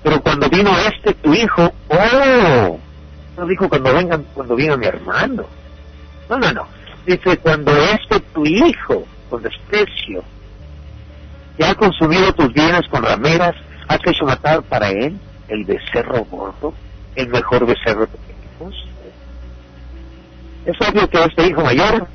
Pero 0.03 0.21
cuando 0.21 0.49
vino 0.49 0.71
este 0.79 1.15
tu 1.15 1.35
hijo, 1.35 1.73
oh, 1.89 2.79
no 3.37 3.47
dijo 3.47 3.69
cuando 3.69 3.93
vengan, 3.93 4.25
cuando 4.35 4.55
vino 4.55 4.77
mi 4.77 4.87
hermano. 4.87 5.47
No, 6.29 6.39
no, 6.39 6.53
no. 6.53 6.67
Dice 7.07 7.37
cuando 7.39 7.73
este 7.73 8.21
tu 8.21 8.47
hijo, 8.47 9.05
con 9.29 9.43
desprecio, 9.43 10.23
que 11.57 11.65
ha 11.65 11.75
consumido 11.75 12.33
tus 12.33 12.53
bienes 12.53 12.89
con 12.89 13.03
rameras, 13.03 13.55
has 13.89 13.99
hecho 14.07 14.25
matar 14.25 14.63
para 14.63 14.91
él 14.91 15.19
el 15.49 15.65
becerro 15.65 16.25
gordo, 16.25 16.75
el 17.17 17.29
mejor 17.29 17.67
becerro 17.67 18.07
que 18.07 18.19
tenemos. 18.19 18.89
Es 20.65 20.89
obvio 20.89 21.09
que 21.11 21.23
este 21.23 21.47
hijo 21.49 21.63
mayor 21.63 22.07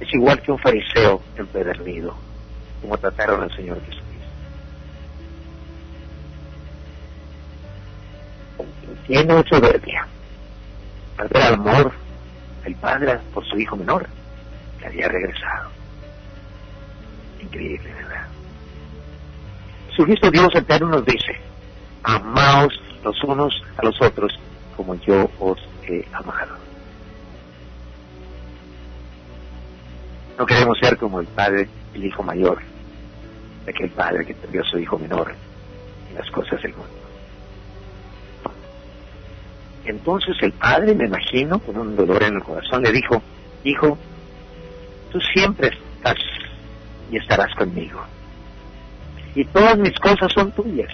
es 0.00 0.12
igual 0.12 0.40
que 0.42 0.52
un 0.52 0.58
fariseo 0.58 1.22
empedernido 1.36 2.14
como 2.82 2.98
trataron 2.98 3.42
al 3.42 3.56
Señor 3.56 3.80
Jesucristo. 3.80 4.04
Tiene 9.06 9.34
mucho 9.34 9.56
soberbia 9.56 10.06
al 11.18 11.28
ver 11.28 11.42
al 11.42 11.54
amor 11.54 11.92
del 12.64 12.74
padre 12.76 13.18
por 13.32 13.44
su 13.46 13.58
hijo 13.58 13.76
menor 13.76 14.06
que 14.78 14.86
había 14.86 15.08
regresado. 15.08 15.70
Increíble, 17.40 17.92
¿verdad? 17.92 18.26
Jesucristo 19.90 20.30
Dios 20.30 20.48
eterno 20.54 20.88
nos 20.88 21.04
dice, 21.04 21.40
amaos 22.02 22.80
los 23.04 23.22
unos 23.24 23.62
a 23.76 23.84
los 23.84 24.00
otros 24.00 24.32
como 24.76 24.94
yo 24.96 25.30
os 25.38 25.58
he 25.86 26.04
amado. 26.12 26.56
No 30.38 30.46
queremos 30.46 30.78
ser 30.80 30.96
como 30.96 31.20
el 31.20 31.26
Padre, 31.28 31.68
el 31.94 32.04
Hijo 32.04 32.22
Mayor, 32.24 32.60
aquel 33.68 33.90
padre 33.90 34.26
que 34.26 34.34
perdió 34.34 34.62
a 34.62 34.64
su 34.64 34.78
hijo 34.78 34.98
menor 34.98 35.32
en 36.10 36.16
las 36.16 36.30
cosas 36.30 36.60
del 36.62 36.72
mundo. 36.74 37.03
Entonces 39.84 40.36
el 40.40 40.52
padre, 40.52 40.94
me 40.94 41.06
imagino, 41.06 41.58
con 41.58 41.76
un 41.76 41.94
dolor 41.94 42.22
en 42.22 42.34
el 42.34 42.42
corazón, 42.42 42.82
le 42.82 42.92
dijo, 42.92 43.22
hijo, 43.64 43.98
tú 45.12 45.20
siempre 45.20 45.68
estás 45.96 46.16
y 47.10 47.18
estarás 47.18 47.54
conmigo. 47.54 48.00
Y 49.34 49.44
todas 49.46 49.76
mis 49.78 49.98
cosas 49.98 50.32
son 50.32 50.52
tuyas. 50.52 50.92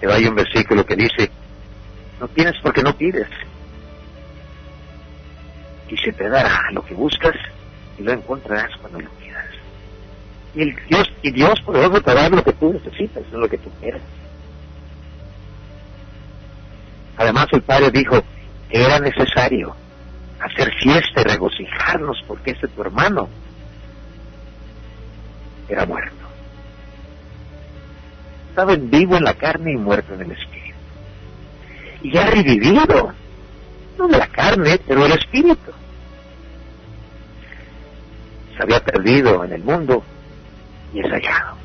Pero 0.00 0.12
hay 0.12 0.26
un 0.26 0.34
versículo 0.34 0.84
que 0.84 0.96
dice, 0.96 1.30
no 2.20 2.28
tienes 2.28 2.54
porque 2.62 2.82
no 2.82 2.94
pides. 2.94 3.28
Y 5.88 5.96
se 5.96 6.12
te 6.12 6.28
dará 6.28 6.70
lo 6.72 6.84
que 6.84 6.94
buscas 6.94 7.36
y 7.98 8.02
lo 8.02 8.12
encontrarás 8.12 8.76
cuando 8.80 9.00
lo 9.00 9.10
pidas. 9.10 9.46
Y 10.54 10.62
el 10.62 10.76
Dios, 10.88 11.10
y 11.22 11.30
Dios 11.30 11.60
poderoso 11.62 12.00
te 12.02 12.14
dar 12.14 12.30
lo 12.30 12.42
que 12.42 12.52
tú 12.52 12.72
necesitas, 12.72 13.22
no 13.32 13.38
lo 13.38 13.48
que 13.48 13.58
tú 13.58 13.70
quieras. 13.80 14.02
Además 17.16 17.46
el 17.52 17.62
Padre 17.62 17.90
dijo 17.90 18.22
que 18.70 18.84
era 18.84 18.98
necesario 18.98 19.74
hacer 20.40 20.72
fiesta 20.74 21.20
y 21.20 21.24
regocijarnos 21.24 22.22
porque 22.26 22.52
este 22.52 22.68
tu 22.68 22.82
hermano 22.82 23.28
era 25.68 25.86
muerto. 25.86 26.24
Estaba 28.50 28.74
en 28.74 28.90
vivo 28.90 29.16
en 29.16 29.24
la 29.24 29.34
carne 29.34 29.72
y 29.72 29.76
muerto 29.76 30.14
en 30.14 30.22
el 30.22 30.32
espíritu. 30.32 30.78
Y 32.02 32.16
ha 32.16 32.26
revivido, 32.26 33.12
no 33.98 34.08
de 34.08 34.18
la 34.18 34.26
carne, 34.26 34.78
pero 34.86 35.06
el 35.06 35.12
espíritu. 35.12 35.72
Se 38.56 38.62
había 38.62 38.80
perdido 38.80 39.42
en 39.44 39.52
el 39.52 39.64
mundo 39.64 40.04
y 40.92 41.00
es 41.00 41.10
hallado. 41.10 41.56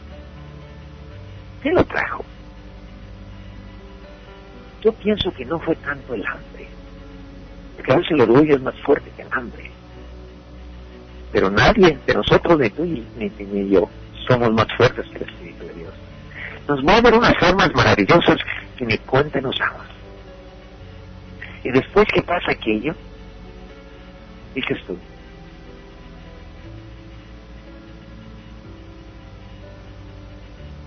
¿Quién 1.61 1.75
lo 1.75 1.83
trajo? 1.83 2.23
Yo 4.81 4.93
pienso 4.93 5.31
que 5.33 5.45
no 5.45 5.59
fue 5.59 5.75
tanto 5.75 6.13
el 6.13 6.25
hambre, 6.25 6.67
porque 7.75 7.91
a 7.91 7.95
veces 7.97 8.11
el 8.11 8.21
orgullo 8.21 8.55
es 8.55 8.61
más 8.61 8.75
fuerte 8.81 9.11
que 9.15 9.21
el 9.23 9.27
hambre. 9.31 9.71
Pero 11.31 11.49
nadie 11.49 11.97
de 12.05 12.13
nosotros, 12.13 12.59
ni 12.59 12.69
tú 12.69 12.85
ni, 12.85 13.05
ni, 13.17 13.69
yo, 13.69 13.89
somos 14.27 14.51
más 14.53 14.67
fuertes 14.77 15.05
que 15.09 15.17
el 15.17 15.29
Espíritu 15.29 15.65
de 15.65 15.73
Dios. 15.73 15.93
Nos 16.67 16.83
mueven 16.83 17.13
unas 17.13 17.37
formas 17.37 17.73
maravillosas 17.75 18.37
que 18.77 18.85
ni 18.85 18.97
cuenta 18.99 19.41
nos 19.41 19.57
damos. 19.57 19.85
Y 21.63 21.71
después 21.71 22.07
que 22.13 22.21
pasa 22.21 22.51
aquello, 22.51 22.95
dices 24.55 24.77
tú, 24.87 24.97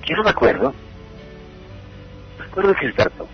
Yo 0.04 0.16
no 0.16 0.24
me 0.24 0.30
acuerdo. 0.30 0.74
Me 2.38 2.44
acuerdo 2.44 2.74
que 2.74 2.86
despertó. 2.86 3.28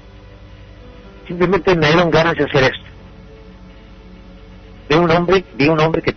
Simplemente 1.29 1.76
me 1.76 1.87
dieron 1.87 2.11
ganas 2.11 2.35
de 2.35 2.45
hacer 2.45 2.64
esto. 2.64 2.85
Vi 4.89 4.97
un 4.97 5.11
hombre, 5.11 5.45
vi 5.55 5.68
un 5.68 5.79
hombre 5.79 6.03
que 6.03 6.14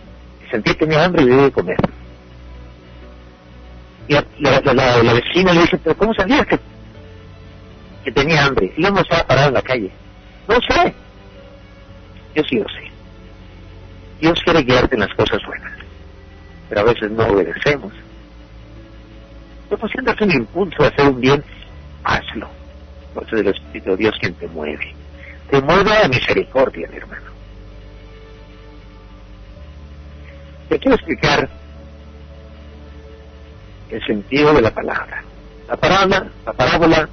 sentí 0.50 0.72
que 0.72 0.86
tenía 0.86 1.04
hambre 1.04 1.22
y 1.22 1.26
debía 1.26 1.44
de 1.44 1.52
comer. 1.52 1.76
Y 4.08 4.14
la, 4.14 5.12
vecina 5.12 5.52
le 5.52 5.60
dice, 5.60 5.78
pero 5.78 5.96
¿cómo 5.96 6.12
sabías 6.14 6.44
que, 6.46 6.58
que 8.04 8.10
tenía 8.10 8.44
hambre? 8.44 8.72
Y 8.76 8.82
yo 8.82 8.90
no 8.90 9.00
estaba 9.00 9.24
parado 9.24 9.48
en 9.48 9.54
la 9.54 9.62
calle. 9.62 9.92
No 10.48 10.56
sé. 10.56 10.92
Yo 12.34 12.42
sí 12.44 12.56
lo 12.56 12.68
sé. 12.70 12.90
Dios 14.20 14.40
quiere 14.44 14.62
guiarte 14.62 14.96
en 14.96 15.02
las 15.02 15.14
cosas 15.14 15.40
buenas, 15.46 15.72
pero 16.68 16.80
a 16.80 16.84
veces 16.84 17.10
no 17.12 17.26
obedecemos 17.26 17.92
cuando 19.76 19.88
sientas 19.88 20.20
un 20.20 20.32
impulso 20.32 20.82
de 20.82 20.88
hacer 20.88 21.08
un 21.08 21.20
bien, 21.20 21.44
hazlo. 22.04 22.48
Porque 23.14 23.36
es 23.36 23.40
el 23.40 23.48
Espíritu 23.48 23.90
de 23.90 23.96
Dios 23.96 24.14
quien 24.20 24.34
te 24.34 24.48
mueve. 24.48 24.94
Te 25.52 25.60
mueve 25.60 25.94
a 25.94 26.08
misericordia, 26.08 26.88
mi 26.90 26.96
hermano. 26.96 27.30
Te 30.70 30.78
quiero 30.78 30.94
explicar 30.94 31.46
el 33.90 34.06
sentido 34.06 34.54
de 34.54 34.62
la 34.62 34.70
palabra. 34.70 35.22
La 35.68 35.76
palabra, 35.76 36.26
la 36.46 36.52
parábola 36.54 37.06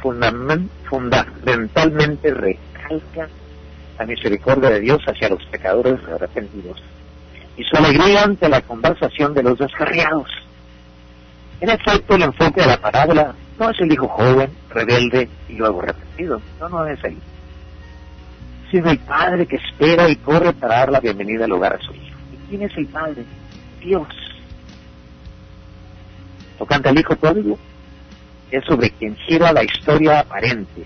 fundamentalmente 0.00 2.34
recalca 2.34 3.28
la 3.96 4.06
misericordia 4.06 4.70
de 4.70 4.80
Dios 4.80 5.00
hacia 5.06 5.28
los 5.28 5.44
pecadores 5.52 6.00
arrepentidos 6.12 6.82
y 7.56 7.62
su 7.62 7.76
alegría 7.76 8.24
ante 8.24 8.48
la 8.48 8.60
conversación 8.62 9.34
de 9.34 9.44
los 9.44 9.56
descarriados. 9.56 10.28
En 11.60 11.70
efecto, 11.70 12.16
el 12.16 12.22
enfoque 12.22 12.62
de 12.62 12.66
la 12.66 12.80
parábola 12.80 13.36
no 13.60 13.70
es 13.70 13.80
el 13.80 13.92
hijo 13.92 14.08
joven, 14.08 14.50
rebelde 14.70 15.28
y 15.48 15.56
luego 15.56 15.82
arrepentido. 15.82 16.40
No, 16.58 16.68
no 16.70 16.86
es 16.86 17.04
ahí. 17.04 17.18
Sino 18.70 18.90
el 18.90 18.98
padre 19.00 19.46
que 19.46 19.56
espera 19.56 20.08
y 20.08 20.16
corre 20.16 20.54
para 20.54 20.78
dar 20.78 20.92
la 20.92 21.00
bienvenida 21.00 21.44
al 21.44 21.52
hogar 21.52 21.74
a 21.74 21.78
su 21.78 21.92
hijo. 21.92 22.18
¿Y 22.32 22.48
quién 22.48 22.62
es 22.62 22.76
el 22.78 22.86
padre? 22.86 23.22
Dios. 23.80 24.08
Tocante 26.58 26.88
al 26.88 26.98
hijo 26.98 27.14
pródigo, 27.16 27.58
es 28.50 28.64
sobre 28.64 28.90
quien 28.92 29.14
gira 29.16 29.52
la 29.52 29.62
historia 29.62 30.20
aparente, 30.20 30.84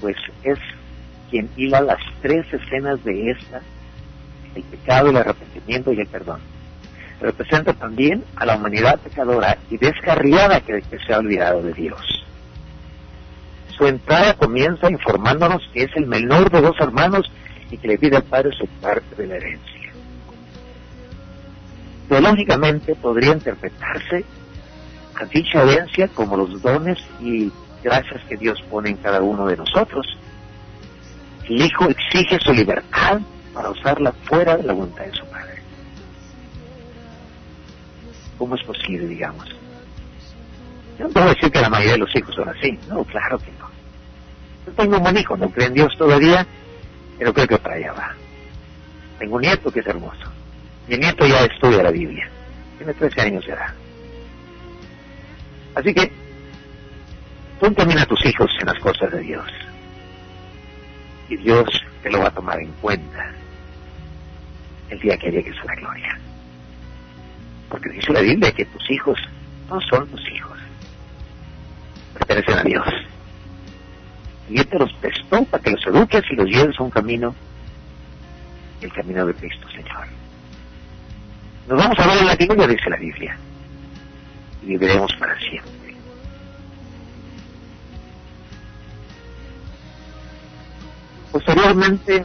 pues 0.00 0.16
es 0.42 0.58
quien 1.30 1.48
hila 1.56 1.80
las 1.80 1.98
tres 2.20 2.46
escenas 2.52 3.02
de 3.02 3.30
esta, 3.30 3.62
el 4.54 4.62
pecado, 4.64 5.10
el 5.10 5.16
arrepentimiento 5.16 5.92
y 5.92 6.00
el 6.00 6.06
perdón 6.06 6.53
representa 7.20 7.72
también 7.72 8.24
a 8.36 8.46
la 8.46 8.56
humanidad 8.56 8.98
pecadora 9.00 9.58
y 9.70 9.78
descarriada 9.78 10.60
que, 10.60 10.82
se 10.82 11.12
ha 11.12 11.18
olvidado 11.18 11.62
de 11.62 11.72
Dios. 11.72 12.24
Su 13.76 13.86
entrada 13.86 14.34
comienza 14.34 14.90
informándonos 14.90 15.62
que 15.72 15.84
es 15.84 15.90
el 15.96 16.06
menor 16.06 16.50
de 16.50 16.60
dos 16.60 16.76
hermanos 16.80 17.30
y 17.70 17.78
que 17.78 17.88
le 17.88 17.98
pide 17.98 18.16
al 18.16 18.24
padre 18.24 18.50
su 18.56 18.66
parte 18.80 19.14
de 19.16 19.26
la 19.26 19.36
herencia. 19.36 19.92
Teológicamente 22.08 22.94
podría 22.94 23.32
interpretarse 23.32 24.24
a 25.16 25.24
dicha 25.24 25.62
herencia 25.62 26.08
como 26.08 26.36
los 26.36 26.60
dones 26.60 26.98
y 27.20 27.50
gracias 27.82 28.22
que 28.28 28.36
Dios 28.36 28.62
pone 28.70 28.90
en 28.90 28.96
cada 28.96 29.20
uno 29.20 29.46
de 29.46 29.56
nosotros. 29.56 30.06
El 31.48 31.62
Hijo 31.62 31.88
exige 31.88 32.38
su 32.40 32.52
libertad 32.52 33.20
para 33.52 33.70
usarla 33.70 34.12
fuera 34.24 34.56
de 34.56 34.64
la 34.64 34.72
voluntad 34.72 35.04
de 35.04 35.12
su 35.12 35.23
¿Cómo 38.38 38.54
es 38.54 38.62
posible, 38.62 39.06
digamos? 39.06 39.48
Yo 40.98 41.06
no 41.06 41.10
puedo 41.10 41.28
decir 41.28 41.50
que 41.50 41.60
la 41.60 41.68
mayoría 41.68 41.92
de 41.92 41.98
los 41.98 42.16
hijos 42.16 42.34
son 42.34 42.48
así. 42.48 42.78
No, 42.88 43.04
claro 43.04 43.38
que 43.38 43.50
no. 43.52 43.68
Yo 44.66 44.72
tengo 44.72 44.96
un 44.96 45.02
buen 45.02 45.16
hijo, 45.16 45.36
no 45.36 45.50
creo 45.50 45.68
en 45.68 45.74
Dios 45.74 45.92
todavía, 45.98 46.46
pero 47.18 47.32
creo 47.32 47.48
que 47.48 47.58
para 47.58 47.74
allá 47.76 47.92
va. 47.92 48.14
Tengo 49.18 49.36
un 49.36 49.42
nieto 49.42 49.70
que 49.70 49.80
es 49.80 49.86
hermoso. 49.86 50.30
Mi 50.88 50.98
nieto 50.98 51.26
ya 51.26 51.44
estudia 51.44 51.82
la 51.82 51.90
Biblia. 51.90 52.28
Tiene 52.78 52.94
13 52.94 53.20
años 53.20 53.46
de 53.46 53.52
edad. 53.52 53.74
Así 55.74 55.92
que 55.92 56.10
Tú 57.60 57.66
encamina 57.66 58.02
a 58.02 58.06
tus 58.06 58.24
hijos 58.26 58.50
en 58.60 58.66
las 58.66 58.78
cosas 58.78 59.10
de 59.12 59.20
Dios. 59.20 59.46
Y 61.28 61.36
Dios 61.36 61.64
te 62.02 62.10
lo 62.10 62.20
va 62.20 62.28
a 62.28 62.34
tomar 62.34 62.60
en 62.60 62.70
cuenta 62.80 63.32
el 64.90 64.98
día 65.00 65.16
que 65.16 65.30
llegues 65.30 65.56
a 65.60 65.64
la 65.66 65.74
gloria. 65.76 66.18
Porque 67.74 67.88
dice 67.88 68.12
la 68.12 68.20
Biblia 68.20 68.52
que 68.52 68.66
tus 68.66 68.88
hijos 68.88 69.18
no 69.68 69.80
son 69.80 70.06
tus 70.06 70.20
hijos. 70.30 70.56
Pertenecen 72.16 72.58
a 72.58 72.62
Dios. 72.62 72.86
Y 74.48 74.60
Él 74.60 74.66
te 74.68 74.78
los 74.78 74.92
prestó 74.92 75.44
para 75.46 75.60
que 75.60 75.72
los 75.72 75.84
eduques 75.84 76.22
y 76.30 76.36
los 76.36 76.46
lleves 76.46 76.78
a 76.78 76.84
un 76.84 76.90
camino, 76.90 77.34
el 78.80 78.92
camino 78.92 79.26
de 79.26 79.34
Cristo, 79.34 79.66
Señor. 79.70 80.06
Nos 81.66 81.76
vamos 81.76 81.98
a 81.98 82.06
ver 82.06 82.18
en 82.18 82.26
la 82.26 82.36
Biblia, 82.36 82.68
dice 82.68 82.90
la 82.90 82.96
Biblia. 82.96 83.36
Y 84.62 84.66
viviremos 84.66 85.12
para 85.18 85.36
siempre. 85.40 85.96
Posteriormente 91.32 92.24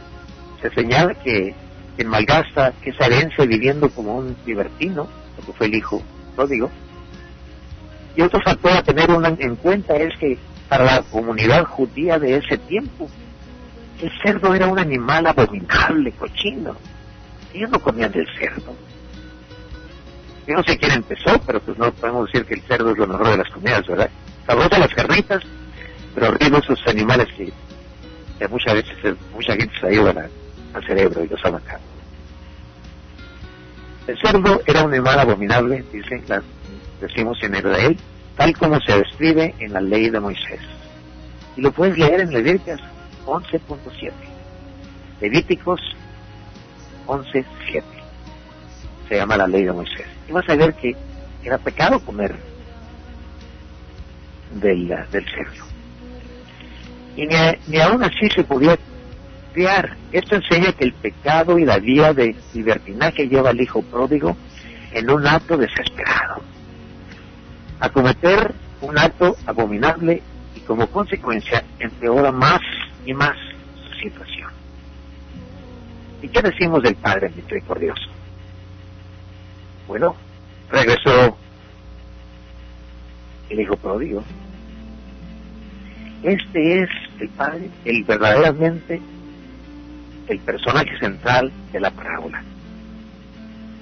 se 0.62 0.70
señala 0.70 1.12
que 1.14 1.56
quien 1.96 2.06
malgasta 2.06 2.72
esa 2.82 3.06
herencia 3.06 3.44
viviendo 3.46 3.90
como 3.90 4.18
un 4.18 4.36
libertino, 4.46 5.08
porque 5.40 5.58
fue 5.58 5.66
el 5.66 5.74
hijo 5.74 6.02
pródigo. 6.36 6.70
Y 8.16 8.22
otro 8.22 8.40
factor 8.40 8.72
a 8.72 8.82
tener 8.82 9.08
en 9.10 9.56
cuenta 9.56 9.96
es 9.96 10.16
que 10.18 10.38
para 10.68 10.84
la 10.84 11.02
comunidad 11.02 11.64
judía 11.64 12.18
de 12.18 12.36
ese 12.36 12.58
tiempo, 12.58 13.08
el 14.00 14.10
cerdo 14.22 14.54
era 14.54 14.66
un 14.66 14.78
animal 14.78 15.26
abominable, 15.26 16.12
cochino. 16.12 16.76
Ellos 17.52 17.70
no 17.70 17.80
comían 17.80 18.12
del 18.12 18.26
cerdo. 18.38 18.74
Yo 20.46 20.54
no 20.54 20.62
sé 20.62 20.78
quién 20.78 20.92
empezó, 20.92 21.40
pero 21.46 21.60
pues 21.60 21.76
no 21.78 21.92
podemos 21.92 22.26
decir 22.26 22.46
que 22.46 22.54
el 22.54 22.62
cerdo 22.62 22.90
es 22.92 22.98
lo 22.98 23.06
mejor 23.06 23.30
de 23.30 23.36
las 23.38 23.48
comidas, 23.50 23.86
¿verdad? 23.86 24.10
Sabrosas 24.46 24.78
las 24.78 24.94
carnitas, 24.94 25.42
pero 26.14 26.28
horribles 26.28 26.64
esos 26.64 26.86
animales 26.86 27.28
que, 27.36 27.52
muchas 28.48 28.74
veces 28.74 29.16
mucha 29.34 29.54
gente 29.54 29.78
se 29.78 29.86
ayuda 29.86 30.28
al 30.74 30.86
cerebro 30.86 31.22
y 31.22 31.28
los 31.28 31.44
ha 31.44 31.50
matado. 31.50 31.80
El 34.06 34.18
cerdo 34.18 34.60
era 34.66 34.84
un 34.84 34.92
animal 34.92 35.20
abominable, 35.20 35.84
dicen 35.92 36.24
las, 36.26 36.42
decimos 37.00 37.38
en 37.42 37.54
Israel, 37.54 37.96
tal 38.36 38.56
como 38.56 38.80
se 38.80 38.98
describe 38.98 39.54
en 39.58 39.72
la 39.72 39.80
ley 39.80 40.10
de 40.10 40.20
Moisés. 40.20 40.60
Y 41.56 41.60
lo 41.60 41.72
puedes 41.72 41.96
leer 41.98 42.20
en 42.20 42.32
Levíticos 42.32 42.80
11.7. 43.26 44.12
Levíticos 45.20 45.80
11.7. 47.06 47.82
Se 49.08 49.16
llama 49.16 49.36
la 49.36 49.46
ley 49.46 49.64
de 49.64 49.72
Moisés. 49.72 50.06
Y 50.28 50.32
vas 50.32 50.48
a 50.48 50.56
ver 50.56 50.74
que 50.74 50.96
era 51.44 51.58
pecado 51.58 52.00
comer 52.00 52.34
del, 54.54 54.88
del 54.88 55.24
cerdo. 55.24 55.64
Y 57.16 57.26
ni, 57.26 57.36
ni 57.66 57.80
aún 57.80 58.02
así 58.02 58.28
se 58.34 58.44
podía 58.44 58.78
esto 60.12 60.36
enseña 60.36 60.72
que 60.72 60.84
el 60.84 60.92
pecado 60.92 61.58
y 61.58 61.64
la 61.64 61.78
vía 61.78 62.12
de 62.12 62.36
libertinaje 62.54 63.28
lleva 63.28 63.50
al 63.50 63.60
hijo 63.60 63.82
pródigo 63.82 64.36
en 64.92 65.10
un 65.10 65.26
acto 65.26 65.56
desesperado, 65.56 66.42
a 67.80 67.88
cometer 67.90 68.54
un 68.80 68.98
acto 68.98 69.36
abominable 69.46 70.22
y 70.54 70.60
como 70.60 70.86
consecuencia 70.86 71.64
empeora 71.78 72.32
más 72.32 72.60
y 73.04 73.12
más 73.12 73.36
su 73.88 73.94
situación. 74.00 74.50
¿Y 76.22 76.28
qué 76.28 76.42
decimos 76.42 76.82
del 76.82 76.96
Padre 76.96 77.30
misericordioso? 77.34 78.08
Bueno, 79.88 80.14
regresó 80.70 81.36
el 83.48 83.60
hijo 83.60 83.76
pródigo. 83.76 84.22
Este 86.22 86.82
es 86.82 86.90
el 87.18 87.28
Padre, 87.30 87.70
el 87.84 88.04
verdaderamente 88.04 89.00
el 90.30 90.38
personaje 90.40 90.96
central 90.98 91.50
de 91.72 91.80
la 91.80 91.90
parábola. 91.90 92.42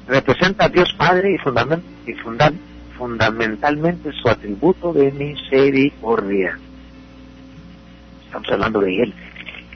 Representa 0.06 0.64
a 0.64 0.68
Dios 0.68 0.92
Padre 0.96 1.34
y, 1.34 2.14
fundamentalmente 2.96 4.10
su 4.12 4.28
atributo 4.28 4.92
de 4.92 5.12
misericordia. 5.12 6.58
Estamos 8.24 8.48
hablando 8.50 8.80
de 8.80 9.02
Él. 9.02 9.14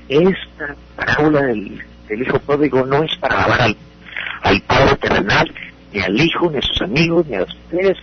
Esta 0.08 0.74
parábola 0.96 1.42
del, 1.42 1.82
Hijo 2.10 2.38
Pródigo 2.40 2.84
no 2.84 3.02
es 3.04 3.16
para 3.16 3.44
alabar 3.44 3.74
al, 4.42 4.60
Padre 4.62 4.96
terrenal, 4.96 5.54
ni 5.92 6.00
al 6.00 6.20
Hijo, 6.20 6.50
ni 6.50 6.58
a 6.58 6.62
sus 6.62 6.82
amigos, 6.82 7.26
ni 7.26 7.36
a 7.36 7.40
los 7.40 7.54
ustedes, 7.54 7.98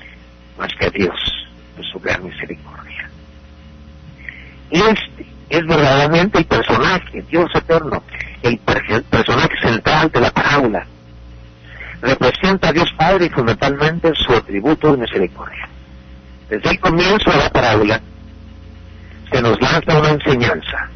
más 0.57 0.73
que 0.75 0.85
a 0.85 0.89
Dios, 0.89 1.47
por 1.75 1.85
su 1.85 1.99
gran 1.99 2.23
misericordia. 2.23 3.09
Este 4.69 5.25
es 5.49 5.65
verdaderamente 5.65 6.37
el 6.37 6.45
personaje, 6.45 7.23
Dios 7.29 7.49
eterno, 7.55 8.03
el 8.43 8.57
personaje 8.57 9.59
central 9.61 10.09
de 10.11 10.21
la 10.21 10.31
parábola. 10.31 10.85
Representa 12.01 12.69
a 12.69 12.73
Dios 12.73 12.89
Padre 12.97 13.25
y 13.25 13.29
fundamentalmente 13.29 14.13
su 14.15 14.33
atributo 14.33 14.91
de 14.91 14.97
misericordia. 14.97 15.67
Desde 16.49 16.69
el 16.71 16.79
comienzo 16.79 17.29
de 17.31 17.37
la 17.37 17.49
parábola 17.49 18.01
se 19.31 19.41
nos 19.41 19.61
lanza 19.61 19.99
una 19.99 20.09
enseñanza. 20.09 20.89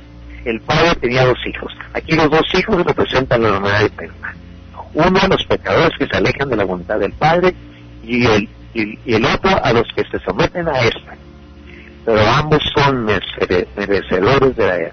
El 0.46 0.60
padre 0.62 0.96
tenía 1.00 1.26
dos 1.26 1.38
hijos. 1.46 1.72
Aquí 1.94 2.16
los 2.16 2.30
dos 2.30 2.44
hijos 2.54 2.84
representan 2.84 3.44
la 3.44 3.58
humanidad 3.58 3.84
eterna. 3.84 4.36
Uno 4.94 5.20
a 5.22 5.28
los 5.28 5.46
pecadores 5.46 5.92
que 5.98 6.08
se 6.08 6.18
alejan 6.18 6.50
de 6.50 6.56
la 6.56 6.66
voluntad 6.66 7.00
del 7.00 7.14
Padre 7.14 7.56
y 8.04 8.26
el, 8.26 8.50
y 8.74 9.14
el 9.14 9.26
otro 9.26 9.52
a 9.64 9.74
los 9.74 9.88
que 9.96 10.04
se 10.06 10.20
someten 10.20 10.68
a 10.68 10.80
esta. 10.82 11.16
Pero 12.06 12.20
ambos 12.20 12.62
son 12.76 13.06
merecedores 13.06 14.56
de 14.56 14.68
la 14.68 14.92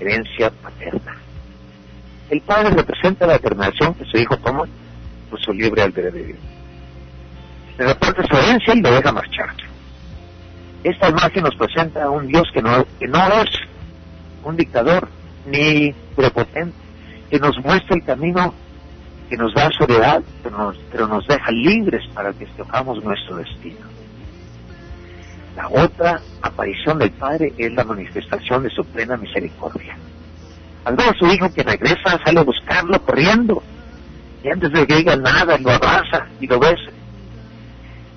herencia 0.00 0.50
paterna. 0.62 1.16
El 2.30 2.40
padre 2.42 2.70
representa 2.70 3.26
la 3.26 3.34
determinación 3.34 3.94
que 3.94 4.04
su 4.04 4.18
hijo 4.18 4.36
toma 4.38 4.64
por 5.30 5.40
su 5.40 5.52
libre 5.52 5.82
albedrío. 5.82 6.36
Le 7.78 7.86
reparte 7.86 8.22
su 8.26 8.36
herencia 8.36 8.74
y 8.74 8.80
lo 8.80 8.90
deja 8.90 9.12
marchar. 9.12 9.50
Esta 10.84 11.08
imagen 11.08 11.42
nos 11.42 11.54
presenta 11.56 12.04
a 12.04 12.10
un 12.10 12.26
Dios 12.26 12.44
que 12.52 12.62
no, 12.62 12.80
es 12.80 13.50
un 14.44 14.56
dictador 14.56 15.08
ni 15.46 15.92
prepotente, 16.14 16.76
que 17.30 17.38
nos 17.38 17.56
muestra 17.64 17.96
el 17.96 18.04
camino 18.04 18.54
que 19.28 19.36
nos 19.36 19.52
da 19.54 19.70
soledad, 19.70 20.22
pero 20.42 20.56
nos, 20.56 20.78
pero 20.90 21.06
nos 21.06 21.26
deja 21.26 21.50
libres 21.50 22.02
para 22.14 22.32
que 22.32 22.44
escojamos 22.44 23.02
nuestro 23.04 23.36
destino. 23.36 23.86
La 25.54 25.68
otra 25.68 26.20
aparición 26.40 26.98
del 26.98 27.10
Padre 27.10 27.52
es 27.58 27.72
la 27.72 27.84
manifestación 27.84 28.62
de 28.62 28.70
su 28.70 28.84
plena 28.84 29.16
misericordia. 29.16 29.96
Ver 30.84 31.08
a 31.08 31.18
su 31.18 31.26
hijo 31.26 31.52
que 31.52 31.62
regresa, 31.62 32.18
sale 32.24 32.40
a 32.40 32.44
buscarlo 32.44 33.00
corriendo. 33.02 33.62
Y 34.42 34.48
antes 34.48 34.72
de 34.72 34.86
que 34.86 34.96
diga 34.96 35.16
nada, 35.16 35.58
lo 35.58 35.70
abraza 35.70 36.26
y 36.40 36.46
lo 36.46 36.58
besa. 36.58 36.90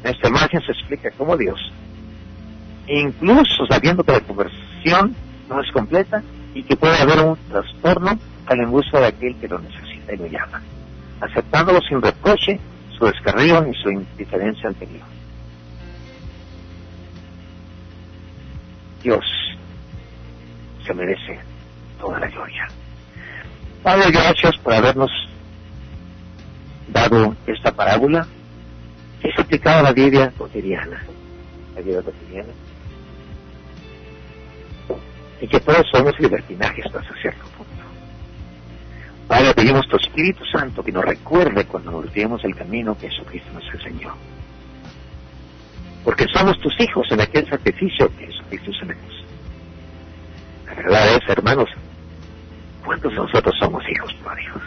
En 0.03 0.11
esta 0.11 0.29
imagen 0.29 0.61
se 0.61 0.71
explica 0.71 1.11
cómo 1.17 1.37
Dios, 1.37 1.59
incluso 2.87 3.65
sabiendo 3.69 4.03
que 4.03 4.13
la 4.13 4.21
conversión 4.21 5.15
no 5.47 5.61
es 5.61 5.71
completa 5.71 6.23
y 6.55 6.63
que 6.63 6.75
puede 6.75 6.97
haber 6.97 7.19
un 7.19 7.37
trastorno, 7.49 8.17
en 8.49 8.71
busca 8.71 8.99
de 8.99 9.07
aquel 9.07 9.35
que 9.37 9.47
lo 9.47 9.59
necesita 9.59 10.13
y 10.13 10.17
lo 10.17 10.27
llama, 10.27 10.61
aceptándolo 11.21 11.79
sin 11.87 12.01
reproche, 12.01 12.59
su 12.97 13.05
descarrío 13.05 13.65
y 13.67 13.73
su 13.75 13.89
indiferencia 13.89 14.69
anterior. 14.69 15.05
Dios 19.03 19.25
se 20.85 20.93
merece 20.93 21.50
toda 22.01 22.19
la 22.19 22.27
gloria. 22.27 22.67
Padre, 23.83 24.11
gracias 24.11 24.57
por 24.57 24.73
habernos 24.73 25.11
dado 26.89 27.35
esta 27.47 27.71
parábola 27.71 28.27
que 29.21 29.29
es 29.29 29.39
aplicada 29.39 29.79
a 29.79 29.83
la 29.83 29.93
vida 29.93 30.31
cotidiana, 30.37 31.03
la 31.75 31.81
vida 31.81 32.01
cotidiana, 32.01 32.49
y 35.39 35.47
que 35.47 35.59
todos 35.59 35.85
somos 35.91 36.19
libertinajes 36.19 36.85
hasta 36.85 37.21
cierto 37.21 37.45
punto. 37.57 37.71
Padre, 39.27 39.53
pedimos 39.53 39.87
tu 39.87 39.95
Espíritu 39.97 40.43
Santo 40.45 40.83
que 40.83 40.91
nos 40.91 41.05
recuerde 41.05 41.65
cuando 41.65 41.91
nos 41.91 42.05
olvidemos 42.05 42.43
el 42.43 42.55
camino 42.55 42.97
que 42.97 43.09
Jesucristo 43.09 43.49
nos 43.53 43.63
enseñó. 43.73 44.13
Porque 46.03 46.25
somos 46.33 46.59
tus 46.59 46.77
hijos 46.79 47.07
en 47.11 47.21
aquel 47.21 47.47
sacrificio 47.47 48.11
que 48.17 48.25
Jesucristo 48.25 48.71
se. 48.73 48.85
La 50.65 50.73
verdad 50.75 51.15
es, 51.15 51.29
hermanos, 51.29 51.69
¿Cuántos 52.85 53.11
de 53.11 53.17
nosotros 53.17 53.55
somos 53.59 53.83
hijos 53.89 54.13
pródigos? 54.15 54.63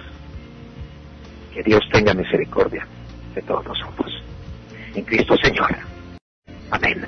Que 1.52 1.62
Dios 1.62 1.80
tenga 1.92 2.14
misericordia 2.14 2.86
de 3.34 3.42
todos 3.42 3.64
nosotros. 3.64 4.22
En 4.94 5.04
Cristo 5.04 5.36
Señor. 5.42 5.76
Amén. 6.70 7.06